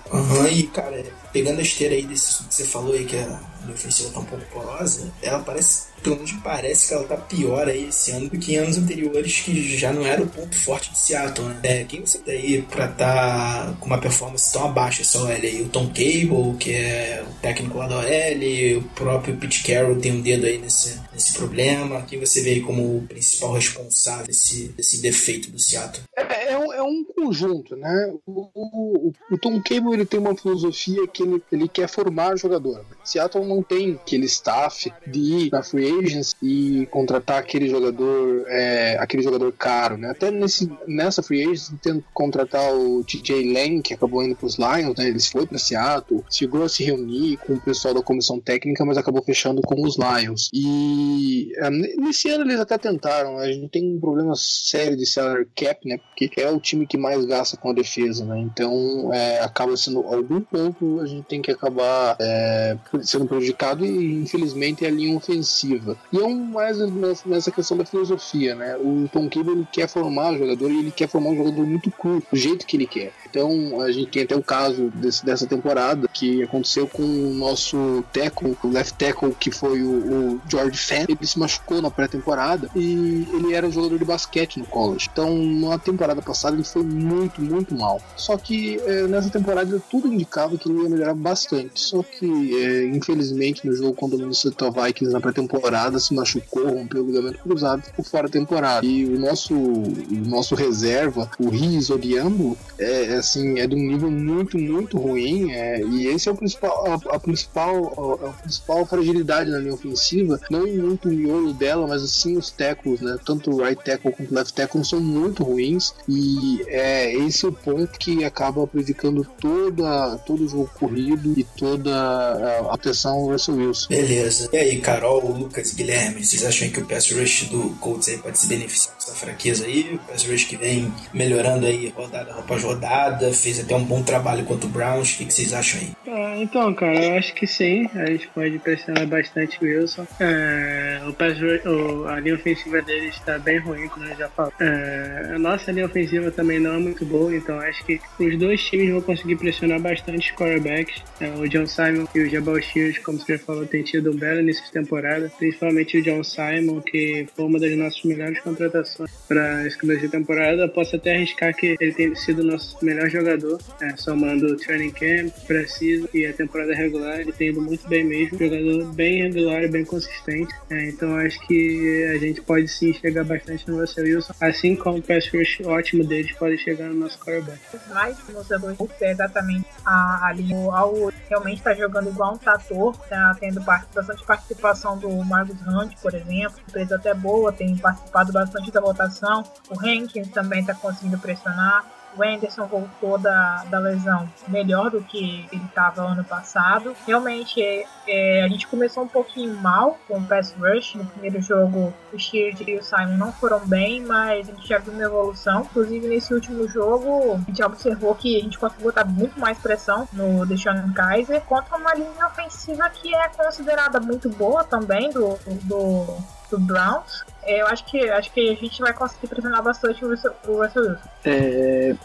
E 0.51 0.63
cara, 0.63 1.03
pegando 1.31 1.59
a 1.59 1.61
esteira 1.61 1.95
aí 1.95 2.05
desse 2.05 2.43
que 2.43 2.55
você 2.55 2.65
falou 2.65 2.93
aí 2.93 3.05
que 3.05 3.17
a 3.17 3.39
linha 3.61 3.73
ofensiva 3.73 4.09
tá 4.11 4.19
um 4.19 4.25
pouco 4.25 4.45
porosa, 4.45 5.11
ela 5.21 5.39
parece, 5.39 5.87
menos 6.13 6.31
me 6.31 6.41
parece 6.41 6.87
que 6.87 6.93
ela 6.93 7.03
tá 7.03 7.17
pior 7.17 7.67
aí 7.67 7.87
esse 7.89 8.11
ano 8.11 8.29
do 8.29 8.37
que 8.37 8.53
em 8.53 8.57
anos 8.57 8.77
anteriores, 8.77 9.39
que 9.39 9.77
já 9.77 9.91
não 9.91 10.05
era 10.05 10.21
o 10.21 10.27
ponto 10.27 10.55
forte 10.57 10.91
de 10.91 10.97
Seattle, 10.97 11.47
né? 11.47 11.59
É, 11.63 11.83
quem 11.83 12.01
você 12.01 12.19
tem 12.19 12.35
aí 12.35 12.61
pra 12.61 12.87
tá 12.87 13.75
com 13.79 13.87
uma 13.87 13.97
performance 13.97 14.51
tão 14.51 14.65
abaixo 14.65 15.01
essa 15.01 15.19
OL 15.19 15.27
aí? 15.27 15.61
O 15.61 15.69
Tom 15.69 15.87
Cable, 15.87 16.57
que 16.59 16.73
é 16.73 17.23
o 17.27 17.41
técnico 17.41 17.77
lá 17.77 17.87
da 17.87 17.97
OL, 17.97 18.77
o 18.77 18.83
próprio 18.95 19.37
Pete 19.37 19.63
Carroll 19.63 19.99
tem 19.99 20.11
um 20.11 20.21
dedo 20.21 20.45
aí 20.45 20.57
nesse, 20.57 20.99
nesse 21.13 21.33
problema. 21.33 22.01
Quem 22.03 22.19
você 22.19 22.41
vê 22.41 22.51
aí 22.51 22.61
como 22.61 22.97
o 22.97 23.07
principal 23.07 23.53
responsável 23.53 24.27
desse, 24.27 24.69
desse 24.69 25.01
defeito 25.01 25.51
do 25.51 25.59
Seattle? 25.59 26.03
É, 26.15 26.51
é 26.51 26.57
um, 26.57 26.73
é 26.73 26.81
um 26.81 27.03
conjunto, 27.03 27.75
né? 27.75 28.13
O, 28.25 28.49
o, 28.53 29.13
o 29.31 29.37
Tom 29.37 29.61
Cable 29.61 29.93
ele 29.93 30.05
tem 30.05 30.19
uma 30.19 30.35
filosofia 30.35 31.07
que 31.07 31.23
ele, 31.23 31.43
ele 31.51 31.67
quer 31.67 31.87
formar 31.87 32.37
jogador. 32.37 32.85
Seattle 33.03 33.45
não 33.45 33.61
tem 33.61 33.93
aquele 33.93 34.25
staff 34.25 34.91
de 35.07 35.19
ir 35.19 35.51
na 35.51 35.63
free 35.63 35.94
agents 35.99 36.35
e 36.41 36.87
contratar 36.91 37.37
aquele 37.37 37.69
jogador, 37.69 38.45
é, 38.47 38.97
aquele 38.99 39.23
jogador 39.23 39.51
caro, 39.53 39.97
né? 39.97 40.09
Até 40.09 40.31
nesse, 40.31 40.71
nessa 40.87 41.21
free 41.21 41.43
agents 41.43 41.73
tendo 41.81 42.03
contratar 42.13 42.73
o 42.73 43.03
TJ 43.03 43.53
Lang, 43.53 43.81
que 43.81 43.93
acabou 43.93 44.23
indo 44.23 44.35
para 44.35 44.47
os 44.47 44.57
Lions, 44.57 44.95
né? 44.97 45.07
Eles 45.07 45.27
foi 45.27 45.45
para 45.45 45.57
Seattle, 45.57 46.23
chegou 46.29 46.63
a 46.63 46.69
se 46.69 46.83
reunir 46.83 47.37
com 47.37 47.53
o 47.53 47.61
pessoal 47.61 47.93
da 47.93 48.01
comissão 48.01 48.39
técnica, 48.39 48.85
mas 48.85 48.97
acabou 48.97 49.23
fechando 49.23 49.61
com 49.61 49.81
os 49.81 49.97
Lions. 49.97 50.49
E 50.53 51.51
é, 51.57 51.69
nesse 51.69 52.29
ano 52.29 52.45
eles 52.45 52.59
até 52.59 52.77
tentaram, 52.77 53.37
né? 53.37 53.45
a 53.45 53.51
gente 53.51 53.69
tem 53.69 53.95
um 53.95 53.99
problema 53.99 54.33
sério 54.35 54.97
de 54.97 55.05
salary 55.05 55.47
cap, 55.55 55.87
né? 55.87 55.97
Porque 55.97 56.29
é 56.41 56.49
o 56.49 56.59
time 56.59 56.87
que 56.87 56.97
mais 56.97 57.23
gasta 57.25 57.57
com 57.57 57.69
a 57.69 57.73
defesa, 57.73 58.25
né? 58.25 58.39
Então 58.39 59.13
é, 59.13 59.39
acaba 59.39 59.75
sendo 59.77 59.99
algum 59.99 60.41
ponto 60.41 60.99
a 60.99 61.05
gente 61.05 61.25
tem 61.25 61.41
que 61.41 61.51
acabar 61.51 62.15
é, 62.19 62.77
sendo 63.03 63.25
prejudicado 63.25 63.85
e 63.85 64.13
infelizmente 64.21 64.85
é 64.85 64.87
a 64.87 64.91
linha 64.91 65.15
ofensiva. 65.15 65.84
E 66.11 66.17
é 66.17 66.23
um 66.23 66.35
mais 66.35 66.79
nessa, 67.25 67.51
questão 67.51 67.77
da 67.77 67.85
filosofia, 67.85 68.55
né? 68.55 68.75
O 68.77 69.07
Tom 69.11 69.29
Cable 69.29 69.51
ele 69.51 69.67
quer 69.71 69.87
formar 69.87 70.33
o 70.33 70.37
jogador 70.37 70.71
e 70.71 70.79
ele 70.79 70.91
quer 70.91 71.07
formar 71.07 71.29
um 71.31 71.35
jogador 71.35 71.65
muito 71.65 71.91
curto, 71.91 72.27
do 72.31 72.37
jeito 72.37 72.65
que 72.65 72.77
ele 72.77 72.87
quer. 72.87 73.11
Então 73.29 73.81
a 73.81 73.91
gente 73.91 74.11
tem 74.11 74.23
até 74.23 74.35
o 74.35 74.43
caso 74.43 74.89
desse, 74.95 75.25
dessa 75.25 75.45
temporada 75.45 76.07
que 76.07 76.43
aconteceu 76.43 76.87
com 76.87 77.03
o 77.03 77.33
nosso 77.33 78.03
tackle, 78.13 78.57
o 78.63 78.67
left 78.69 78.97
tackle 78.97 79.35
que 79.39 79.51
foi 79.51 79.81
o, 79.81 80.35
o 80.35 80.41
George 80.49 80.77
Fant, 80.77 81.09
ele 81.09 81.27
se 81.27 81.37
machucou 81.37 81.81
na 81.81 81.91
pré-temporada 81.91 82.69
e 82.75 83.27
ele 83.33 83.53
era 83.53 83.69
jogador 83.69 83.99
de 83.99 84.05
basquete 84.05 84.57
no 84.57 84.65
college. 84.65 85.09
Então 85.11 85.35
na 85.37 85.77
temporada 85.77 86.21
passada 86.21 86.55
ele 86.55 86.63
foi 86.63 86.83
muito, 86.83 87.41
muito 87.41 87.75
mal. 87.75 88.01
Só 88.15 88.37
que 88.37 88.79
é, 88.85 89.07
nessa 89.07 89.29
temporada 89.29 89.81
tudo 89.89 90.07
indicava 90.07 90.57
que 90.57 90.69
ele 90.69 90.83
ia 90.83 90.89
melhorar 90.89 91.13
bastante. 91.13 91.79
Só 91.79 92.01
que 92.01 92.25
é, 92.63 92.87
infelizmente 92.87 93.67
no 93.67 93.75
jogo 93.75 93.93
contra 93.93 94.17
o 94.17 94.19
Minnesota 94.19 94.71
Vikings 94.71 95.13
na 95.13 95.19
pré-temporada 95.19 95.64
se 95.99 96.13
machucou, 96.13 96.67
rompeu 96.67 97.03
o 97.03 97.07
ligamento 97.07 97.39
cruzado, 97.39 97.83
ficou 97.83 98.05
fora 98.05 98.23
da 98.23 98.33
temporada. 98.33 98.85
E 98.85 99.05
o 99.05 99.19
nosso, 99.19 99.53
o 99.53 100.27
nosso 100.27 100.55
reserva, 100.55 101.29
o 101.39 101.49
Riz 101.49 101.89
Odiambo, 101.89 102.57
é 102.77 103.15
assim 103.15 103.59
é 103.59 103.67
de 103.67 103.75
um 103.75 103.79
nível 103.79 104.11
muito, 104.11 104.57
muito 104.57 104.97
ruim. 104.97 105.51
é, 105.51 105.81
e 105.81 106.07
esse 106.07 106.29
é 106.29 106.31
o 106.31 106.35
principal, 106.35 106.85
a, 106.85 107.15
a 107.15 107.19
principal, 107.19 108.19
a, 108.23 108.29
a 108.29 108.33
principal 108.33 108.85
fragilidade 108.85 109.49
na 109.49 109.59
linha 109.59 109.73
ofensiva. 109.73 110.39
Não 110.49 110.65
muito 110.75 111.09
o 111.09 111.11
miolo 111.11 111.53
dela, 111.53 111.87
mas 111.87 112.03
assim 112.03 112.37
os 112.37 112.51
tackles, 112.51 113.01
né? 113.01 113.17
Tanto 113.25 113.51
o 113.51 113.63
right 113.63 113.81
tackle 113.83 114.11
quanto 114.11 114.31
o 114.31 114.35
left 114.35 114.53
tackle 114.53 114.85
são 114.85 114.99
muito 114.99 115.43
ruins. 115.43 115.93
E 116.07 116.63
é 116.67 117.13
esse 117.15 117.45
é 117.45 117.49
o 117.49 117.51
ponto 117.51 117.97
que 117.97 118.23
acaba 118.23 118.67
prejudicando 118.67 119.25
toda, 119.39 120.17
todo 120.19 120.43
o 120.43 120.47
jogo 120.47 120.69
corrido 120.79 121.33
e 121.37 121.43
toda 121.43 121.93
a, 121.95 122.59
a 122.73 122.77
proteção 122.77 123.13
ao 123.13 123.31
Russell 123.31 123.55
Wilson. 123.55 123.87
Beleza. 123.89 124.49
E 124.53 124.57
aí, 124.57 124.79
Carol, 124.79 125.49
Lucas 125.55 125.73
Guilherme, 125.73 126.25
vocês 126.25 126.43
acham 126.43 126.69
que 126.69 126.81
o 126.81 126.85
pass 126.85 127.09
rush 127.11 127.45
do 127.45 127.69
Colts 127.79 128.09
aí 128.09 128.17
pode 128.17 128.37
se 128.37 128.45
beneficiar 128.47 128.94
dessa 129.05 129.13
fraqueza 129.15 129.65
aí? 129.65 129.93
O 129.95 129.99
pass 129.99 130.23
rush 130.25 130.45
que 130.45 130.57
vem 130.57 130.91
melhorando 131.13 131.65
aí 131.65 131.89
rodada 131.95 132.31
após 132.33 132.63
rodada, 132.63 133.31
fez 133.31 133.59
até 133.59 133.75
um 133.75 133.83
bom 133.83 134.01
trabalho 134.01 134.43
contra 134.43 134.65
o 134.65 134.69
Browns. 134.69 135.13
O 135.13 135.17
que, 135.19 135.25
que 135.25 135.33
vocês 135.33 135.53
acham 135.53 135.79
aí? 135.79 135.89
Ah, 136.07 136.37
então, 136.41 136.73
cara, 136.73 137.03
eu 137.05 137.17
acho 137.17 137.33
que 137.35 137.45
sim. 137.45 137.87
A 137.95 138.05
gente 138.07 138.27
pode 138.29 138.57
pressionar 138.59 139.05
bastante 139.07 139.57
o 139.61 139.65
Wilson. 139.65 140.07
É, 140.19 141.01
o 141.07 141.13
pass 141.13 141.39
rush- 141.39 141.65
o- 141.65 142.07
a 142.07 142.19
linha 142.19 142.35
ofensiva 142.35 142.81
dele 142.81 143.07
está 143.07 143.37
bem 143.37 143.59
ruim, 143.59 143.87
como 143.87 144.05
eu 144.05 144.15
já 144.15 144.27
falei. 144.29 144.53
É, 144.59 145.31
a 145.35 145.39
nossa 145.39 145.71
linha 145.71 145.85
ofensiva 145.85 146.31
também 146.31 146.59
não 146.59 146.73
é 146.75 146.77
muito 146.79 147.05
boa, 147.05 147.35
então 147.35 147.59
acho 147.59 147.83
que 147.85 147.99
os 148.19 148.37
dois 148.39 148.61
times 148.63 148.89
vão 148.91 149.01
conseguir 149.01 149.35
pressionar 149.35 149.79
bastante 149.79 150.31
os 150.31 150.35
quarterbacks. 150.37 151.03
É, 151.19 151.27
o 151.29 151.47
John 151.47 151.67
Simon 151.67 152.07
e 152.15 152.19
o 152.21 152.29
Jabal 152.29 152.59
Shields, 152.61 152.99
como 153.03 153.19
você 153.19 153.37
já 153.37 153.43
falou, 153.43 153.65
tem 153.65 153.83
tido 153.83 154.11
um 154.11 154.15
belo 154.15 154.39
início 154.39 154.63
de 154.65 154.71
temporada. 154.71 155.31
Principalmente 155.37 155.97
o 155.97 156.01
John 156.03 156.23
Simon, 156.23 156.81
que 156.81 157.27
foi 157.35 157.45
uma 157.45 157.59
das 157.59 157.75
nossas 157.77 158.03
melhores 158.03 158.39
contratações 158.39 158.94
para 159.27 159.65
esse 159.65 159.77
começo 159.77 160.01
de 160.01 160.09
temporada. 160.09 160.67
Posso 160.67 160.95
até 160.95 161.15
arriscar 161.15 161.53
que 161.55 161.75
ele 161.79 161.93
tem 161.93 162.15
sido 162.15 162.41
o 162.41 162.45
nosso 162.45 162.77
melhor 162.83 163.09
jogador, 163.09 163.59
é, 163.81 163.95
somando 163.97 164.47
o 164.47 164.57
training 164.57 164.91
camp, 164.91 165.33
preciso 165.45 166.09
e 166.13 166.25
a 166.25 166.33
temporada 166.33 166.73
regular. 166.73 167.19
Ele 167.19 167.31
tem 167.31 167.49
ido 167.49 167.61
muito 167.61 167.87
bem 167.87 168.03
mesmo. 168.03 168.37
Jogador 168.37 168.85
bem 168.93 169.23
regular 169.23 169.63
e 169.63 169.67
bem 169.67 169.85
consistente. 169.85 170.53
É, 170.69 170.89
então 170.89 171.15
acho 171.17 171.39
que 171.47 172.05
a 172.13 172.17
gente 172.17 172.41
pode 172.41 172.67
sim 172.67 172.93
chegar 172.93 173.23
bastante 173.23 173.69
no 173.69 173.79
Russell 173.79 174.05
Wilson, 174.05 174.33
assim 174.39 174.75
como 174.75 174.99
o 174.99 175.01
pass 175.01 175.27
rush 175.27 175.61
ótimo 175.65 176.03
deles 176.03 176.31
pode 176.33 176.57
chegar 176.57 176.89
no 176.89 176.95
nosso 176.95 177.17
quarterback. 177.19 177.59
mais 177.93 178.17
mostrando 178.31 178.75
é 179.01 179.11
exatamente 179.11 179.67
a, 179.85 180.27
a 180.27 180.33
linha. 180.33 180.55
O 180.55 180.71
Al 180.71 181.11
realmente 181.29 181.57
está 181.57 181.73
jogando 181.73 182.09
igual 182.09 182.35
um 182.35 182.37
trator, 182.37 182.97
tá 183.09 183.35
tendo 183.39 183.61
bastante 183.61 184.23
participação 184.25 184.97
do 184.97 185.09
Marcus 185.23 185.57
Hunt, 185.67 185.93
por 186.01 186.13
exemplo, 186.13 186.59
empresa 186.67 186.95
até 186.95 187.13
boa, 187.13 187.51
tem 187.51 187.75
participado 187.77 188.31
bastante 188.31 188.71
da 188.71 188.81
votação. 188.85 189.43
O 189.69 189.79
Hankins 189.79 190.29
também 190.29 190.61
está 190.61 190.73
conseguindo 190.73 191.17
pressionar. 191.17 191.85
O 192.17 192.23
Anderson 192.23 192.65
voltou 192.65 193.17
da, 193.17 193.65
da 193.65 193.77
lesão 193.77 194.27
melhor 194.47 194.89
do 194.89 195.01
que 195.01 195.45
ele 195.51 195.65
estava 195.65 196.01
ano 196.01 196.23
passado. 196.23 196.95
Realmente, 197.05 197.61
é, 197.61 197.85
é, 198.07 198.43
a 198.43 198.47
gente 198.47 198.67
começou 198.67 199.03
um 199.03 199.07
pouquinho 199.07 199.53
mal 199.55 199.97
com 200.07 200.17
o 200.17 200.23
pass 200.25 200.55
rush. 200.57 200.95
No 200.95 201.05
primeiro 201.05 201.41
jogo, 201.41 201.93
o 202.13 202.17
Sheard 202.17 202.63
e 202.65 202.77
o 202.77 202.83
Simon 202.83 203.17
não 203.17 203.33
foram 203.33 203.59
bem, 203.67 204.01
mas 204.01 204.49
a 204.49 204.53
gente 204.53 204.67
já 204.67 204.77
viu 204.77 204.93
uma 204.93 205.03
evolução. 205.03 205.63
Inclusive, 205.63 206.07
nesse 206.07 206.33
último 206.33 206.65
jogo, 206.69 207.33
a 207.33 207.37
gente 207.49 207.61
observou 207.61 208.15
que 208.15 208.39
a 208.39 208.43
gente 208.43 208.57
conseguiu 208.57 208.85
botar 208.85 209.03
muito 209.03 209.37
mais 209.37 209.57
pressão 209.57 210.07
no 210.13 210.45
Deshaun 210.45 210.93
Kaiser 210.93 211.41
contra 211.41 211.75
uma 211.75 211.93
linha 211.93 212.27
ofensiva 212.27 212.89
que 212.89 213.13
é 213.13 213.27
considerada 213.27 213.99
muito 213.99 214.29
boa 214.29 214.63
também 214.63 215.09
do, 215.09 215.37
do, 215.63 216.17
do 216.57 216.65
Browns, 216.65 217.23
é, 217.43 217.61
eu 217.61 217.67
acho 217.67 217.85
que, 217.85 217.99
acho 218.09 218.31
que 218.33 218.49
a 218.49 218.55
gente 218.55 218.79
vai 218.81 218.91
conseguir 218.93 219.27
pressionar 219.27 219.61
bastante 219.63 220.03
o 220.03 220.09
Russell 220.09 220.33
o 220.47 220.63
Russell 220.63 220.81
Wilson. 220.83 220.97
É, 221.23 221.95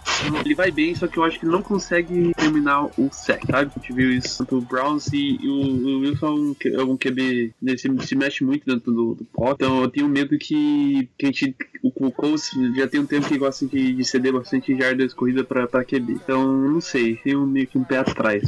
ele 0.44 0.54
vai 0.54 0.70
bem, 0.70 0.94
só 0.94 1.06
que 1.06 1.16
eu 1.18 1.24
acho 1.24 1.38
que 1.38 1.44
ele 1.46 1.52
não 1.52 1.62
consegue 1.62 2.32
terminar 2.36 2.84
o 2.98 3.08
sec, 3.10 3.42
sabe? 3.50 3.70
A 3.74 3.80
gente 3.80 3.92
viu 3.92 4.10
isso 4.12 4.38
tanto 4.38 4.58
o 4.58 4.60
Browns 4.60 5.08
e 5.12 5.38
o, 5.42 5.52
o 5.52 6.00
Wilson 6.00 6.26
é 6.26 6.30
um, 6.30 6.54
Q- 6.54 6.68
é 6.74 6.82
um 6.84 6.96
QB, 6.96 7.54
ele 7.62 7.78
se, 7.78 7.88
se 8.06 8.14
mexe 8.14 8.44
muito 8.44 8.66
dentro 8.66 8.92
do, 8.92 9.14
do 9.14 9.24
pote, 9.24 9.54
então 9.54 9.80
eu 9.82 9.88
tenho 9.90 10.08
medo 10.08 10.36
que, 10.38 11.08
que 11.18 11.26
a 11.26 11.28
gente, 11.28 11.56
o, 11.82 11.88
o 12.06 12.10
Colts 12.12 12.50
já 12.76 12.86
tem 12.86 13.00
um 13.00 13.06
tempo 13.06 13.26
que 13.28 13.38
gosta 13.38 13.66
de, 13.66 13.94
de 13.94 14.04
ceder 14.04 14.32
bastante 14.32 14.76
jardas 14.76 15.14
corrida 15.14 15.42
pra, 15.44 15.66
pra 15.66 15.84
QB, 15.84 16.12
então 16.12 16.46
não 16.46 16.80
sei, 16.80 17.16
tenho 17.16 17.46
meio 17.46 17.66
que 17.66 17.78
um 17.78 17.84
pé 17.84 17.98
atrás. 17.98 18.42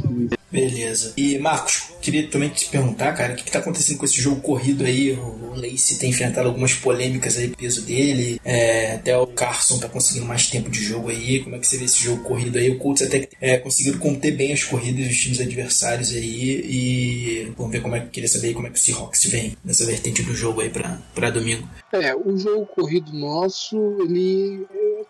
Beleza. 0.51 1.13
E 1.17 1.39
Marcos, 1.39 1.93
queria 1.99 2.27
também 2.29 2.49
te 2.49 2.69
perguntar, 2.69 3.13
cara, 3.13 3.33
o 3.33 3.35
que, 3.35 3.43
que 3.43 3.51
tá 3.51 3.57
acontecendo 3.57 3.97
com 3.97 4.05
esse 4.05 4.21
jogo 4.21 4.39
corrido 4.39 4.83
aí? 4.85 5.13
O, 5.13 5.51
o 5.51 5.55
Lacey 5.93 5.99
tem 5.99 6.09
enfrentado 6.09 6.47
algumas 6.47 6.73
polêmicas 6.73 7.37
aí, 7.37 7.49
peso 7.49 7.81
dele. 7.81 8.39
é, 8.43 8.95
até 8.95 9.17
o 9.17 9.27
Carson 9.27 9.79
tá 9.79 9.87
conseguindo 9.87 10.25
mais 10.25 10.47
tempo 10.47 10.69
de 10.69 10.83
jogo 10.83 11.09
aí. 11.09 11.39
Como 11.43 11.55
é 11.55 11.59
que 11.59 11.67
você 11.67 11.77
vê 11.77 11.85
esse 11.85 12.03
jogo 12.03 12.23
corrido 12.23 12.57
aí? 12.57 12.69
O 12.69 12.77
Colts 12.77 13.03
até 13.03 13.27
é, 13.39 13.57
conseguiram 13.57 13.99
conter 13.99 14.31
bem 14.31 14.53
as 14.53 14.63
corridas 14.63 15.07
dos 15.07 15.17
times 15.17 15.39
adversários 15.39 16.13
aí. 16.13 16.61
E 16.65 17.53
vamos 17.57 17.71
ver 17.71 17.81
como 17.81 17.95
é 17.95 18.01
que 18.01 18.09
queria 18.09 18.29
saber 18.29 18.53
como 18.53 18.67
é 18.67 18.69
que 18.69 18.77
o 18.77 18.81
Seahawks 18.81 19.25
vem 19.25 19.55
nessa 19.63 19.85
vertente 19.85 20.23
do 20.23 20.33
jogo 20.33 20.61
aí 20.61 20.69
pra 20.69 21.29
domingo. 21.29 21.67
É, 21.91 22.15
o 22.15 22.37
jogo 22.37 22.65
corrido 22.65 23.13
nosso, 23.13 23.77
ele 24.01 24.65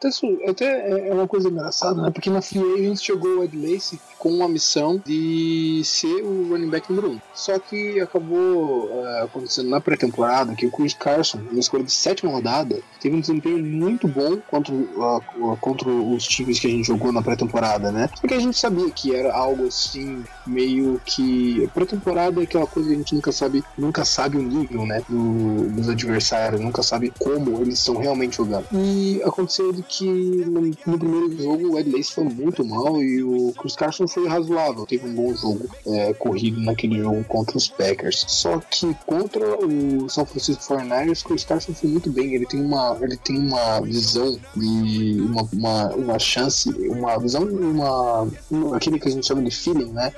até, 0.07 0.11
su- 0.11 0.39
até 0.47 0.65
é 0.89 1.09
é 1.09 1.13
uma 1.13 1.27
coisa 1.27 1.49
engraçada, 1.49 2.01
né? 2.01 2.11
Porque 2.11 2.29
na 2.29 2.41
Free 2.41 2.61
Agents 2.73 3.03
chegou 3.03 3.39
o 3.39 3.43
Ed 3.43 3.55
Lacy 3.57 3.99
com 4.17 4.29
uma 4.29 4.47
missão 4.47 5.01
de 5.05 5.81
ser 5.83 6.23
o 6.23 6.47
running 6.49 6.69
back 6.69 6.89
número 6.91 7.11
um. 7.13 7.19
Só 7.33 7.57
que 7.59 7.99
acabou 7.99 8.89
é, 8.91 9.21
acontecendo 9.23 9.69
na 9.69 9.81
pré-temporada 9.81 10.55
que 10.55 10.65
o 10.65 10.71
Chris 10.71 10.93
Carson, 10.93 11.39
na 11.51 11.59
escolha 11.59 11.83
de 11.83 11.91
sétima 11.91 12.31
rodada, 12.31 12.79
teve 13.01 13.15
um 13.15 13.19
desempenho 13.19 13.59
muito 13.63 14.07
bom 14.07 14.37
contra, 14.49 14.73
uh, 14.73 15.57
contra 15.59 15.89
os 15.89 16.23
times 16.25 16.59
que 16.59 16.67
a 16.67 16.69
gente 16.69 16.87
jogou 16.87 17.11
na 17.11 17.21
pré-temporada, 17.21 17.91
né? 17.91 18.09
Porque 18.21 18.33
a 18.33 18.39
gente 18.39 18.57
sabia 18.57 18.89
que 18.91 19.13
era 19.13 19.33
algo 19.33 19.67
assim, 19.67 20.23
meio 20.47 21.01
que. 21.05 21.69
Pré-temporada 21.73 22.39
é 22.39 22.43
aquela 22.43 22.65
coisa 22.67 22.89
que 22.89 22.95
a 22.95 22.97
gente 22.97 23.15
nunca 23.15 23.31
sabe, 23.31 23.63
nunca 23.77 24.05
sabe 24.05 24.37
o 24.37 24.41
nível, 24.41 24.85
né? 24.85 25.01
do- 25.09 25.69
dos 25.69 25.89
adversários, 25.89 26.61
nunca 26.61 26.81
sabe 26.81 27.11
como 27.19 27.61
eles 27.61 27.79
estão 27.79 27.97
realmente 27.97 28.37
jogando. 28.37 28.65
E 28.73 29.21
aconteceu 29.23 29.71
que 29.97 30.05
no, 30.05 30.61
no 30.87 30.99
primeiro 30.99 31.37
jogo 31.41 31.73
o 31.73 31.79
Ed 31.79 31.89
Lacy 31.91 32.13
foi 32.13 32.23
muito 32.25 32.65
mal 32.65 33.01
e 33.01 33.23
o 33.23 33.53
Chris 33.59 33.75
Carson 33.75 34.07
foi 34.07 34.27
razoável, 34.27 34.85
teve 34.85 35.07
um 35.07 35.13
bom 35.13 35.33
jogo 35.35 35.69
é, 35.87 36.13
corrido 36.13 36.59
naquele 36.61 36.99
jogo 36.99 37.23
contra 37.25 37.57
os 37.57 37.67
Packers. 37.67 38.25
Só 38.27 38.59
que 38.59 38.93
contra 39.05 39.45
o 39.65 40.09
São 40.09 40.25
Francisco 40.25 40.63
49ers, 40.63 41.21
o 41.23 41.27
Chris 41.29 41.43
Carson 41.43 41.73
foi 41.73 41.89
muito 41.89 42.09
bem. 42.09 42.33
Ele 42.33 42.45
tem 42.45 42.59
uma, 42.61 42.97
ele 43.01 43.17
tem 43.17 43.37
uma 43.37 43.81
visão 43.81 44.37
e 44.57 45.21
uma, 45.21 45.47
uma, 45.53 45.87
uma 45.95 46.19
chance, 46.19 46.69
uma 46.87 47.17
visão, 47.19 47.43
uma, 47.43 48.27
uma- 48.49 48.77
aquele 48.77 48.99
que 48.99 49.07
a 49.07 49.11
gente 49.11 49.27
chama 49.27 49.43
de 49.43 49.51
feeling, 49.51 49.91
né? 49.91 50.11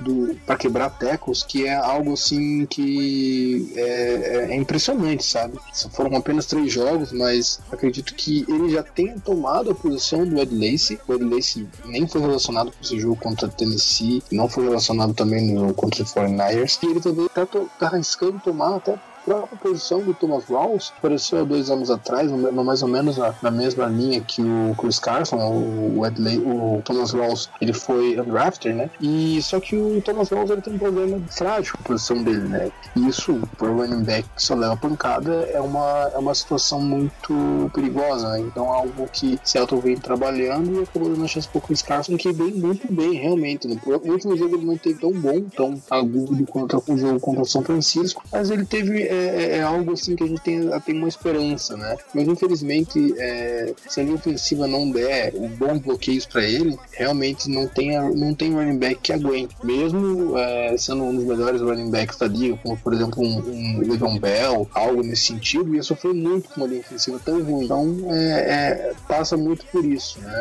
Para 0.46 0.56
quebrar 0.56 0.90
tecos, 0.90 1.42
que 1.42 1.66
é 1.66 1.74
algo 1.74 2.12
assim 2.14 2.64
que 2.66 3.72
é, 3.76 3.80
é- 3.80 4.52
é 4.52 4.56
impressionante, 4.56 5.24
sabe? 5.24 5.58
Foram 5.90 6.16
apenas 6.16 6.46
três 6.46 6.72
jogos, 6.72 7.12
mas 7.12 7.60
acredito 7.70 8.14
que 8.14 8.44
ele 8.48 8.70
já 8.70 8.82
tenha 8.82 9.18
tomado 9.20 9.65
a 9.70 9.74
posição 9.74 10.26
do 10.26 10.40
Ed 10.40 10.54
Lacy. 10.54 10.98
O 11.06 11.14
Ed 11.14 11.24
Lacy 11.24 11.68
nem 11.84 12.06
foi 12.06 12.20
relacionado 12.20 12.70
com 12.70 12.82
esse 12.82 12.98
jogo 12.98 13.16
contra 13.16 13.48
Tennessee, 13.48 14.22
não 14.30 14.48
foi 14.48 14.64
relacionado 14.64 15.14
também 15.14 15.52
no 15.52 15.74
contra 15.74 16.02
o 16.02 16.06
49ers. 16.06 16.78
E 16.82 16.86
ele 16.86 17.00
também 17.00 17.28
tá, 17.28 17.46
tá 17.46 17.86
arriscando 17.86 18.40
tomar 18.40 18.76
até 18.76 18.98
própria 19.26 19.58
posição 19.58 20.00
do 20.00 20.14
Thomas 20.14 20.44
Rawls 20.44 20.92
apareceu 20.96 21.40
há 21.40 21.44
dois 21.44 21.68
anos 21.70 21.90
atrás, 21.90 22.30
mais 22.30 22.82
ou 22.82 22.88
menos 22.88 23.18
na, 23.18 23.34
na 23.42 23.50
mesma 23.50 23.86
linha 23.86 24.20
que 24.20 24.40
o 24.40 24.74
Chris 24.78 24.98
Carson, 24.98 25.36
o, 25.36 25.98
o, 25.98 26.06
Ed 26.06 26.20
La- 26.22 26.40
o 26.40 26.80
Thomas 26.84 27.10
Rawls, 27.12 27.50
ele 27.60 27.72
foi 27.72 28.18
undrafted, 28.18 28.74
né? 28.74 28.88
E 29.00 29.40
só 29.42 29.58
que 29.60 29.76
o 29.76 30.00
Thomas 30.00 30.30
Rawls 30.30 30.50
ele 30.50 30.62
tem 30.62 30.74
um 30.74 30.78
problema 30.78 31.20
frágil 31.30 31.74
com 31.74 31.82
a 31.82 31.86
posição 31.88 32.22
dele, 32.22 32.48
né? 32.48 32.70
E 32.94 33.08
isso, 33.08 33.38
para 33.58 33.68
o 33.68 33.76
running 33.76 34.04
back 34.04 34.28
que 34.34 34.42
só 34.42 34.54
leva 34.54 34.76
pancada, 34.76 35.32
é 35.52 35.60
uma, 35.60 36.10
é 36.14 36.18
uma 36.18 36.34
situação 36.34 36.80
muito 36.80 37.70
perigosa, 37.74 38.28
né? 38.30 38.40
Então 38.40 38.70
algo 38.70 39.08
que 39.12 39.38
Seattle 39.44 39.80
vem 39.80 39.96
trabalhando 39.96 40.80
e 40.80 40.82
acabou 40.84 41.08
dando 41.10 41.24
a 41.24 41.28
chance 41.28 41.48
pro 41.48 41.60
Chris 41.60 41.82
Carson, 41.82 42.16
que 42.16 42.32
vem 42.32 42.52
muito 42.52 42.90
bem, 42.92 43.14
realmente. 43.14 43.66
né? 43.66 43.76
No 43.84 44.12
último 44.12 44.36
jogo 44.36 44.56
ele 44.56 44.64
não 44.66 44.76
teve 44.78 45.00
tão 45.00 45.12
bom, 45.12 45.42
tão 45.56 45.80
agudo 45.90 46.46
quanto 46.46 46.82
o 46.86 46.96
jogo 46.96 47.18
contra 47.20 47.42
o 47.42 47.46
São 47.46 47.62
Francisco, 47.62 48.22
mas 48.32 48.50
ele 48.50 48.64
teve 48.64 49.02
é, 49.16 49.42
é- 49.44 49.56
é 49.58 49.62
algo 49.62 49.92
assim 49.92 50.14
que 50.16 50.24
a 50.24 50.26
gente 50.26 50.40
tem, 50.42 50.68
tem 50.80 50.96
uma 50.96 51.08
esperança, 51.08 51.76
né? 51.76 51.96
Mas 52.14 52.26
infelizmente, 52.28 53.14
é, 53.18 53.72
se 53.88 54.00
a 54.00 54.02
linha 54.02 54.16
ofensiva 54.16 54.66
não 54.66 54.90
der 54.90 55.32
um 55.34 55.48
bons 55.48 55.78
bloqueios 55.80 56.26
para 56.26 56.42
ele, 56.44 56.76
realmente 56.92 57.48
não 57.48 57.66
tem, 57.66 57.98
não 58.14 58.34
tem 58.34 58.52
running 58.52 58.78
back 58.78 59.00
que 59.00 59.12
aguente. 59.12 59.54
Mesmo 59.64 60.36
é, 60.38 60.76
sendo 60.78 61.04
um 61.04 61.14
dos 61.16 61.24
melhores 61.24 61.60
running 61.60 61.90
backs 61.90 62.18
da 62.18 62.26
liga, 62.26 62.58
como 62.62 62.76
por 62.76 62.92
exemplo 62.92 63.22
um, 63.22 63.38
um 63.38 63.80
Le'Veon 63.80 64.18
Bell, 64.18 64.68
algo 64.72 65.02
nesse 65.02 65.26
sentido, 65.26 65.74
ia 65.74 65.82
sofrer 65.82 66.14
muito 66.14 66.48
com 66.48 66.60
uma 66.60 66.66
linha 66.66 66.80
ofensiva 66.80 67.20
tão 67.24 67.42
ruim. 67.42 67.64
Então, 67.64 67.96
é, 68.10 68.16
é, 68.16 68.92
passa 69.08 69.36
muito 69.36 69.64
por 69.66 69.84
isso, 69.84 70.20
né? 70.20 70.32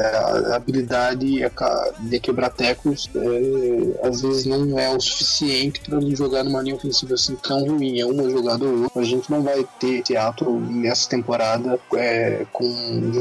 A, 0.00 0.52
a 0.52 0.56
habilidade 0.56 1.40
de 2.00 2.20
quebrar 2.20 2.50
tecos 2.50 3.10
às 4.02 4.22
vezes 4.22 4.46
não 4.46 4.78
é 4.78 4.88
o 4.94 5.00
suficiente 5.00 5.80
para 5.80 6.00
jogar 6.00 6.44
numa 6.44 6.62
linha 6.62 6.74
ofensiva 6.76 7.14
assim 7.14 7.36
tão 7.36 7.64
ruim. 7.66 8.00
É 8.00 8.06
uma 8.06 8.19
jogada 8.28 8.64
ou 8.64 8.82
outra. 8.82 9.00
A 9.00 9.04
gente 9.04 9.30
não 9.30 9.42
vai 9.42 9.64
ter 9.78 10.02
teatro 10.02 10.58
nessa 10.60 11.08
temporada 11.08 11.78
é, 11.94 12.44
com 12.52 12.70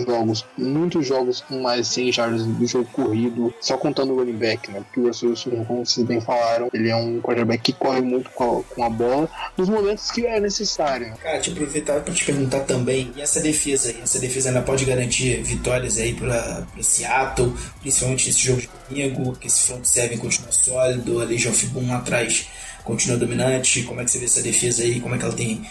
jogos, 0.05 0.45
muitos 0.57 1.05
jogos 1.05 1.41
com 1.41 1.61
mais 1.61 1.87
100 1.87 2.11
jardas 2.11 2.45
do 2.45 2.65
jogo 2.65 2.89
corrido, 2.91 3.53
só 3.61 3.77
contando 3.77 4.13
o 4.13 4.17
running 4.17 4.37
back, 4.37 4.71
né? 4.71 4.81
Porque 4.81 4.99
o 4.99 5.07
Russell 5.07 5.29
Wilson, 5.29 5.63
como 5.65 5.85
vocês 5.85 6.05
bem 6.05 6.19
falaram, 6.21 6.69
ele 6.73 6.89
é 6.89 6.95
um 6.95 7.21
quarterback 7.21 7.61
que 7.61 7.73
corre 7.73 8.01
muito 8.01 8.29
com 8.31 8.59
a, 8.59 8.63
com 8.75 8.83
a 8.83 8.89
bola 8.89 9.29
nos 9.57 9.69
momentos 9.69 10.11
que 10.11 10.25
é 10.25 10.39
necessário. 10.39 11.13
Cara, 11.21 11.39
te 11.39 11.51
aproveitar 11.51 12.01
para 12.01 12.13
te 12.13 12.25
perguntar 12.25 12.61
também, 12.61 13.11
e 13.15 13.21
essa 13.21 13.39
defesa 13.39 13.89
aí? 13.89 13.99
Essa 14.01 14.19
defesa 14.19 14.49
ainda 14.49 14.61
pode 14.61 14.85
garantir 14.85 15.41
vitórias 15.43 15.97
aí 15.97 16.13
para 16.13 16.65
Seattle, 16.81 17.53
principalmente 17.81 18.27
nesse 18.27 18.39
jogo 18.39 18.61
de 18.61 18.69
domingo, 18.89 19.35
que 19.35 19.47
esse 19.47 19.67
front 19.67 19.85
seven 19.85 20.17
continua 20.17 20.51
sólido, 20.51 21.21
a 21.21 21.25
Legion 21.25 21.51
lá 21.87 21.97
atrás 21.97 22.47
continua 22.83 23.17
dominante, 23.17 23.83
como 23.83 24.01
é 24.01 24.03
que 24.03 24.11
você 24.11 24.17
vê 24.17 24.25
essa 24.25 24.41
defesa 24.41 24.83
aí, 24.83 24.88
como 25.01 25.15
é 25.15 25.17
que 25.17 25.25
ela 25.25 25.33
tem, 25.35 25.61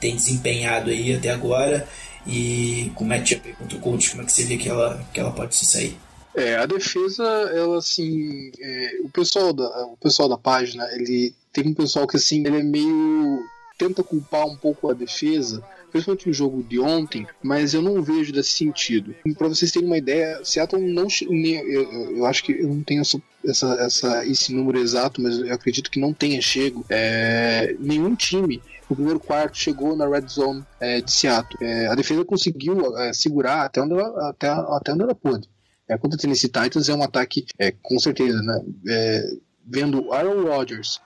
tem 0.00 0.14
desempenhado 0.14 0.90
aí 0.90 1.14
até 1.14 1.30
agora, 1.30 1.88
e 2.26 2.90
com 2.94 3.04
o 3.04 3.08
matchup 3.08 3.48
aí 3.48 3.54
contra 3.54 3.76
o 3.76 3.80
Colts, 3.80 4.08
como 4.10 4.22
é 4.22 4.24
que 4.26 4.32
você 4.32 4.44
vê 4.44 4.56
que 4.56 4.68
ela, 4.68 5.02
que 5.12 5.18
ela 5.20 5.32
pode 5.32 5.54
se 5.56 5.64
sair? 5.66 5.96
É, 6.34 6.56
a 6.56 6.66
defesa, 6.66 7.24
ela 7.24 7.78
assim, 7.78 8.50
é, 8.60 9.00
o 9.04 9.08
pessoal 9.10 9.52
da, 9.52 9.64
o 9.86 9.96
pessoal 9.96 10.28
da 10.28 10.38
página, 10.38 10.84
ele 10.94 11.34
tem 11.52 11.66
um 11.68 11.74
pessoal 11.74 12.06
que 12.06 12.16
assim, 12.16 12.46
ele 12.46 12.58
é 12.58 12.62
meio 12.62 13.40
tenta 13.78 14.02
culpar 14.04 14.46
um 14.46 14.56
pouco 14.56 14.88
a 14.90 14.94
defesa, 14.94 15.62
principalmente 15.90 16.28
no 16.28 16.32
jogo 16.32 16.62
de 16.62 16.78
ontem, 16.78 17.26
mas 17.42 17.74
eu 17.74 17.82
não 17.82 18.00
vejo 18.02 18.32
desse 18.32 18.50
sentido. 18.52 19.14
Para 19.36 19.48
vocês 19.48 19.72
terem 19.72 19.88
uma 19.88 19.98
ideia, 19.98 20.40
Seattle 20.44 20.80
não 20.80 21.08
eu, 21.20 21.92
eu- 21.92 22.16
eu 22.18 22.26
acho 22.26 22.44
que 22.44 22.52
eu 22.52 22.68
não 22.68 22.82
tenho 22.82 23.00
essa, 23.00 23.20
essa, 23.46 23.66
essa- 23.80 24.26
esse 24.26 24.54
número 24.54 24.78
exato, 24.78 25.20
mas 25.20 25.38
eu 25.38 25.52
acredito 25.52 25.90
que 25.90 26.00
não 26.00 26.12
tenha 26.12 26.40
chego. 26.40 26.84
É, 26.88 27.74
nenhum 27.78 28.14
time 28.14 28.62
no 28.88 28.96
primeiro 28.96 29.18
quarto 29.20 29.56
chegou 29.56 29.96
na 29.96 30.06
red 30.08 30.26
zone 30.28 30.64
é, 30.80 31.00
de 31.00 31.10
Seattle. 31.12 31.58
É, 31.60 31.86
a 31.86 31.94
defesa 31.94 32.24
conseguiu 32.24 32.96
é, 32.98 33.12
segurar 33.12 33.64
até 33.64 33.80
onde 33.80 33.94
ela, 33.94 34.30
até, 34.30 34.48
até 34.48 34.92
onde 34.92 35.02
ela 35.02 35.14
pôde. 35.14 35.48
É, 35.88 35.96
contra 35.98 36.16
o 36.16 36.20
Tennessee 36.20 36.48
Titans 36.50 36.88
é 36.88 36.94
um 36.94 37.02
ataque, 37.02 37.44
é, 37.58 37.72
com 37.82 37.98
certeza, 37.98 38.40
né? 38.42 38.60
É, 38.88 39.24
vendo 39.66 40.12
Aaron 40.12 40.44
Rodgers 40.44 41.00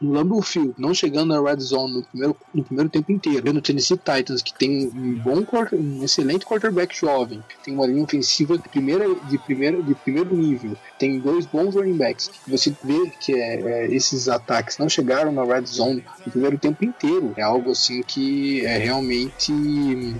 no 0.00 0.12
Lambeau 0.12 0.40
Field, 0.42 0.74
não 0.78 0.94
chegando 0.94 1.34
na 1.34 1.40
red 1.40 1.60
zone 1.60 1.94
no 1.94 2.02
primeiro, 2.02 2.36
no 2.54 2.64
primeiro 2.64 2.90
tempo 2.90 3.10
inteiro, 3.12 3.42
vendo 3.44 3.58
o 3.58 3.62
Tennessee 3.62 3.96
Titans, 3.98 4.42
que 4.42 4.54
tem 4.54 4.88
um 4.94 5.14
bom 5.14 5.42
quarter- 5.44 5.78
um 5.78 6.02
excelente 6.04 6.46
quarterback 6.46 6.96
jovem, 6.96 7.42
tem 7.64 7.74
uma 7.74 7.86
linha 7.86 8.02
ofensiva 8.04 8.56
de, 8.56 8.68
primeira, 8.68 9.06
de, 9.28 9.38
primeira, 9.38 9.82
de 9.82 9.94
primeiro 9.94 10.34
nível, 10.36 10.76
tem 10.98 11.18
dois 11.18 11.46
bons 11.46 11.74
running 11.74 11.96
backs, 11.96 12.30
você 12.46 12.72
vê 12.82 13.10
que 13.20 13.32
é, 13.34 13.60
é, 13.60 13.86
esses 13.94 14.28
ataques 14.28 14.78
não 14.78 14.88
chegaram 14.88 15.32
na 15.32 15.44
red 15.44 15.66
zone 15.66 16.04
no 16.24 16.32
primeiro 16.32 16.58
tempo 16.58 16.84
inteiro, 16.84 17.32
é 17.36 17.42
algo 17.42 17.70
assim 17.72 18.02
que 18.02 18.64
é 18.64 18.78
realmente 18.78 19.52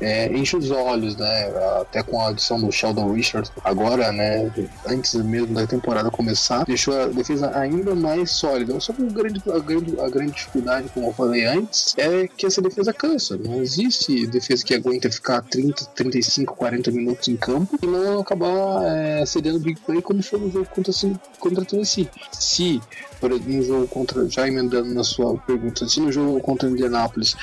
é, 0.01 0.33
enche 0.37 0.57
os 0.57 0.71
olhos, 0.71 1.17
né? 1.17 1.49
Até 1.81 2.03
com 2.03 2.21
a 2.21 2.29
adição 2.29 2.61
do 2.61 2.71
Sheldon 2.73 3.13
Richard 3.13 3.51
agora, 3.65 4.13
né? 4.13 4.51
Antes 4.87 5.15
mesmo 5.15 5.55
da 5.55 5.67
temporada 5.67 6.11
começar, 6.11 6.65
deixou 6.65 6.99
a 7.01 7.07
defesa 7.07 7.57
ainda 7.57 7.95
mais 7.95 8.31
sólida. 8.31 8.79
Só 8.81 8.93
que 8.93 9.03
o 9.03 9.07
grande, 9.11 9.43
grande, 9.69 10.01
a 10.01 10.09
grande 10.09 10.33
dificuldade, 10.33 10.89
como 10.95 11.09
eu 11.09 11.13
falei 11.13 11.45
antes, 11.45 11.95
é 11.99 12.27
que 12.27 12.47
essa 12.47 12.63
defesa 12.63 12.93
cansa. 12.93 13.37
Não 13.37 13.61
existe 13.61 14.27
defesa 14.27 14.65
que 14.65 14.75
aguenta 14.75 15.11
ficar 15.11 15.43
30, 15.43 15.85
35, 15.87 16.55
40 16.55 16.91
minutos 16.91 17.29
em 17.29 17.37
campo 17.37 17.79
e 17.83 17.87
não 17.87 18.21
acabar 18.21 18.83
é, 18.85 19.27
cedendo 19.27 19.61
big 19.61 19.81
play 19.81 20.01
como 20.01 20.23
foi 20.23 20.41
no 20.41 20.51
jogo 20.51 20.67
contra, 20.67 20.93
contra 21.39 21.63
a 21.63 21.67
Tennessee. 21.67 22.09
Se 22.33 22.81
no 23.27 23.63
jogo 23.63 23.89
contra, 23.89 24.29
já 24.29 24.47
emendando 24.47 24.93
na 24.95 25.03
sua 25.03 25.37
pergunta, 25.39 25.89
se 25.89 26.01
no 26.01 26.13
jogo 26.13 26.41
contra 26.41 26.69
o 26.69 26.73
Indianapolis 26.73 27.35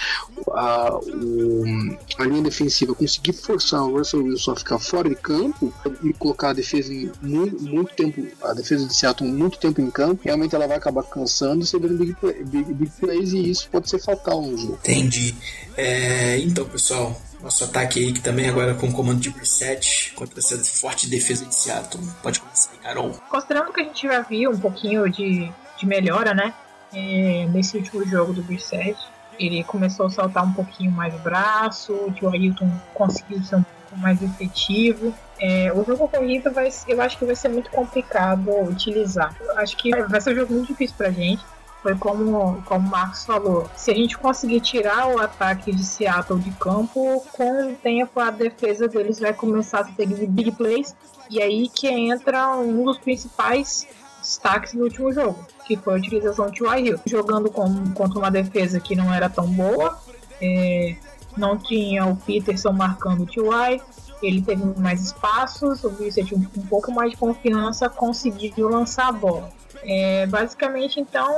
a, 0.54 0.98
o- 0.98 1.98
a 2.18 2.24
linha 2.24 2.44
defensiva 2.44 2.94
conseguir 2.96 3.34
forçar 3.34 3.82
o 3.84 3.98
Russell 3.98 4.24
Wilson 4.24 4.52
a 4.52 4.56
ficar 4.56 4.80
fora 4.80 5.10
de 5.10 5.16
campo 5.16 5.74
e 6.04 6.14
colocar 6.14 6.50
a 6.50 6.54
defesa 6.54 6.94
em 6.94 7.12
muito, 7.22 7.62
muito 7.64 7.94
tempo, 7.96 8.26
a 8.42 8.54
defesa 8.54 8.86
de 8.86 8.96
Seattle 8.96 9.30
muito 9.30 9.58
tempo 9.58 9.82
em 9.82 9.90
campo, 9.92 10.22
realmente 10.24 10.56
ela 10.56 10.68
vai 10.68 10.78
acabar 10.78 11.04
cansando 11.04 11.64
e 11.64 11.68
cedendo 11.68 11.98
big, 11.98 12.14
play- 12.14 12.44
big, 12.44 12.74
big 12.74 12.92
plays 13.00 13.34
e 13.34 13.50
isso 13.50 13.68
pode 13.70 13.90
ser 13.90 14.00
fatal 14.00 14.42
no 14.42 14.58
jogo. 14.58 14.80
Entendi. 14.84 15.36
É, 15.76 16.38
então, 16.40 16.66
pessoal, 16.66 17.20
nosso 17.42 17.64
ataque 17.66 18.00
aí, 18.00 18.14
que 18.14 18.22
também 18.22 18.48
agora 18.50 18.74
com 18.76 18.88
o 18.88 18.92
comando 18.94 19.20
de 19.20 19.30
preset 19.30 20.14
contra 20.16 20.40
essa 20.40 20.58
forte 20.58 21.08
defesa 21.10 21.46
de 21.46 21.54
Seattle. 21.54 22.04
Pode 22.24 22.40
começar 22.40 22.72
aí, 22.72 22.78
Carol. 22.80 23.12
Considerando 23.30 23.72
que 23.74 23.82
a 23.82 23.84
gente 23.84 24.08
já 24.08 24.22
viu 24.22 24.52
um 24.52 24.58
pouquinho 24.58 25.10
de, 25.10 25.52
de 25.78 25.86
melhora, 25.86 26.34
né? 26.34 26.54
é, 26.96 27.48
nesse 27.52 27.78
último 27.78 28.06
jogo 28.06 28.34
do 28.34 28.42
Brissett, 28.42 28.98
ele 29.38 29.64
começou 29.66 30.06
a 30.06 30.10
soltar 30.10 30.46
um 30.46 30.54
pouquinho 30.54 30.92
mais 30.92 31.14
o 31.14 31.18
braço, 31.20 31.94
o 31.94 32.36
Hilton 32.36 32.72
conseguiu 32.94 33.44
ser 33.44 33.58
um 33.58 33.64
pouco 33.64 33.98
mais 33.98 34.22
efetivo. 34.22 35.14
É, 35.40 35.72
o 35.74 35.84
jogo 35.84 36.08
corrido 36.08 36.52
vai, 36.52 36.70
eu 36.88 37.02
acho 37.02 37.18
que 37.18 37.26
vai 37.26 37.36
ser 37.36 37.50
muito 37.50 37.70
complicado 37.70 38.50
utilizar. 38.70 39.36
Eu 39.40 39.58
acho 39.60 39.76
que 39.76 39.92
vai 39.92 40.22
ser 40.22 40.32
um 40.32 40.36
jogo 40.36 40.54
muito 40.54 40.68
difícil 40.68 40.96
pra 40.98 41.12
gente. 41.12 41.44
Foi 41.84 41.96
como, 41.96 42.64
como 42.64 42.88
o 42.88 42.90
Marcos 42.90 43.26
falou. 43.26 43.70
Se 43.76 43.92
a 43.92 43.94
gente 43.94 44.18
conseguir 44.18 44.60
tirar 44.62 45.08
o 45.08 45.20
ataque 45.20 45.72
de 45.72 45.84
Seattle 45.84 46.40
de 46.40 46.50
campo, 46.52 47.24
com 47.34 47.74
o 47.74 47.76
tempo 47.76 48.20
a 48.20 48.32
defesa 48.32 48.88
deles 48.88 49.20
vai 49.20 49.34
começar 49.34 49.82
a 49.82 49.84
ter 49.84 50.08
big 50.08 50.52
plays. 50.54 50.96
E 51.30 51.42
aí 51.42 51.70
que 51.70 51.88
entra 51.88 52.56
um 52.58 52.86
dos 52.86 52.98
principais 52.98 53.88
destaques 54.26 54.74
no 54.74 54.84
último 54.84 55.14
jogo, 55.14 55.46
que 55.66 55.78
foi 55.78 55.94
a 55.94 55.98
utilização 55.98 56.50
de. 56.50 56.64
Hill. 56.64 57.00
Jogando 57.06 57.50
com, 57.52 57.92
contra 57.94 58.20
uma 58.20 58.32
defesa 58.32 58.80
que 58.80 58.96
não 58.96 59.14
era 59.14 59.30
tão 59.30 59.48
boa, 59.48 60.00
é, 60.42 60.96
não 61.38 61.58
tinha 61.58 62.06
o 62.06 62.16
Peterson 62.16 62.72
marcando 62.72 63.24
o 63.24 63.26
T.Y., 63.26 63.82
ele 64.22 64.42
teve 64.42 64.64
mais 64.80 65.02
espaços, 65.04 65.84
o 65.84 65.90
Brissett 65.90 66.34
um, 66.34 66.40
um 66.58 66.66
pouco 66.68 66.92
mais 66.92 67.12
de 67.12 67.18
confiança, 67.18 67.90
conseguiu 67.90 68.70
lançar 68.70 69.10
a 69.10 69.12
bola. 69.12 69.52
É, 69.84 70.26
basicamente, 70.26 71.00
então, 71.00 71.38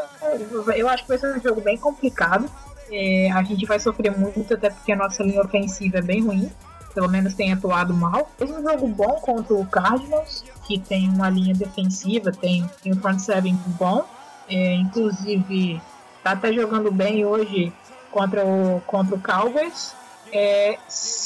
eu 0.75 0.87
acho 0.87 1.03
que 1.03 1.09
vai 1.09 1.17
ser 1.17 1.35
um 1.35 1.41
jogo 1.41 1.59
bem 1.59 1.77
complicado. 1.77 2.49
É, 2.89 3.29
a 3.31 3.43
gente 3.43 3.65
vai 3.65 3.79
sofrer 3.79 4.17
muito, 4.17 4.53
até 4.53 4.69
porque 4.69 4.91
a 4.91 4.95
nossa 4.95 5.21
linha 5.23 5.41
ofensiva 5.41 5.97
é 5.97 6.01
bem 6.01 6.23
ruim. 6.23 6.49
Pelo 6.93 7.09
menos 7.09 7.33
tem 7.33 7.51
atuado 7.51 7.93
mal. 7.93 8.31
Fez 8.37 8.49
um 8.49 8.61
jogo 8.61 8.87
bom 8.87 9.19
contra 9.21 9.53
o 9.53 9.65
Cardinals, 9.65 10.45
que 10.67 10.77
tem 10.77 11.07
uma 11.07 11.29
linha 11.29 11.53
defensiva, 11.53 12.31
tem, 12.31 12.69
tem 12.83 12.93
um 12.93 12.99
front 12.99 13.19
seven 13.19 13.57
bom. 13.79 14.05
É, 14.49 14.73
inclusive, 14.75 15.81
tá 16.23 16.31
até 16.31 16.51
jogando 16.51 16.91
bem 16.91 17.25
hoje 17.25 17.71
contra 18.11 18.45
o, 18.45 18.81
contra 18.85 19.15
o 19.15 19.19
Cowboys. 19.19 19.93
É, 20.31 20.77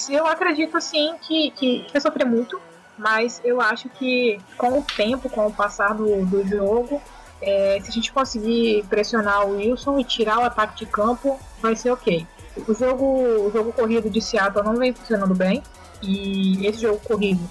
eu 0.09 0.27
acredito 0.27 0.77
assim 0.77 1.15
que, 1.21 1.51
que 1.51 1.87
vai 1.91 1.99
sofrer 1.99 2.25
muito, 2.25 2.61
mas 2.97 3.41
eu 3.43 3.59
acho 3.59 3.89
que 3.89 4.39
com 4.57 4.79
o 4.79 4.83
tempo, 4.83 5.27
com 5.29 5.47
o 5.47 5.53
passar 5.53 5.95
do, 5.95 6.23
do 6.25 6.47
jogo, 6.47 7.01
é, 7.41 7.79
se 7.81 7.89
a 7.89 7.91
gente 7.91 8.11
conseguir 8.13 8.85
pressionar 8.89 9.47
o 9.47 9.57
Wilson 9.57 9.99
e 9.99 10.03
tirar 10.03 10.39
o 10.39 10.43
ataque 10.43 10.77
de 10.77 10.85
campo, 10.85 11.39
vai 11.59 11.75
ser 11.75 11.89
ok. 11.89 12.27
O 12.67 12.73
jogo, 12.73 13.05
o 13.05 13.51
jogo 13.51 13.73
corrido 13.73 14.09
de 14.09 14.21
Seattle 14.21 14.63
não 14.63 14.75
vem 14.75 14.93
funcionando 14.93 15.33
bem, 15.33 15.63
e 16.03 16.65
esse 16.65 16.81
jogo 16.81 16.99
corrido, 16.99 17.41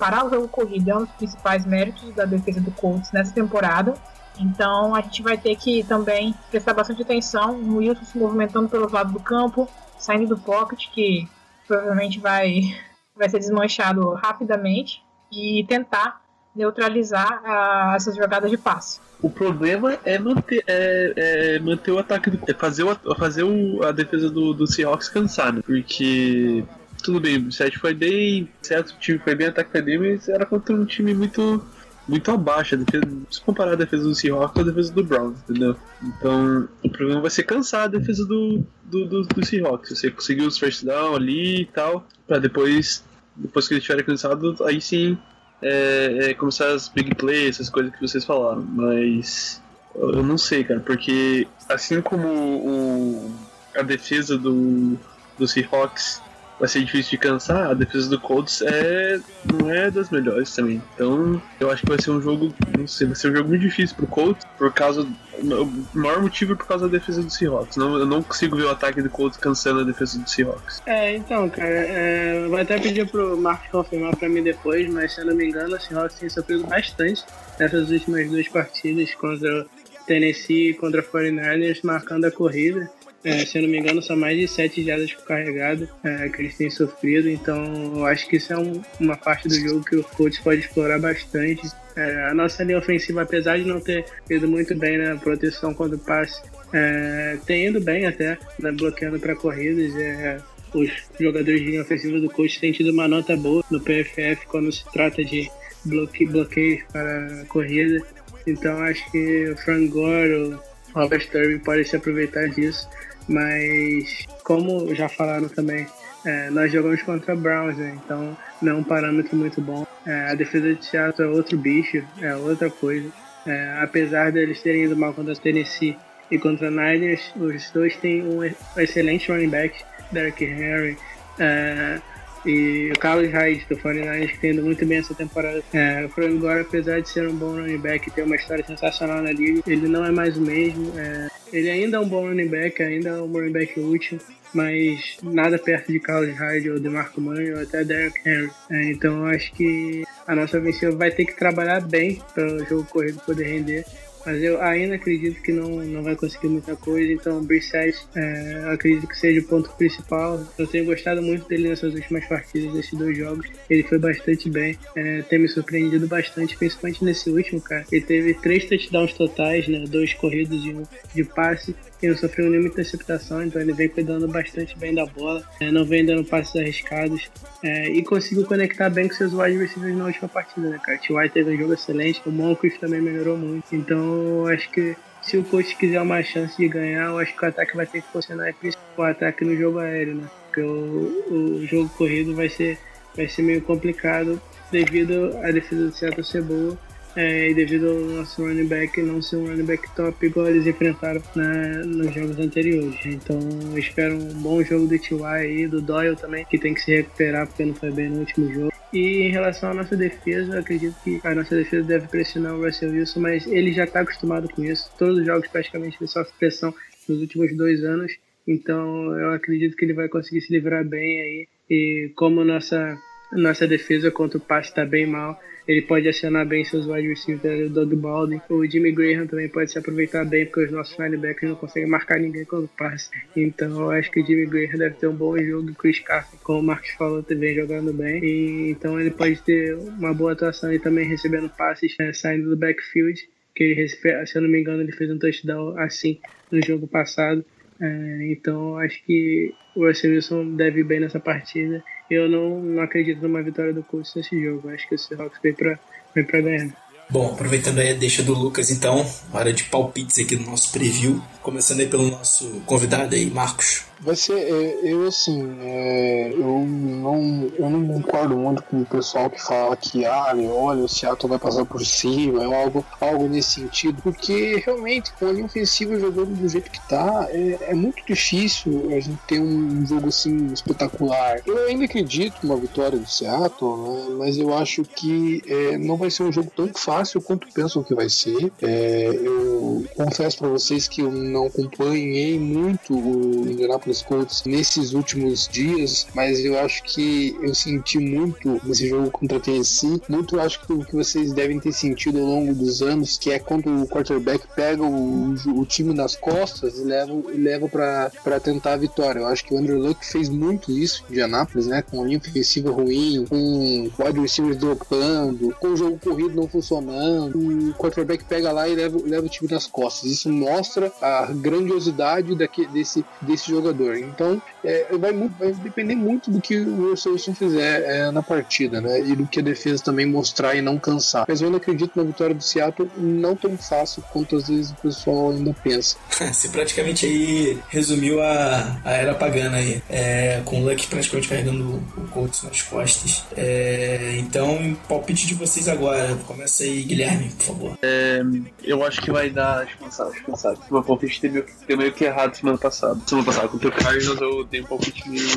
parar 0.00 0.24
o 0.24 0.30
jogo 0.30 0.48
corrido 0.48 0.90
é 0.90 0.96
um 0.96 1.04
dos 1.04 1.10
principais 1.10 1.66
méritos 1.66 2.14
da 2.14 2.24
defesa 2.24 2.58
do 2.58 2.70
Colts 2.70 3.12
nessa 3.12 3.34
temporada. 3.34 3.92
Então 4.38 4.94
a 4.94 5.02
gente 5.02 5.22
vai 5.22 5.36
ter 5.36 5.54
que 5.56 5.84
também 5.84 6.34
prestar 6.50 6.72
bastante 6.72 7.02
atenção 7.02 7.58
no 7.58 7.76
Wilson 7.76 8.04
se 8.04 8.18
movimentando 8.18 8.70
pelo 8.70 8.90
lado 8.90 9.12
do 9.12 9.20
campo, 9.20 9.68
saindo 9.98 10.26
do 10.26 10.38
pocket, 10.38 10.88
que 10.90 11.28
provavelmente 11.68 12.18
vai, 12.18 12.62
vai 13.14 13.28
ser 13.28 13.38
desmanchado 13.38 14.14
rapidamente, 14.14 15.02
e 15.30 15.64
tentar 15.68 16.20
neutralizar 16.56 17.42
ah, 17.44 17.92
essas 17.94 18.16
jogadas 18.16 18.50
de 18.50 18.56
passe. 18.56 19.00
O 19.22 19.30
problema 19.30 19.98
é 20.04 20.18
manter, 20.18 20.64
é, 20.66 21.12
é 21.16 21.58
manter 21.58 21.92
o 21.92 21.98
ataque. 21.98 22.30
É 22.48 22.54
fazer, 22.54 22.84
o, 22.84 22.96
fazer 23.14 23.44
o, 23.44 23.84
a 23.84 23.92
defesa 23.92 24.30
do, 24.30 24.54
do 24.54 24.66
Seahawks 24.66 25.08
cansar, 25.08 25.52
né? 25.52 25.60
Porque. 25.64 26.64
Tudo 27.00 27.20
bem, 27.20 27.38
o 27.38 27.52
7 27.52 27.78
foi 27.78 27.94
bem. 27.94 28.48
Certo, 28.62 28.90
o 28.90 28.98
time 28.98 29.18
foi 29.18 29.34
bem, 29.34 29.48
ataque 29.48 29.70
foi 29.70 29.82
bem, 29.82 29.98
mas 29.98 30.28
era 30.28 30.46
contra 30.46 30.74
um 30.74 30.84
time 30.84 31.14
muito. 31.14 31.64
Muito 32.08 32.30
abaixo. 32.30 32.76
Defesa, 32.76 33.06
se 33.30 33.40
comparar 33.40 33.72
a 33.72 33.76
defesa 33.76 34.02
do 34.02 34.14
Seahawks 34.14 34.52
com 34.54 34.60
a 34.60 34.64
defesa 34.64 34.92
do 34.92 35.04
Browns, 35.04 35.38
entendeu? 35.48 35.76
Então, 36.02 36.68
o 36.82 36.90
problema 36.90 37.20
vai 37.20 37.30
ser 37.30 37.44
cansar 37.44 37.84
a 37.84 37.86
defesa 37.86 38.26
do, 38.26 38.66
do, 38.82 39.06
do, 39.06 39.22
do 39.22 39.46
Seahawks. 39.46 39.90
Você 39.90 40.10
conseguiu 40.10 40.48
os 40.48 40.58
first 40.58 40.84
down 40.84 41.14
ali 41.14 41.60
e 41.60 41.66
tal, 41.66 42.04
pra 42.26 42.38
depois. 42.38 43.04
Depois 43.36 43.68
que 43.68 43.74
eles 43.74 43.82
estiverem 43.82 44.04
cansados, 44.04 44.60
aí 44.60 44.80
sim 44.80 45.16
é, 45.62 46.30
é 46.30 46.34
começar 46.34 46.68
as 46.72 46.88
big 46.88 47.14
plays, 47.14 47.56
essas 47.56 47.70
coisas 47.70 47.94
que 47.94 48.00
vocês 48.00 48.24
falaram, 48.24 48.62
mas 48.62 49.62
eu 49.94 50.22
não 50.22 50.38
sei, 50.38 50.64
cara, 50.64 50.80
porque 50.80 51.46
assim 51.68 52.00
como 52.00 52.28
o, 52.28 53.34
a 53.76 53.82
defesa 53.82 54.38
do, 54.38 54.96
do 55.38 55.46
Seahawks 55.48 56.22
vai 56.60 56.68
ser 56.68 56.84
difícil 56.84 57.12
de 57.12 57.18
cansar, 57.18 57.70
a 57.70 57.74
defesa 57.74 58.10
do 58.10 58.20
Colts 58.20 58.60
é, 58.60 59.18
não 59.50 59.70
é 59.70 59.90
das 59.90 60.10
melhores 60.10 60.54
também. 60.54 60.80
Então 60.94 61.40
eu 61.58 61.70
acho 61.70 61.82
que 61.82 61.88
vai 61.88 62.00
ser 62.00 62.10
um 62.10 62.20
jogo, 62.20 62.52
não 62.78 62.86
sei, 62.86 63.06
vai 63.06 63.16
ser 63.16 63.32
um 63.32 63.36
jogo 63.36 63.48
muito 63.48 63.62
difícil 63.62 63.96
pro 63.96 64.06
Colts, 64.06 64.46
por 64.58 64.70
causa. 64.72 65.08
O 65.42 65.98
maior 65.98 66.20
motivo 66.20 66.52
é 66.52 66.56
por 66.56 66.66
causa 66.66 66.86
da 66.86 66.98
defesa 66.98 67.22
do 67.22 67.30
Seahawks. 67.30 67.78
Não, 67.78 67.96
eu 67.96 68.04
não 68.04 68.22
consigo 68.22 68.56
ver 68.56 68.64
o 68.64 68.70
ataque 68.70 69.00
do 69.00 69.08
Colts 69.08 69.38
cansando 69.38 69.80
a 69.80 69.84
defesa 69.84 70.18
do 70.18 70.28
Seahawks. 70.28 70.82
É, 70.84 71.16
então, 71.16 71.48
cara, 71.48 71.70
é, 71.70 72.46
vou 72.46 72.58
até 72.58 72.78
pedir 72.78 73.08
pro 73.08 73.38
Marcos 73.38 73.70
confirmar 73.70 74.14
pra 74.16 74.28
mim 74.28 74.42
depois, 74.42 74.86
mas 74.92 75.14
se 75.14 75.22
eu 75.22 75.26
não 75.26 75.34
me 75.34 75.48
engano, 75.48 75.74
o 75.74 75.80
Seahawks 75.80 76.18
tem 76.18 76.28
sofrido 76.28 76.66
bastante 76.66 77.24
nessas 77.58 77.90
últimas 77.90 78.28
duas 78.28 78.48
partidas 78.48 79.14
contra 79.14 79.62
o 79.62 80.04
Tennessee 80.06 80.70
e 80.70 80.74
contra 80.74 81.00
o 81.00 81.04
49ers, 81.04 81.80
marcando 81.82 82.26
a 82.26 82.30
corrida. 82.30 82.90
É, 83.22 83.44
se 83.44 83.58
eu 83.58 83.62
não 83.62 83.68
me 83.68 83.78
engano, 83.78 84.00
são 84.00 84.16
mais 84.16 84.38
de 84.38 84.48
7 84.48 84.82
jardas 84.82 85.12
por 85.12 85.24
carregado 85.24 85.86
é, 86.02 86.28
que 86.30 86.40
eles 86.40 86.56
têm 86.56 86.70
sofrido, 86.70 87.28
então 87.28 87.62
eu 87.96 88.06
acho 88.06 88.26
que 88.26 88.36
isso 88.36 88.50
é 88.52 88.58
um- 88.58 88.80
uma 88.98 89.14
parte 89.16 89.46
do 89.46 89.54
jogo 89.54 89.84
que 89.84 89.96
o 89.96 90.02
Colts 90.02 90.38
pode 90.38 90.60
explorar 90.60 90.98
bastante. 90.98 91.60
É, 91.94 92.28
a 92.30 92.34
nossa 92.34 92.64
linha 92.64 92.78
ofensiva, 92.78 93.20
apesar 93.22 93.58
de 93.58 93.64
não 93.66 93.78
ter 93.78 94.06
ido 94.30 94.48
muito 94.48 94.74
bem 94.74 94.96
na 94.96 95.16
proteção 95.16 95.74
contra 95.74 95.96
o 95.96 95.98
passe, 95.98 96.40
é, 96.72 97.36
tem 97.46 97.66
ido 97.66 97.78
bem 97.80 98.06
até, 98.06 98.38
né, 98.58 98.72
bloqueando 98.72 99.20
para 99.20 99.36
corridas. 99.36 99.94
É, 99.96 100.38
os 100.72 100.90
jogadores 101.20 101.60
de 101.60 101.66
linha 101.66 101.82
ofensiva 101.82 102.18
do 102.20 102.30
coach 102.30 102.58
têm 102.58 102.72
tido 102.72 102.90
uma 102.90 103.06
nota 103.06 103.36
boa 103.36 103.62
no 103.70 103.80
PFF 103.80 104.46
quando 104.46 104.72
se 104.72 104.84
trata 104.92 105.22
de 105.22 105.50
bloque, 105.84 106.24
bloqueios 106.24 106.82
para 106.90 107.44
corrida. 107.48 108.02
Então 108.46 108.78
acho 108.78 109.10
que 109.12 109.50
o 109.50 109.56
Frank 109.58 109.88
Gore, 109.88 110.32
o 110.32 110.60
Robert 110.94 111.28
Turbin 111.30 111.58
podem 111.58 111.84
se 111.84 111.96
aproveitar 111.96 112.48
disso. 112.48 112.88
Mas 113.30 114.26
como 114.42 114.92
já 114.92 115.08
falaram 115.08 115.48
também, 115.48 115.86
é, 116.26 116.50
nós 116.50 116.72
jogamos 116.72 117.00
contra 117.02 117.36
Browns, 117.36 117.76
né? 117.76 117.96
então 118.04 118.36
não 118.60 118.72
é 118.72 118.74
um 118.74 118.82
parâmetro 118.82 119.36
muito 119.36 119.60
bom. 119.60 119.86
É, 120.04 120.30
a 120.30 120.34
defesa 120.34 120.74
de 120.74 120.84
Seattle 120.84 121.28
é 121.28 121.30
outro 121.30 121.56
bicho, 121.56 122.04
é 122.20 122.34
outra 122.34 122.68
coisa. 122.68 123.08
É, 123.46 123.78
apesar 123.80 124.32
deles 124.32 124.60
terem 124.60 124.84
ido 124.84 124.96
mal 124.96 125.14
contra 125.14 125.32
a 125.32 125.36
Tennessee 125.36 125.96
e 126.28 126.38
contra 126.38 126.66
a 126.66 126.70
Niners, 126.70 127.32
os 127.36 127.70
dois 127.70 127.96
têm 127.96 128.22
um 128.22 128.42
excelente 128.76 129.30
running 129.30 129.48
back, 129.48 129.80
Derrick 130.10 130.44
Henry. 130.44 130.98
é, 131.38 132.00
e 132.44 132.90
o 132.94 132.98
Carlos 132.98 133.30
Hyde 133.30 133.66
do 133.68 133.76
49ers 133.76 134.30
que 134.32 134.38
tem 134.38 134.50
ido 134.52 134.62
muito 134.62 134.84
bem 134.86 134.98
essa 134.98 135.14
temporada. 135.14 135.62
É, 135.72 136.04
o 136.04 136.08
Frank 136.08 136.36
Gore, 136.38 136.60
apesar 136.60 137.00
de 137.00 137.08
ser 137.08 137.28
um 137.28 137.34
bom 137.34 137.52
running 137.52 137.78
back 137.78 138.08
e 138.08 138.10
ter 138.10 138.22
uma 138.22 138.36
história 138.36 138.64
sensacional 138.64 139.22
na 139.22 139.32
liga, 139.32 139.62
ele 139.66 139.88
não 139.88 140.04
é 140.04 140.10
mais 140.10 140.36
o 140.36 140.40
mesmo. 140.40 140.92
É, 140.98 141.28
ele 141.52 141.70
ainda 141.70 141.96
é 141.96 142.00
um 142.00 142.08
bom 142.08 142.26
running 142.26 142.48
back, 142.48 142.82
ainda 142.82 143.10
é 143.10 143.20
um 143.20 143.26
running 143.26 143.52
back 143.52 143.78
útil, 143.78 144.18
mas 144.54 145.18
nada 145.22 145.58
perto 145.58 145.92
de 145.92 146.00
Carlos 146.00 146.34
Hyde 146.36 146.70
ou 146.70 146.78
de 146.78 146.88
Marco 146.88 147.20
Murray 147.20 147.52
ou 147.52 147.60
até 147.60 147.84
Derrick 147.84 148.18
Henry. 148.26 148.50
É, 148.70 148.84
então 148.84 149.18
eu 149.18 149.26
acho 149.26 149.52
que 149.52 150.04
a 150.26 150.34
nossa 150.34 150.58
ofensiva 150.58 150.92
vai 150.92 151.10
ter 151.10 151.24
que 151.24 151.36
trabalhar 151.36 151.80
bem 151.80 152.20
para 152.34 152.46
o 152.46 152.64
jogo 152.64 152.84
corrido 152.84 153.20
poder 153.20 153.44
render. 153.44 153.84
Mas 154.30 154.44
eu 154.44 154.62
ainda 154.62 154.94
acredito 154.94 155.42
que 155.42 155.50
não, 155.50 155.68
não 155.84 156.04
vai 156.04 156.14
conseguir 156.14 156.46
muita 156.46 156.76
coisa, 156.76 157.12
então 157.12 157.38
o 157.38 157.42
Brissett 157.42 157.98
é, 158.14 158.62
acredito 158.72 159.08
que 159.08 159.18
seja 159.18 159.40
o 159.40 159.44
ponto 159.44 159.68
principal. 159.70 160.40
Eu 160.56 160.68
tenho 160.68 160.84
gostado 160.84 161.20
muito 161.20 161.48
dele 161.48 161.68
nessas 161.68 161.92
últimas 161.94 162.24
partidas, 162.26 162.72
desses 162.72 162.96
dois 162.96 163.18
jogos. 163.18 163.48
Ele 163.68 163.82
foi 163.82 163.98
bastante 163.98 164.48
bem, 164.48 164.78
é, 164.94 165.22
tem 165.22 165.40
me 165.40 165.48
surpreendido 165.48 166.06
bastante, 166.06 166.56
principalmente 166.56 167.04
nesse 167.04 167.28
último, 167.28 167.60
cara. 167.60 167.84
Ele 167.90 168.04
teve 168.04 168.34
três 168.34 168.66
touchdowns 168.66 169.12
totais, 169.14 169.66
né? 169.66 169.84
Dois 169.88 170.14
corridos 170.14 170.64
e 170.64 170.74
um 170.74 170.84
de 171.12 171.24
passe. 171.24 171.74
E 172.02 172.08
não 172.08 172.16
sofreu 172.16 172.48
nenhuma 172.48 172.68
interceptação, 172.68 173.42
então 173.44 173.60
ele 173.60 173.72
vem 173.72 173.88
cuidando 173.88 174.26
bastante 174.26 174.76
bem 174.78 174.94
da 174.94 175.04
bola, 175.04 175.42
é, 175.60 175.70
não 175.70 175.84
vem 175.84 176.04
dando 176.04 176.24
passes 176.24 176.56
arriscados 176.56 177.30
é, 177.62 177.90
e 177.90 178.02
conseguiu 178.02 178.46
conectar 178.46 178.88
bem 178.88 179.06
com 179.06 179.14
seus 179.14 179.32
wide 179.34 179.58
receivers 179.58 179.96
na 179.96 180.06
última 180.06 180.28
partida, 180.28 180.70
né, 180.70 180.80
cara? 180.82 180.98
T.Y. 180.98 181.28
teve 181.28 181.54
um 181.54 181.58
jogo 181.58 181.74
excelente, 181.74 182.22
o 182.24 182.30
Moncrief 182.30 182.78
também 182.78 183.00
melhorou 183.00 183.36
muito, 183.36 183.64
então 183.74 184.46
acho 184.46 184.70
que 184.70 184.96
se 185.22 185.36
o 185.36 185.44
coach 185.44 185.76
quiser 185.76 186.00
uma 186.00 186.22
chance 186.22 186.56
de 186.56 186.68
ganhar, 186.68 187.10
eu 187.10 187.18
acho 187.18 187.36
que 187.36 187.44
o 187.44 187.48
ataque 187.48 187.76
vai 187.76 187.86
ter 187.86 188.00
que 188.00 188.08
funcionar 188.08 188.54
o 188.96 189.02
ataque 189.02 189.44
no 189.44 189.54
jogo 189.56 189.78
aéreo, 189.78 190.14
né? 190.14 190.30
Porque 190.46 190.62
o, 190.62 191.60
o 191.60 191.66
jogo 191.66 191.88
corrido 191.90 192.34
vai 192.34 192.48
ser, 192.48 192.78
vai 193.14 193.28
ser 193.28 193.42
meio 193.42 193.60
complicado 193.60 194.40
devido 194.72 195.36
à 195.42 195.50
defesa 195.50 195.86
do 195.86 195.92
Seattle 195.92 196.24
ser 196.24 196.42
boa 196.42 196.78
é, 197.16 197.50
e 197.50 197.54
devido 197.54 197.88
ao 197.88 198.00
nosso 198.00 198.42
running 198.42 198.66
back 198.66 199.00
não 199.02 199.20
ser 199.20 199.36
um 199.36 199.46
running 199.46 199.64
back 199.64 199.88
top 199.94 200.26
igual 200.26 200.48
eles 200.48 200.66
enfrentaram 200.66 201.22
na, 201.34 201.84
nos 201.84 202.14
jogos 202.14 202.38
anteriores. 202.38 202.98
Então 203.04 203.38
eu 203.72 203.78
espero 203.78 204.16
um 204.16 204.42
bom 204.42 204.62
jogo 204.62 204.86
do 204.86 204.98
T.Y. 204.98 205.24
aí, 205.24 205.66
do 205.66 205.80
Doyle 205.80 206.16
também, 206.16 206.44
que 206.44 206.58
tem 206.58 206.74
que 206.74 206.80
se 206.80 206.94
recuperar 206.94 207.46
porque 207.46 207.64
não 207.64 207.74
foi 207.74 207.90
bem 207.90 208.08
no 208.08 208.20
último 208.20 208.52
jogo. 208.52 208.72
E 208.92 209.22
em 209.22 209.30
relação 209.30 209.70
à 209.70 209.74
nossa 209.74 209.96
defesa, 209.96 210.54
eu 210.54 210.60
acredito 210.60 210.96
que 211.04 211.20
a 211.22 211.34
nossa 211.34 211.54
defesa 211.54 211.86
deve 211.86 212.08
pressionar 212.08 212.54
o 212.54 212.64
Russell 212.64 212.90
Wilson, 212.90 213.20
mas 213.20 213.46
ele 213.46 213.72
já 213.72 213.84
está 213.84 214.00
acostumado 214.00 214.48
com 214.48 214.64
isso. 214.64 214.90
Todos 214.98 215.18
os 215.18 215.26
jogos 215.26 215.48
praticamente 215.48 215.96
ele 216.00 216.08
sofre 216.08 216.32
pressão 216.38 216.74
nos 217.08 217.20
últimos 217.20 217.56
dois 217.56 217.84
anos. 217.84 218.12
Então 218.46 219.16
eu 219.18 219.32
acredito 219.32 219.76
que 219.76 219.84
ele 219.84 219.94
vai 219.94 220.08
conseguir 220.08 220.40
se 220.40 220.52
livrar 220.52 220.84
bem 220.84 221.20
aí. 221.20 221.48
E 221.68 222.10
como 222.16 222.44
nossa, 222.44 222.98
nossa 223.32 223.66
defesa 223.66 224.10
contra 224.10 224.38
o 224.38 224.40
passe 224.40 224.70
está 224.70 224.84
bem 224.84 225.06
mal, 225.06 225.40
ele 225.70 225.82
pode 225.82 226.08
acionar 226.08 226.46
bem 226.46 226.64
seus 226.64 226.86
wide 226.86 227.06
receivers, 227.06 227.70
o 227.70 227.72
Doug 227.72 227.92
Baldwin. 227.94 228.40
O 228.48 228.66
Jimmy 228.66 228.90
Graham 228.90 229.26
também 229.26 229.48
pode 229.48 229.70
se 229.70 229.78
aproveitar 229.78 230.24
bem, 230.24 230.46
porque 230.46 230.64
os 230.64 230.72
nossos 230.72 230.98
linebackers 230.98 231.48
não 231.48 231.56
conseguem 231.56 231.88
marcar 231.88 232.18
ninguém 232.18 232.44
quando 232.44 232.68
passa. 232.76 233.10
Então 233.36 233.80
eu 233.80 233.90
acho 233.90 234.10
que 234.10 234.20
o 234.20 234.26
Jimmy 234.26 234.46
Graham 234.46 234.78
deve 234.78 234.96
ter 234.96 235.06
um 235.06 235.14
bom 235.14 235.38
jogo. 235.38 235.70
O 235.70 235.74
Chris 235.74 236.00
Carson, 236.00 236.36
como 236.42 236.58
o 236.58 236.62
Marcos 236.62 236.90
falou, 236.90 237.22
também 237.22 237.54
jogando 237.54 237.92
bem. 237.92 238.20
E, 238.24 238.70
então 238.70 239.00
ele 239.00 239.10
pode 239.12 239.40
ter 239.42 239.76
uma 239.76 240.12
boa 240.12 240.32
atuação 240.32 240.72
e 240.72 240.78
também 240.80 241.06
recebendo 241.06 241.48
passes 241.48 241.94
é, 242.00 242.12
saindo 242.12 242.50
do 242.50 242.56
backfield. 242.56 243.28
Que 243.54 243.64
ele, 243.64 243.88
se 243.88 243.98
eu 244.34 244.42
não 244.42 244.48
me 244.48 244.60
engano, 244.60 244.82
ele 244.82 244.92
fez 244.92 245.10
um 245.10 245.18
touchdown 245.18 245.78
assim 245.78 246.18
no 246.50 246.60
jogo 246.64 246.88
passado. 246.88 247.44
É, 247.80 248.32
então 248.32 248.76
acho 248.76 249.04
que 249.04 249.54
o 249.76 249.86
Russell 249.86 250.12
Wilson 250.12 250.56
deve 250.56 250.80
ir 250.80 250.84
bem 250.84 250.98
nessa 250.98 251.20
partida 251.20 251.82
eu 252.10 252.28
não, 252.28 252.60
não 252.60 252.82
acredito 252.82 253.22
numa 253.22 253.42
vitória 253.42 253.72
do 253.72 253.82
Colts 253.82 254.14
nesse 254.14 254.42
jogo. 254.42 254.68
Acho 254.70 254.88
que 254.88 254.94
o 254.94 254.98
Seahawks 254.98 255.38
vem 255.42 255.54
pra, 255.54 255.78
vem 256.14 256.24
pra 256.24 256.40
ganhar. 256.40 256.70
Bom, 257.08 257.32
aproveitando 257.32 257.80
aí 257.80 257.90
a 257.90 257.94
deixa 257.94 258.22
do 258.22 258.32
Lucas, 258.32 258.70
então, 258.70 259.04
hora 259.32 259.52
de 259.52 259.64
palpites 259.64 260.18
aqui 260.18 260.36
do 260.36 260.44
nosso 260.44 260.70
preview. 260.70 261.20
Começando 261.42 261.80
aí 261.80 261.88
pelo 261.88 262.10
nosso 262.10 262.60
convidado 262.66 263.14
aí, 263.14 263.30
Marcos. 263.30 263.90
Vai 264.02 264.16
ser, 264.16 264.38
é, 264.38 264.80
eu 264.82 265.06
assim, 265.06 265.58
é, 265.60 266.32
eu, 266.32 266.64
não, 266.66 267.52
eu 267.58 267.68
não 267.68 267.86
concordo 267.86 268.34
muito 268.34 268.62
com 268.62 268.80
o 268.80 268.86
pessoal 268.86 269.28
que 269.28 269.38
fala 269.42 269.76
que, 269.76 270.06
ah, 270.06 270.32
olha, 270.34 270.84
o 270.84 270.88
Seattle 270.88 271.28
vai 271.28 271.38
passar 271.38 271.66
por 271.66 271.84
cima, 271.84 272.42
é 272.42 272.62
algo, 272.64 272.84
algo 272.98 273.28
nesse 273.28 273.60
sentido, 273.60 274.00
porque 274.02 274.62
realmente, 274.64 275.12
com 275.12 275.26
a 275.26 275.32
linha 275.32 275.44
ofensiva 275.44 276.00
jogando 276.00 276.34
do 276.34 276.48
jeito 276.48 276.70
que 276.70 276.80
tá, 276.88 277.26
é, 277.28 277.58
é 277.60 277.74
muito 277.74 278.02
difícil 278.06 278.88
a 278.88 279.00
gente 279.00 279.18
ter 279.26 279.38
um 279.38 279.86
jogo 279.86 280.08
assim 280.08 280.46
espetacular. 280.46 281.42
Eu 281.44 281.66
ainda 281.66 281.84
acredito 281.84 282.36
numa 282.42 282.56
vitória 282.56 282.98
do 282.98 283.06
Seattle, 283.06 283.76
né, 283.76 284.06
mas 284.16 284.38
eu 284.38 284.56
acho 284.56 284.82
que 284.82 285.42
é, 285.46 285.76
não 285.76 285.98
vai 285.98 286.10
ser 286.10 286.22
um 286.22 286.32
jogo 286.32 286.50
tão 286.56 286.70
fácil 286.74 287.20
quanto 287.20 287.52
pensam 287.52 287.82
que 287.82 287.94
vai 287.94 288.08
ser. 288.08 288.50
É, 288.62 289.10
eu 289.12 289.84
confesso 289.94 290.38
para 290.38 290.48
vocês 290.48 290.88
que 290.88 291.02
eu 291.02 291.12
não 291.12 291.39
acompanhei 291.46 292.38
muito 292.38 292.94
o 292.94 293.50
Indianapolis 293.50 294.02
Colts 294.02 294.42
nesses 294.44 294.92
últimos 294.92 295.48
dias, 295.48 296.06
mas 296.14 296.44
eu 296.44 296.58
acho 296.58 296.82
que 296.84 297.36
eu 297.42 297.54
senti 297.54 297.98
muito 297.98 298.60
nesse 298.64 298.88
jogo 298.88 299.10
contra 299.10 299.38
a 299.38 299.40
Tennessee, 299.40 300.00
muito 300.08 300.38
acho 300.40 300.64
que 300.66 300.72
o 300.72 300.84
que 300.84 300.94
vocês 300.94 301.32
devem 301.32 301.58
ter 301.60 301.72
sentido 301.72 302.18
ao 302.18 302.24
longo 302.24 302.54
dos 302.54 302.82
anos, 302.82 303.18
que 303.18 303.30
é 303.30 303.38
quando 303.38 303.82
o 303.82 303.86
quarterback 303.86 304.46
pega 304.54 304.82
o, 304.82 305.32
o 305.32 305.66
time 305.66 305.94
nas 305.94 306.16
costas 306.16 306.78
e 306.78 306.84
leva, 306.84 307.12
e 307.32 307.36
leva 307.36 307.68
para 307.68 308.40
tentar 308.40 308.74
a 308.74 308.76
vitória. 308.76 309.20
Eu 309.20 309.26
acho 309.26 309.44
que 309.44 309.54
o 309.54 309.58
Andrew 309.58 309.78
Luck 309.78 310.04
fez 310.04 310.28
muito 310.28 310.70
isso 310.70 311.04
em 311.08 311.12
Indianapolis, 311.12 311.66
né? 311.66 311.82
Com 311.82 312.02
a 312.02 312.04
linha 312.06 312.18
ofensiva 312.18 312.70
ruim, 312.70 313.24
com 313.28 313.90
wide 313.98 314.20
receivers 314.20 314.56
dropando, 314.56 315.54
com 315.60 315.68
o 315.68 315.76
jogo 315.76 315.98
corrido 315.98 316.34
não 316.34 316.48
funcionando, 316.48 317.38
o 317.38 317.74
quarterback 317.74 318.24
pega 318.24 318.52
lá 318.52 318.68
e 318.68 318.74
leva, 318.74 318.98
leva 319.04 319.26
o 319.26 319.28
time 319.28 319.50
nas 319.50 319.66
costas. 319.66 320.10
Isso 320.10 320.30
mostra 320.30 320.92
a 321.00 321.19
grandiosidade 321.26 322.34
daqui, 322.34 322.66
desse, 322.66 323.04
desse 323.20 323.50
jogador. 323.50 323.96
Então, 323.96 324.40
é, 324.64 324.86
vai, 324.98 325.12
vai, 325.12 325.52
depender 325.52 325.94
muito 325.94 326.30
do 326.30 326.40
que 326.40 326.58
o 326.58 326.90
Russell 326.90 327.12
Wilson 327.12 327.34
fizer 327.34 327.82
é, 327.82 328.10
na 328.10 328.22
partida, 328.22 328.80
né? 328.80 329.00
E 329.00 329.16
do 329.16 329.26
que 329.26 329.40
a 329.40 329.42
defesa 329.42 329.82
também 329.82 330.06
mostrar 330.06 330.54
e 330.54 330.62
não 330.62 330.78
cansar. 330.78 331.24
Mas 331.28 331.40
eu 331.40 331.46
ainda 331.46 331.58
acredito 331.58 331.92
na 331.96 332.02
vitória 332.02 332.34
do 332.34 332.42
Seattle 332.42 332.90
não 332.96 333.34
tão 333.34 333.56
fácil 333.56 334.02
quanto 334.12 334.36
às 334.36 334.48
vezes 334.48 334.70
o 334.70 334.76
pessoal 334.76 335.30
ainda 335.30 335.54
pensa. 335.62 335.96
Você 336.10 336.48
praticamente 336.48 337.06
aí 337.06 337.58
resumiu 337.68 338.20
a, 338.22 338.80
a 338.84 338.92
era 338.92 339.14
pagana 339.14 339.56
aí, 339.56 339.82
é, 339.88 340.42
com 340.44 340.60
o 340.60 340.64
Luck 340.64 340.86
praticamente 340.86 341.28
carregando 341.28 341.82
o 341.96 342.08
Colts 342.08 342.42
nas 342.42 342.62
costas. 342.62 343.24
É, 343.36 344.16
então, 344.18 344.76
palpite 344.88 345.26
de 345.26 345.34
vocês 345.34 345.68
agora. 345.68 346.16
Começa 346.26 346.62
aí, 346.64 346.82
Guilherme, 346.82 347.30
por 347.30 347.44
favor. 347.44 347.78
É, 347.82 348.20
eu 348.62 348.84
acho 348.84 349.00
que 349.00 349.10
vai 349.10 349.30
dar. 349.30 349.64
Deixa 349.64 349.74
eu 349.74 349.84
pensar, 349.84 350.04
deixa 350.04 350.20
eu 350.20 350.24
pensar. 350.26 350.54
Meu 350.70 350.82
palpite 350.82 351.09
tem 351.18 351.30
meio, 351.30 351.46
meio 351.68 351.92
que 351.92 352.04
errado 352.04 352.34
semana 352.34 352.58
passada. 352.58 353.00
Semana 353.06 353.26
passada, 353.26 353.48
contra 353.48 353.68
o 353.68 353.72
Cardinals 353.72 354.20
eu 354.20 354.44
dei 354.44 354.60
um 354.60 354.64
palpite 354.64 355.08
meio, 355.08 355.28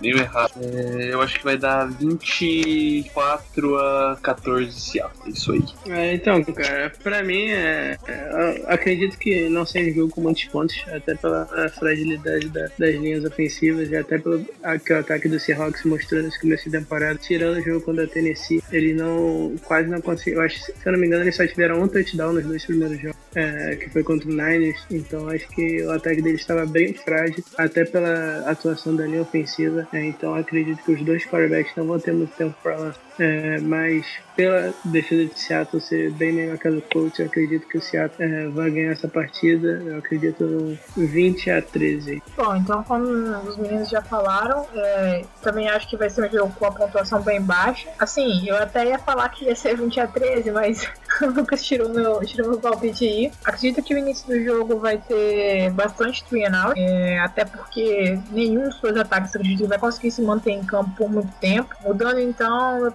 meio 0.00 0.18
errado. 0.18 0.52
É, 0.60 1.12
eu 1.12 1.22
acho 1.22 1.38
que 1.38 1.44
vai 1.44 1.56
dar 1.56 1.86
24 1.86 3.76
a 3.76 4.18
14 4.22 4.80
Seattle. 4.80 5.32
Isso 5.32 5.52
aí. 5.52 5.64
É, 5.88 6.14
então, 6.14 6.42
cara, 6.44 6.92
pra 7.02 7.22
mim, 7.22 7.48
é, 7.48 7.96
é, 8.06 8.64
acredito 8.66 9.18
que 9.18 9.48
não 9.48 9.64
seja 9.64 9.90
um 9.90 9.94
jogo 9.94 10.12
com 10.14 10.20
muitos 10.20 10.44
pontos, 10.44 10.84
até 10.88 11.14
pela 11.14 11.46
fragilidade 11.78 12.48
da, 12.48 12.68
das 12.78 12.94
linhas 12.94 13.24
ofensivas 13.24 13.90
e 13.90 13.96
até 13.96 14.18
pelo 14.18 14.44
aquele 14.62 15.00
ataque 15.00 15.28
do 15.28 15.38
Seahawks 15.38 15.84
mostrando 15.84 16.28
esse 16.28 16.40
começo 16.40 16.64
de 16.64 16.78
temporada. 16.78 17.18
Tirando 17.18 17.58
o 17.58 17.62
jogo 17.62 17.80
contra 17.80 18.04
a 18.04 18.06
Tennessee, 18.06 18.62
ele 18.72 18.94
não 18.94 19.54
quase 19.64 19.88
não 19.88 20.00
conseguiu. 20.00 20.40
Acho, 20.40 20.58
se 20.58 20.72
eu 20.84 20.92
não 20.92 20.98
me 20.98 21.06
engano, 21.06 21.24
eles 21.24 21.36
só 21.36 21.46
tiveram 21.46 21.82
um 21.82 21.88
touchdown 21.88 22.32
nos 22.32 22.44
dois 22.44 22.64
primeiros 22.64 23.00
jogos, 23.00 23.16
é, 23.34 23.76
que 23.76 23.90
foi 23.90 24.02
contra 24.02 24.28
o 24.28 24.32
Niners. 24.32 24.84
Então 24.90 25.13
acho 25.28 25.48
que 25.48 25.82
o 25.82 25.90
ataque 25.92 26.22
dele 26.22 26.36
estava 26.36 26.66
bem 26.66 26.92
frágil, 26.94 27.44
até 27.56 27.84
pela 27.84 28.50
atuação 28.50 28.94
da 28.94 29.06
linha 29.06 29.22
ofensiva. 29.22 29.86
É, 29.92 30.04
então 30.04 30.34
acredito 30.34 30.82
que 30.84 30.92
os 30.92 31.02
dois 31.02 31.24
quarterbacks 31.24 31.74
não 31.76 31.86
vão 31.86 31.98
ter 31.98 32.12
muito 32.12 32.34
tempo 32.36 32.54
para 32.62 32.76
lá. 32.76 32.94
É, 33.18 33.58
mas 33.60 34.06
pela 34.36 34.74
defesa 34.84 35.26
de 35.26 35.38
Seattle 35.38 35.80
ser 35.80 36.10
bem 36.12 36.32
melhor 36.32 36.58
que 36.58 36.68
a 36.68 36.70
do 36.70 36.82
Colts, 36.82 37.18
eu 37.18 37.26
acredito 37.26 37.66
que 37.68 37.78
o 37.78 37.82
Seattle 37.82 38.28
é, 38.28 38.48
vai 38.48 38.70
ganhar 38.70 38.92
essa 38.92 39.08
partida. 39.08 39.82
Eu 39.84 39.98
acredito 39.98 40.44
no 40.44 41.06
20 41.06 41.50
a 41.50 41.62
13. 41.62 42.22
Bom, 42.36 42.56
então 42.56 42.82
como 42.82 43.04
os 43.04 43.56
meninos 43.56 43.88
já 43.88 44.02
falaram, 44.02 44.66
é, 44.74 45.24
também 45.42 45.68
acho 45.68 45.88
que 45.88 45.96
vai 45.96 46.10
ser 46.10 46.26
um 46.26 46.30
jogo 46.30 46.52
com 46.58 46.66
a 46.66 46.72
pontuação 46.72 47.22
bem 47.22 47.40
baixa. 47.40 47.88
Assim, 47.98 48.48
eu 48.48 48.56
até 48.56 48.86
ia 48.86 48.98
falar 48.98 49.28
que 49.28 49.44
ia 49.44 49.54
ser 49.54 49.76
20 49.76 50.00
a 50.00 50.06
13, 50.06 50.50
mas 50.50 50.88
o 51.22 51.26
Lucas 51.26 51.62
tirou 51.62 51.88
meu, 51.88 52.20
tirou 52.24 52.50
meu 52.50 52.58
palpite 52.58 53.04
aí. 53.04 53.32
Acredito 53.44 53.82
que 53.82 53.94
o 53.94 53.98
início 53.98 54.26
do 54.26 54.42
jogo 54.42 54.78
vai 54.78 54.98
ter 54.98 55.70
bastante 55.70 56.24
three 56.24 56.44
and 56.44 56.56
out, 56.56 56.80
é, 56.80 57.20
até 57.20 57.44
porque 57.44 58.18
nenhum 58.30 58.64
dos 58.64 58.80
seus 58.80 58.96
ataques 58.96 59.32
vai 59.68 59.78
conseguir 59.78 60.10
se 60.10 60.22
manter 60.22 60.50
em 60.50 60.64
campo 60.64 60.90
por 60.96 61.08
muito 61.08 61.32
tempo. 61.38 61.74
Mudando 61.84 62.18
então 62.18 62.80
meu 62.80 62.90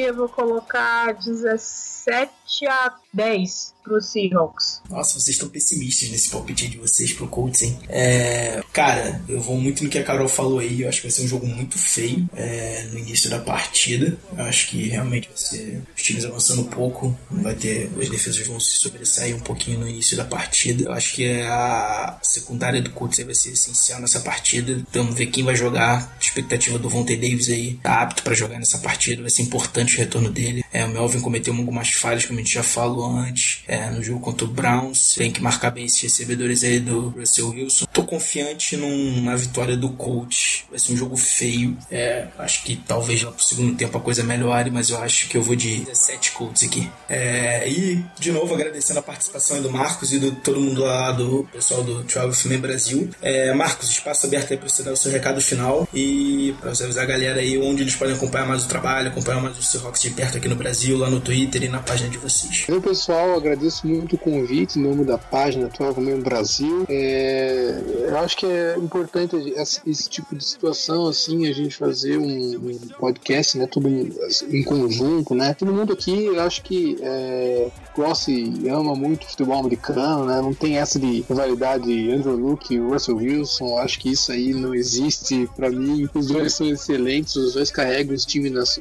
eu 0.00 0.14
vou 0.14 0.28
colocar 0.28 1.14
17 1.14 2.66
a 2.66 2.90
10 3.14 3.74
pro 3.84 4.00
Seahawks. 4.00 4.80
Nossa, 4.88 5.20
vocês 5.20 5.36
estão 5.36 5.48
pessimistas 5.48 6.08
nesse 6.08 6.30
palpite 6.30 6.66
de 6.66 6.78
vocês 6.78 7.12
pro 7.12 7.28
Colts, 7.28 7.62
hein? 7.62 7.78
É, 7.88 8.62
cara, 8.72 9.22
eu 9.28 9.40
vou 9.40 9.60
muito 9.60 9.84
no 9.84 9.90
que 9.90 9.98
a 9.98 10.02
Carol 10.02 10.26
falou 10.26 10.58
aí. 10.58 10.82
Eu 10.82 10.88
acho 10.88 11.02
que 11.02 11.06
vai 11.06 11.12
ser 11.12 11.22
um 11.22 11.28
jogo 11.28 11.46
muito 11.46 11.78
feio 11.78 12.28
é, 12.34 12.88
no 12.90 12.98
início 12.98 13.28
da 13.28 13.38
partida. 13.38 14.16
Eu 14.36 14.44
acho 14.44 14.68
que 14.68 14.88
realmente 14.88 15.28
vai 15.28 15.36
ser 15.36 15.82
os 15.94 16.02
times 16.02 16.24
avançando 16.24 16.62
um 16.62 16.66
pouco. 16.66 17.16
Vai 17.30 17.54
ter. 17.54 17.90
As 18.00 18.08
defesas 18.08 18.46
vão 18.46 18.58
se 18.58 18.78
sobressair 18.78 19.36
um 19.36 19.40
pouquinho 19.40 19.80
no 19.80 19.88
início 19.88 20.16
da 20.16 20.24
partida. 20.24 20.84
Eu 20.84 20.92
acho 20.92 21.14
que 21.14 21.42
a 21.42 22.18
secundária 22.22 22.80
do 22.80 22.90
Colts 22.90 23.22
vai 23.22 23.34
ser 23.34 23.50
essencial 23.50 24.00
nessa 24.00 24.20
partida. 24.20 24.72
Então, 24.72 25.12
ver 25.12 25.26
quem 25.26 25.44
vai 25.44 25.54
jogar. 25.54 26.14
A 26.14 26.18
expectativa 26.18 26.78
do 26.78 26.88
Vontae 26.88 27.16
Davis 27.16 27.50
aí 27.50 27.74
tá 27.82 28.00
apto 28.02 28.22
para 28.22 28.34
jogar 28.34 28.58
nessa 28.58 28.78
partida. 28.78 29.20
Vai 29.20 29.30
ser 29.30 29.42
importante 29.42 29.94
o 29.94 29.98
retorno 29.98 30.30
dele. 30.30 30.64
É, 30.72 30.84
o 30.84 30.88
Melvin 30.88 31.20
cometeu 31.20 31.54
algumas 31.54 31.90
falhas, 31.90 32.24
como 32.24 32.38
a 32.38 32.42
gente 32.42 32.54
já 32.54 32.62
falou 32.62 33.03
antes. 33.06 33.62
É, 33.66 33.90
no 33.90 34.02
jogo 34.02 34.20
contra 34.20 34.46
o 34.46 34.48
Browns. 34.48 35.14
Tem 35.14 35.30
que 35.30 35.42
marcar 35.42 35.70
bem 35.70 35.84
esses 35.84 36.00
recebedores 36.00 36.64
aí 36.64 36.80
do 36.80 37.10
Russell 37.10 37.50
Wilson. 37.50 37.86
Tô 37.92 38.04
confiante 38.04 38.76
numa 38.76 39.36
vitória 39.36 39.76
do 39.76 39.90
Colts. 39.90 40.64
Vai 40.70 40.78
ser 40.78 40.92
um 40.92 40.96
jogo 40.96 41.16
feio. 41.16 41.76
É, 41.90 42.28
acho 42.38 42.62
que 42.64 42.76
talvez 42.76 43.22
lá 43.22 43.32
pro 43.32 43.44
segundo 43.44 43.76
tempo 43.76 43.96
a 43.96 44.00
coisa 44.00 44.22
melhore, 44.22 44.70
mas 44.70 44.90
eu 44.90 44.98
acho 44.98 45.28
que 45.28 45.36
eu 45.36 45.42
vou 45.42 45.56
de 45.56 45.78
17 45.78 46.32
Colts 46.32 46.62
aqui. 46.64 46.90
É, 47.08 47.68
e, 47.68 48.04
de 48.18 48.32
novo, 48.32 48.54
agradecendo 48.54 48.98
a 48.98 49.02
participação 49.02 49.60
do 49.62 49.70
Marcos 49.70 50.12
e 50.12 50.18
do 50.18 50.32
todo 50.32 50.60
mundo 50.60 50.82
lá 50.82 51.12
do 51.12 51.48
pessoal 51.52 51.82
do 51.82 52.02
Travel 52.04 52.32
Film 52.32 52.60
Brasil. 52.60 53.10
É, 53.20 53.52
Marcos, 53.54 53.90
espaço 53.90 54.26
aberto 54.26 54.52
aí 54.52 54.58
pra 54.58 54.68
você 54.68 54.82
dar 54.82 54.92
o 54.92 54.96
seu 54.96 55.10
recado 55.10 55.40
final 55.40 55.88
e 55.92 56.54
pra 56.60 56.74
você 56.74 56.84
avisar 56.84 57.04
a 57.04 57.06
galera 57.06 57.40
aí 57.40 57.58
onde 57.58 57.82
eles 57.82 57.94
podem 57.94 58.14
acompanhar 58.14 58.46
mais 58.46 58.64
o 58.64 58.68
trabalho, 58.68 59.08
acompanhar 59.08 59.40
mais 59.40 59.58
o 59.58 59.62
Seahawks 59.62 60.00
de 60.00 60.10
perto 60.10 60.38
aqui 60.38 60.48
no 60.48 60.56
Brasil, 60.56 60.96
lá 60.98 61.10
no 61.10 61.20
Twitter 61.20 61.62
e 61.62 61.68
na 61.68 61.80
página 61.80 62.08
de 62.08 62.18
vocês. 62.18 62.64
Eu, 62.68 62.80
pessoal, 62.94 63.34
agradeço 63.34 63.88
muito 63.88 64.14
o 64.14 64.18
convite 64.18 64.78
em 64.78 64.82
nome 64.82 65.04
da 65.04 65.18
página 65.18 65.68
Travel 65.68 65.94
Film 65.94 66.20
Brasil. 66.20 66.86
É, 66.88 67.82
eu 68.08 68.16
acho 68.18 68.36
que 68.36 68.46
é 68.46 68.76
importante 68.78 69.34
esse, 69.56 69.80
esse 69.84 70.08
tipo 70.08 70.36
de 70.36 70.44
situação, 70.44 71.08
assim, 71.08 71.48
a 71.48 71.52
gente 71.52 71.74
fazer 71.74 72.18
um, 72.18 72.54
um 72.54 72.78
podcast, 73.00 73.58
né? 73.58 73.66
Tudo 73.66 73.88
em 73.88 74.62
conjunto, 74.62 75.34
né? 75.34 75.54
Todo 75.54 75.72
mundo 75.72 75.92
aqui, 75.92 76.26
eu 76.26 76.40
acho 76.40 76.62
que 76.62 76.96
é, 77.00 77.68
gosta 77.96 78.30
e 78.30 78.68
ama 78.68 78.94
muito 78.94 79.26
futebol 79.26 79.58
americano, 79.58 80.26
né? 80.26 80.40
Não 80.40 80.54
tem 80.54 80.78
essa 80.78 80.96
de 80.96 81.22
rivalidade 81.22 82.12
Andrew 82.12 82.36
Luke 82.36 82.72
e 82.72 82.78
Russell 82.78 83.16
Wilson. 83.16 83.76
Acho 83.76 83.98
que 83.98 84.12
isso 84.12 84.30
aí 84.30 84.54
não 84.54 84.72
existe 84.72 85.50
para 85.56 85.68
mim. 85.68 86.08
Os 86.14 86.28
dois 86.28 86.52
são 86.52 86.68
excelentes, 86.68 87.34
os 87.34 87.54
dois 87.54 87.72
carregam 87.72 88.14
os 88.14 88.24
times 88.24 88.52
nas, 88.52 88.78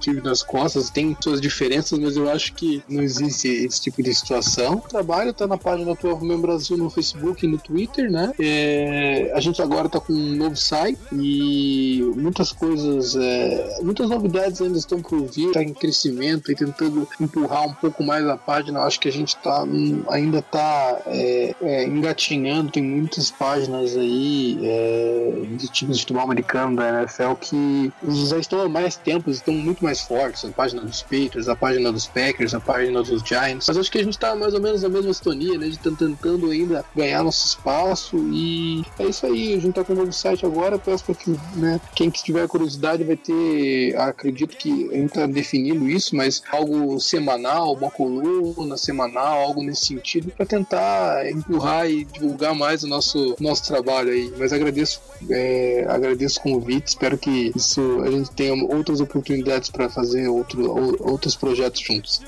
time 0.00 0.20
nas 0.20 0.42
costas, 0.42 0.90
tem 0.90 1.16
suas 1.22 1.40
diferenças, 1.40 1.96
mas 1.96 2.16
eu 2.16 2.28
acho 2.28 2.54
que 2.54 2.82
não 2.88 3.00
existe 3.00 3.51
esse 3.52 3.80
tipo 3.80 4.02
de 4.02 4.14
situação. 4.14 4.74
O 4.74 4.88
trabalho 4.88 5.32
tá 5.32 5.46
na 5.46 5.56
página 5.56 5.94
do 5.94 6.24
Meu 6.24 6.38
Brasil 6.38 6.76
no 6.76 6.90
Facebook 6.90 7.44
e 7.44 7.48
no 7.48 7.58
Twitter, 7.58 8.10
né? 8.10 8.32
É, 8.38 9.32
a 9.34 9.40
gente 9.40 9.60
agora 9.60 9.88
tá 9.88 10.00
com 10.00 10.12
um 10.12 10.36
novo 10.36 10.56
site 10.56 10.98
e 11.12 12.02
muitas 12.16 12.52
coisas, 12.52 13.16
é, 13.16 13.80
muitas 13.82 14.08
novidades 14.08 14.60
ainda 14.60 14.78
estão 14.78 15.00
por 15.00 15.22
vir, 15.26 15.52
tá 15.52 15.62
em 15.62 15.72
crescimento 15.72 16.50
e 16.50 16.54
tentando 16.54 17.08
empurrar 17.20 17.66
um 17.68 17.74
pouco 17.74 18.02
mais 18.02 18.26
a 18.26 18.36
página. 18.36 18.80
Eu 18.80 18.84
acho 18.84 19.00
que 19.00 19.08
a 19.08 19.12
gente 19.12 19.36
tá, 19.36 19.64
ainda 20.08 20.42
tá 20.42 21.00
é, 21.06 21.54
é, 21.60 21.84
engatinhando, 21.84 22.70
tem 22.70 22.82
muitas 22.82 23.30
páginas 23.30 23.96
aí 23.96 24.58
é, 24.62 25.32
de 25.56 25.68
times 25.68 25.96
de 25.96 26.02
futebol 26.02 26.22
americano 26.22 26.76
da 26.76 27.00
NFL 27.00 27.34
que 27.40 27.92
já 28.26 28.38
estão 28.38 28.60
há 28.60 28.68
mais 28.68 28.96
tempo, 28.96 29.30
estão 29.30 29.54
muito 29.54 29.82
mais 29.82 30.00
fortes. 30.00 30.44
A 30.44 30.48
página 30.48 30.82
dos 30.82 31.02
Patriots, 31.02 31.48
a 31.48 31.56
página 31.56 31.92
dos 31.92 32.06
Packers, 32.06 32.54
a 32.54 32.60
página 32.60 33.02
dos 33.02 33.22
Giants. 33.22 33.41
Mas 33.66 33.76
acho 33.76 33.90
que 33.90 33.98
a 33.98 34.04
gente 34.04 34.18
tá 34.18 34.34
mais 34.34 34.54
ou 34.54 34.60
menos 34.60 34.82
na 34.82 34.88
mesma 34.88 35.12
sintonia, 35.12 35.58
né? 35.58 35.68
De 35.68 35.78
tentando 35.78 36.50
ainda 36.50 36.84
ganhar 36.94 37.22
nosso 37.22 37.46
espaço 37.46 38.16
e 38.32 38.84
é 38.98 39.04
isso 39.04 39.26
aí. 39.26 39.54
A 39.54 39.60
gente 39.60 39.74
tá 39.74 39.84
com 39.84 39.92
um 39.92 39.96
novo 39.96 40.12
site 40.12 40.46
agora. 40.46 40.78
Peço 40.78 41.04
para 41.04 41.14
que 41.14 41.30
né, 41.56 41.80
quem 41.94 42.10
tiver 42.10 42.46
curiosidade 42.46 43.04
vai 43.04 43.16
ter, 43.16 43.96
acredito 43.96 44.56
que 44.56 44.88
a 44.92 44.96
gente 44.96 45.12
tá 45.12 45.26
definindo 45.26 45.88
isso, 45.88 46.14
mas 46.16 46.42
algo 46.50 47.00
semanal, 47.00 47.74
uma 47.74 47.90
coluna 47.90 48.76
semanal, 48.76 49.40
algo 49.40 49.62
nesse 49.62 49.86
sentido, 49.86 50.30
para 50.36 50.46
tentar 50.46 51.30
empurrar 51.30 51.88
e 51.88 52.04
divulgar 52.04 52.54
mais 52.54 52.82
o 52.82 52.88
nosso, 52.88 53.36
nosso 53.40 53.66
trabalho 53.66 54.10
aí. 54.10 54.32
Mas 54.38 54.52
agradeço, 54.52 55.00
é, 55.30 55.86
agradeço 55.88 56.40
o 56.40 56.42
convite, 56.42 56.88
espero 56.88 57.18
que 57.18 57.52
isso 57.54 58.00
a 58.02 58.10
gente 58.10 58.30
tenha 58.30 58.52
outras 58.64 59.00
oportunidades 59.00 59.70
para 59.70 59.88
fazer 59.88 60.28
outro, 60.28 60.98
outros 61.02 61.34
projetos 61.36 61.80
juntos. 61.80 62.20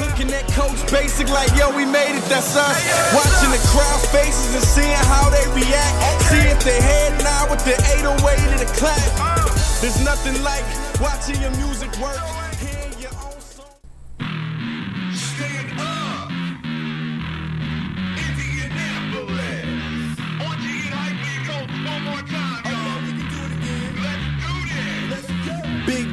Looking 0.00 0.30
at 0.32 0.46
Coach 0.52 0.80
Basic 0.90 1.28
like, 1.28 1.50
yo, 1.56 1.74
we 1.74 1.84
made 1.84 2.16
it, 2.16 2.24
that's 2.28 2.56
us. 2.56 2.78
Watching 3.14 3.50
the 3.50 3.62
crowd's 3.68 4.06
faces 4.10 4.54
and 4.54 4.64
seeing 4.64 5.02
how 5.08 5.30
they 5.30 5.44
react. 5.54 6.22
See 6.30 6.44
if 6.48 6.62
they 6.64 6.80
head 6.80 7.18
now 7.22 7.50
with 7.50 7.64
the 7.64 7.74
808 7.98 8.38
and 8.38 8.60
the 8.60 8.70
clap. 8.78 9.00
There's 9.80 10.00
nothing 10.04 10.42
like 10.42 10.64
watching 11.00 11.40
your 11.40 11.52
music 11.52 11.94
work. 11.98 12.37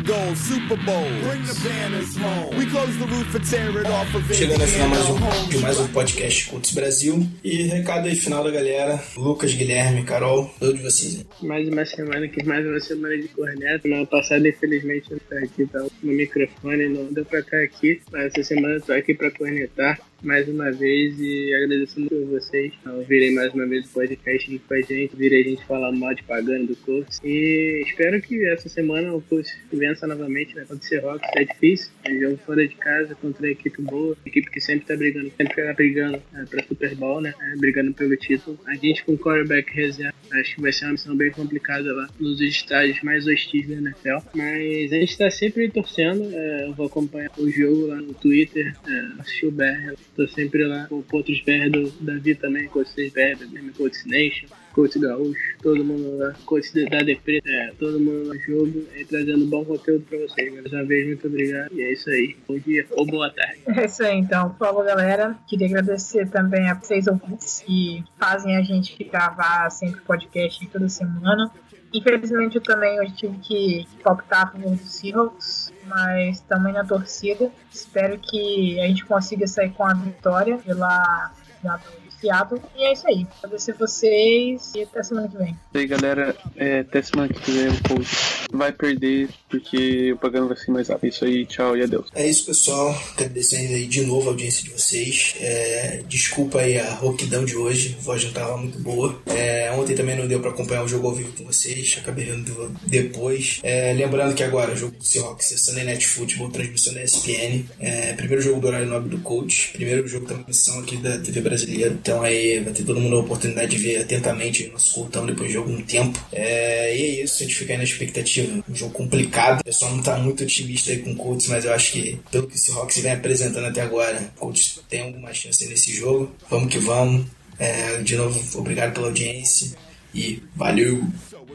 Super 0.05 0.77
Bowl. 0.85 1.07
Bring 1.23 1.41
the 1.45 1.59
banners 1.63 2.15
home. 2.15 2.55
We 2.57 2.67
close 2.67 2.95
the 2.99 3.07
roof 3.07 3.33
and 3.33 3.43
tear 3.43 3.69
it 3.79 3.87
off 3.87 4.13
of 4.13 4.31
Chegando 4.31 4.61
ao 4.61 4.67
final 4.67 4.89
mais 4.89 5.09
um, 5.09 5.49
de 5.49 5.57
mais 5.57 5.79
um 5.79 5.87
podcast 5.87 6.47
Cultos 6.47 6.73
Brasil. 6.73 7.27
E 7.43 7.63
recado 7.63 8.07
aí 8.07 8.15
final 8.15 8.43
da 8.43 8.51
galera. 8.51 9.03
Lucas, 9.17 9.55
Guilherme, 9.55 10.03
Carol, 10.03 10.53
todos 10.59 10.79
vocês. 10.79 11.25
Mais 11.41 11.67
uma 11.67 11.83
semana 11.85 12.25
aqui, 12.25 12.45
mais 12.45 12.63
uma 12.67 12.79
semana 12.79 13.17
de 13.17 13.27
corneta. 13.29 13.81
Semana 13.81 14.05
passada, 14.05 14.47
infelizmente, 14.47 15.09
não 15.09 15.17
tá 15.17 15.37
aqui, 15.43 15.65
tá 15.65 15.79
no 15.79 16.13
microfone, 16.13 16.87
não 16.87 17.11
deu 17.11 17.25
pra 17.25 17.39
estar 17.39 17.63
aqui. 17.63 17.99
Mas 18.11 18.25
essa 18.25 18.43
semana 18.43 18.75
eu 18.75 18.81
tô 18.81 18.93
aqui 18.93 19.15
pra 19.15 19.31
cornetar 19.31 19.99
mais 20.25 20.49
uma 20.49 20.71
vez 20.71 21.19
e 21.19 21.53
agradeço 21.53 21.99
muito 21.99 22.15
a 22.15 22.39
vocês. 22.39 22.73
Eu 22.83 23.03
virei 23.03 23.31
mais 23.31 23.53
uma 23.53 23.65
vez 23.67 23.85
o 23.85 23.93
podcast 23.93 24.47
aqui 24.47 24.59
com 24.59 24.73
a 24.73 24.81
gente, 24.81 25.15
virei 25.15 25.41
a 25.41 25.49
gente 25.49 25.65
falar 25.65 25.91
mal 25.91 26.13
de 26.15 26.23
pagando 26.23 26.67
do 26.67 26.75
curso. 26.77 27.19
E 27.23 27.83
espero 27.85 28.19
que 28.21 28.43
essa 28.47 28.67
semana 28.67 29.13
o 29.13 29.21
curso 29.21 29.51
vença 29.71 30.07
novamente, 30.07 30.55
né? 30.55 30.65
Contra 30.67 30.83
o 30.83 30.83
Seahawks, 30.83 31.29
é 31.35 31.43
difícil. 31.43 31.91
É 32.03 32.15
jogo 32.17 32.37
fora 32.45 32.67
de 32.67 32.75
casa 32.75 33.15
contra 33.15 33.45
a 33.45 33.51
equipe 33.51 33.81
boa, 33.81 34.17
equipe 34.25 34.49
que 34.49 34.59
sempre 34.59 34.85
tá 34.85 34.95
brigando, 34.95 35.31
sempre 35.37 35.63
tá 35.63 35.73
brigando 35.73 36.21
é, 36.33 36.45
pra 36.45 36.63
Super 36.63 36.95
Bowl, 36.95 37.21
né? 37.21 37.33
É, 37.39 37.57
brigando 37.57 37.93
pelo 37.93 38.17
título. 38.17 38.59
A 38.65 38.75
gente 38.75 39.03
com 39.05 39.17
quarterback 39.17 39.71
reserva, 39.73 40.15
acho 40.33 40.55
que 40.55 40.61
vai 40.61 40.71
ser 40.71 40.85
uma 40.85 40.93
missão 40.93 41.15
bem 41.15 41.31
complicada 41.31 41.93
lá, 41.93 42.09
nos 42.19 42.41
estádios 42.41 43.01
mais 43.03 43.27
hostis 43.27 43.67
da 43.67 43.75
NFL. 43.75 44.27
Mas 44.33 44.91
a 44.91 44.95
gente 44.95 45.17
tá 45.17 45.29
sempre 45.29 45.69
torcendo, 45.69 46.23
é, 46.33 46.67
eu 46.67 46.73
vou 46.73 46.87
acompanhar 46.87 47.31
o 47.37 47.49
jogo 47.49 47.87
lá 47.87 47.97
no 47.97 48.13
Twitter, 48.13 48.75
é, 48.87 49.21
assistir 49.21 49.45
o 49.45 49.51
BR, 49.51 49.93
tô 50.15 50.27
sempre 50.27 50.65
lá 50.65 50.87
com 50.87 51.03
outros 51.11 51.41
BR 51.41 51.69
do 51.71 51.89
Davi 51.99 52.35
também, 52.35 52.67
Coach 52.67 52.89
6 52.91 53.13
BR, 53.13 53.45
da 53.45 53.73
Coach 53.73 54.07
Nation. 54.07 54.47
Coach 54.75 54.99
Gaúcho, 54.99 55.57
todo 55.63 55.85
mundo 55.85 56.17
lá, 56.17 56.33
Coach 56.45 56.73
da 56.89 57.01
DP, 57.01 57.41
é, 57.47 57.71
todo 57.79 57.97
mundo 57.97 58.25
no 58.25 58.37
jogo 58.41 58.85
e 58.93 59.05
trazendo 59.05 59.45
bom 59.45 59.63
conteúdo 59.63 60.03
pra 60.03 60.19
vocês. 60.19 60.53
Mais 60.53 60.65
uma 60.65 60.83
vez, 60.83 61.07
muito 61.07 61.27
obrigado. 61.27 61.73
E 61.73 61.81
é 61.81 61.93
isso 61.93 62.09
aí. 62.09 62.35
Bom 62.45 62.59
dia 62.59 62.85
ou 62.91 63.05
boa 63.05 63.29
tarde. 63.29 63.61
É 63.67 63.85
isso 63.85 64.03
aí, 64.03 64.17
então. 64.17 64.53
Falou, 64.59 64.83
galera. 64.83 65.37
Queria 65.47 65.67
agradecer 65.67 66.29
também 66.29 66.69
a 66.69 66.73
vocês 66.73 67.07
ouvintes 67.07 67.61
que 67.65 68.03
fazem 68.19 68.57
a 68.57 68.61
gente 68.61 69.01
gravar 69.05 69.69
sempre 69.69 70.01
podcast 70.01 70.67
toda 70.67 70.89
semana. 70.89 71.49
Infelizmente, 71.93 72.57
eu 72.57 72.61
também 72.61 72.99
hoje 72.99 73.13
tive 73.13 73.37
que 73.37 73.87
optar 74.03 74.43
a 74.43 74.47
favor 74.47 74.75
do 74.75 74.83
Seahawks, 74.83 75.71
mas 75.87 76.41
também 76.41 76.73
na 76.73 76.83
torcida. 76.83 77.49
Espero 77.71 78.19
que 78.19 78.77
a 78.81 78.87
gente 78.87 79.05
consiga 79.05 79.47
sair 79.47 79.71
com 79.71 79.85
a 79.85 79.93
vitória 79.93 80.57
pela 80.57 81.31
pela 81.65 81.79
Seattle. 82.19 82.61
E 82.75 82.83
é 82.83 82.93
isso 82.93 83.07
aí. 83.07 83.27
Agradecer 83.43 83.73
vocês 83.73 84.73
e 84.75 84.83
até 84.83 85.03
semana 85.03 85.27
que 85.27 85.37
vem. 85.37 85.57
E 85.73 85.77
aí, 85.77 85.87
galera, 85.87 86.35
é, 86.55 86.79
até 86.79 87.01
semana 87.01 87.33
que 87.33 87.51
vem 87.51 87.67
o 87.67 87.83
coach 87.83 88.45
vai 88.51 88.71
perder 88.71 89.29
porque 89.49 90.13
o 90.13 90.17
pagando 90.17 90.47
vai 90.47 90.57
ser 90.57 90.71
mais 90.71 90.89
rápido. 90.89 91.09
Isso 91.09 91.25
aí, 91.25 91.45
tchau 91.45 91.77
e 91.77 91.83
adeus. 91.83 92.07
É 92.13 92.27
isso, 92.27 92.45
pessoal. 92.45 92.95
Agradecendo 93.13 93.73
aí 93.73 93.85
de 93.85 94.05
novo 94.05 94.29
a 94.29 94.31
audiência 94.31 94.63
de 94.63 94.69
vocês. 94.71 95.35
É, 95.39 96.03
desculpa 96.07 96.59
aí 96.59 96.79
a 96.79 96.93
rouquidão 96.95 97.45
de 97.45 97.55
hoje. 97.55 97.95
A 97.99 98.03
voz 98.03 98.23
não 98.25 98.31
tava 98.31 98.57
muito 98.57 98.79
boa. 98.79 99.21
É, 99.27 99.71
ontem 99.71 99.95
também 99.95 100.17
não 100.17 100.27
deu 100.27 100.39
pra 100.39 100.49
acompanhar 100.49 100.83
o 100.83 100.87
jogo 100.87 101.07
ao 101.07 101.15
vivo 101.15 101.33
com 101.33 101.45
vocês. 101.45 101.97
Acabei 102.01 102.25
vendo 102.25 102.75
depois. 102.87 103.59
É, 103.63 103.93
lembrando 103.93 104.35
que 104.35 104.43
agora 104.43 104.73
o 104.73 104.75
jogo 104.75 104.97
do 104.97 105.03
Seahawks 105.03 105.51
é 105.51 105.57
Sunday 105.57 105.83
Night 105.83 106.05
Football, 106.07 106.49
transmissão 106.49 106.93
da 106.93 107.03
ESPN. 107.03 107.65
É, 107.79 108.13
primeiro 108.13 108.41
jogo 108.41 108.59
do 108.59 108.67
horário 108.67 108.87
nobre 108.87 109.09
do 109.09 109.19
coach. 109.19 109.71
Primeiro 109.73 110.07
jogo 110.07 110.25
transmissão 110.25 110.79
aqui 110.79 110.97
da 110.97 111.17
TV 111.19 111.41
brasileira. 111.41 111.97
Então 112.05 112.21
aí 112.21 112.59
vai 112.59 112.71
ter 112.71 112.83
todo 112.83 112.99
mundo 112.99 113.15
a 113.15 113.21
oportunidade 113.21 113.71
de 113.71 113.77
ver 113.81 113.97
atentamente 113.97 114.67
o 114.67 114.73
nosso 114.73 114.93
cultão 114.93 115.25
depois 115.25 115.49
de 115.49 115.57
algum 115.57 115.81
tempo. 115.81 116.23
É, 116.31 116.95
e 116.95 117.01
é 117.01 117.23
isso, 117.23 117.41
a 117.41 117.47
gente 117.47 117.55
fica 117.55 117.73
aí 117.73 117.77
na 117.79 117.83
expectativa. 117.83 118.63
Um 118.69 118.75
jogo 118.75 118.93
complicado. 118.93 119.61
O 119.61 119.63
pessoal 119.63 119.89
não 119.89 120.03
tá 120.03 120.15
muito 120.19 120.43
otimista 120.43 120.91
aí 120.91 120.99
com 120.99 121.13
o 121.13 121.15
Colts, 121.15 121.47
mas 121.47 121.65
eu 121.65 121.73
acho 121.73 121.93
que 121.93 122.19
pelo 122.29 122.45
que 122.45 122.57
o 122.57 122.59
Seahawks 122.59 122.99
vem 122.99 123.11
apresentando 123.11 123.65
até 123.65 123.81
agora, 123.81 124.21
o 124.35 124.39
Colts 124.39 124.79
tem 124.87 125.01
alguma 125.01 125.33
chance 125.33 125.67
nesse 125.67 125.91
jogo. 125.95 126.31
Vamos 126.47 126.71
que 126.71 126.77
vamos. 126.77 127.25
É, 127.57 127.97
de 128.03 128.15
novo, 128.15 128.59
obrigado 128.59 128.93
pela 128.93 129.07
audiência 129.07 129.75
e 130.13 130.43
valeu! 130.55 131.07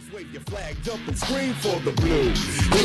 Wave 0.09 0.33
your 0.33 0.43
flag, 0.43 0.77
jump 0.83 1.07
and 1.07 1.17
scream 1.17 1.53
for 1.55 1.79
the 1.81 1.93
blue. 1.93 2.33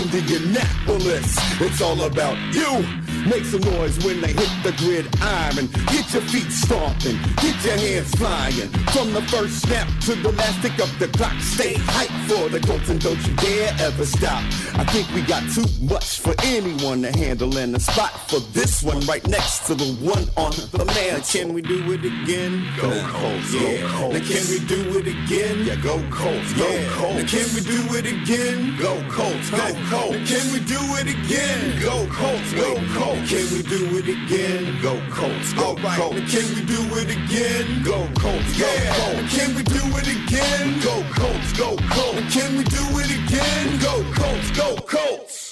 Indianapolis, 0.04 1.38
it's 1.62 1.82
all 1.82 2.04
about 2.04 2.38
you. 2.54 2.86
Make 3.26 3.46
some 3.46 3.62
noise 3.62 3.98
when 4.06 4.22
they 4.22 4.34
hit 4.34 4.52
the 4.64 4.74
grid 4.78 5.08
iron. 5.22 5.68
Get 5.88 6.14
your 6.14 6.22
feet 6.24 6.52
stomping, 6.52 7.18
get 7.38 7.56
your 7.64 7.78
hands 7.78 8.14
flying. 8.16 8.70
From 8.94 9.14
the 9.14 9.24
first 9.24 9.62
snap 9.62 9.88
to 10.02 10.16
the 10.16 10.34
last 10.34 10.62
tick 10.62 10.78
of 10.80 10.92
the 11.00 11.08
clock, 11.08 11.34
stay 11.40 11.76
hyped 11.76 12.28
for 12.28 12.50
the 12.50 12.60
Colts 12.60 12.90
and 12.90 13.02
don't 13.02 13.18
you 13.26 13.34
dare 13.38 13.74
ever 13.80 14.06
stop. 14.06 14.44
I 14.76 14.84
think 14.84 15.10
we 15.16 15.22
got 15.22 15.42
too 15.54 15.66
much 15.82 16.20
for 16.20 16.36
anyone 16.44 17.02
to 17.04 17.18
handle, 17.18 17.58
and 17.58 17.76
a 17.76 17.80
spot 17.80 18.12
for 18.30 18.42
this 18.52 18.84
one 18.84 19.00
right 19.02 19.26
next 19.28 19.66
to 19.68 19.74
the 19.74 19.94
one 20.04 20.28
on 20.38 20.52
the 20.72 20.86
man. 20.86 21.22
Can 21.22 21.54
we 21.54 21.62
do 21.62 21.92
it 21.94 22.04
again? 22.04 22.68
Go 22.78 22.92
Colts, 23.08 23.54
yeah. 23.54 23.82
Now 24.10 24.20
can 24.20 24.46
we 24.52 24.60
do 24.68 25.00
it 25.00 25.08
again? 25.08 25.66
Yeah, 25.66 25.76
go 25.78 25.98
Colts, 26.12 26.54
go 26.54 26.70
Colts. 26.92 27.05
Now 27.06 27.24
can 27.28 27.46
we 27.54 27.62
do 27.62 27.86
it 27.94 28.06
again? 28.08 28.78
Go 28.80 29.00
Colts, 29.12 29.52
go 29.52 29.74
Colts. 29.90 30.28
Can 30.28 30.52
we 30.52 30.60
do 30.60 30.80
it 30.98 31.08
again? 31.08 31.80
Go 31.80 32.08
Colts, 32.08 32.52
go 32.54 32.74
Colts. 32.98 33.30
Can 33.30 33.46
we 33.54 33.62
do 33.62 33.98
it 34.00 34.08
again? 34.10 34.82
Go 34.82 35.00
Colts, 35.12 35.54
go 35.54 35.76
Colts. 35.76 36.32
Can 36.34 36.56
we 36.56 36.62
do 36.66 36.82
it 36.98 37.12
again? 37.12 37.84
Go 37.84 38.10
Colts, 38.18 38.58
go 38.58 38.74
Colts. 38.90 39.36
Can 39.36 39.56
we 39.56 39.62
do 39.62 39.82
it 40.02 40.08
again? 40.18 40.80
Go 40.82 41.04
Colts, 41.14 41.54
go 41.54 41.78
Colts. 41.94 42.34
Can 42.34 42.58
we 42.58 42.64
do 42.64 42.84
it 42.98 43.12
again? 43.22 43.80
Go 43.80 44.04
Colts, 44.16 44.52
go 44.58 44.76
Colts. 44.78 45.45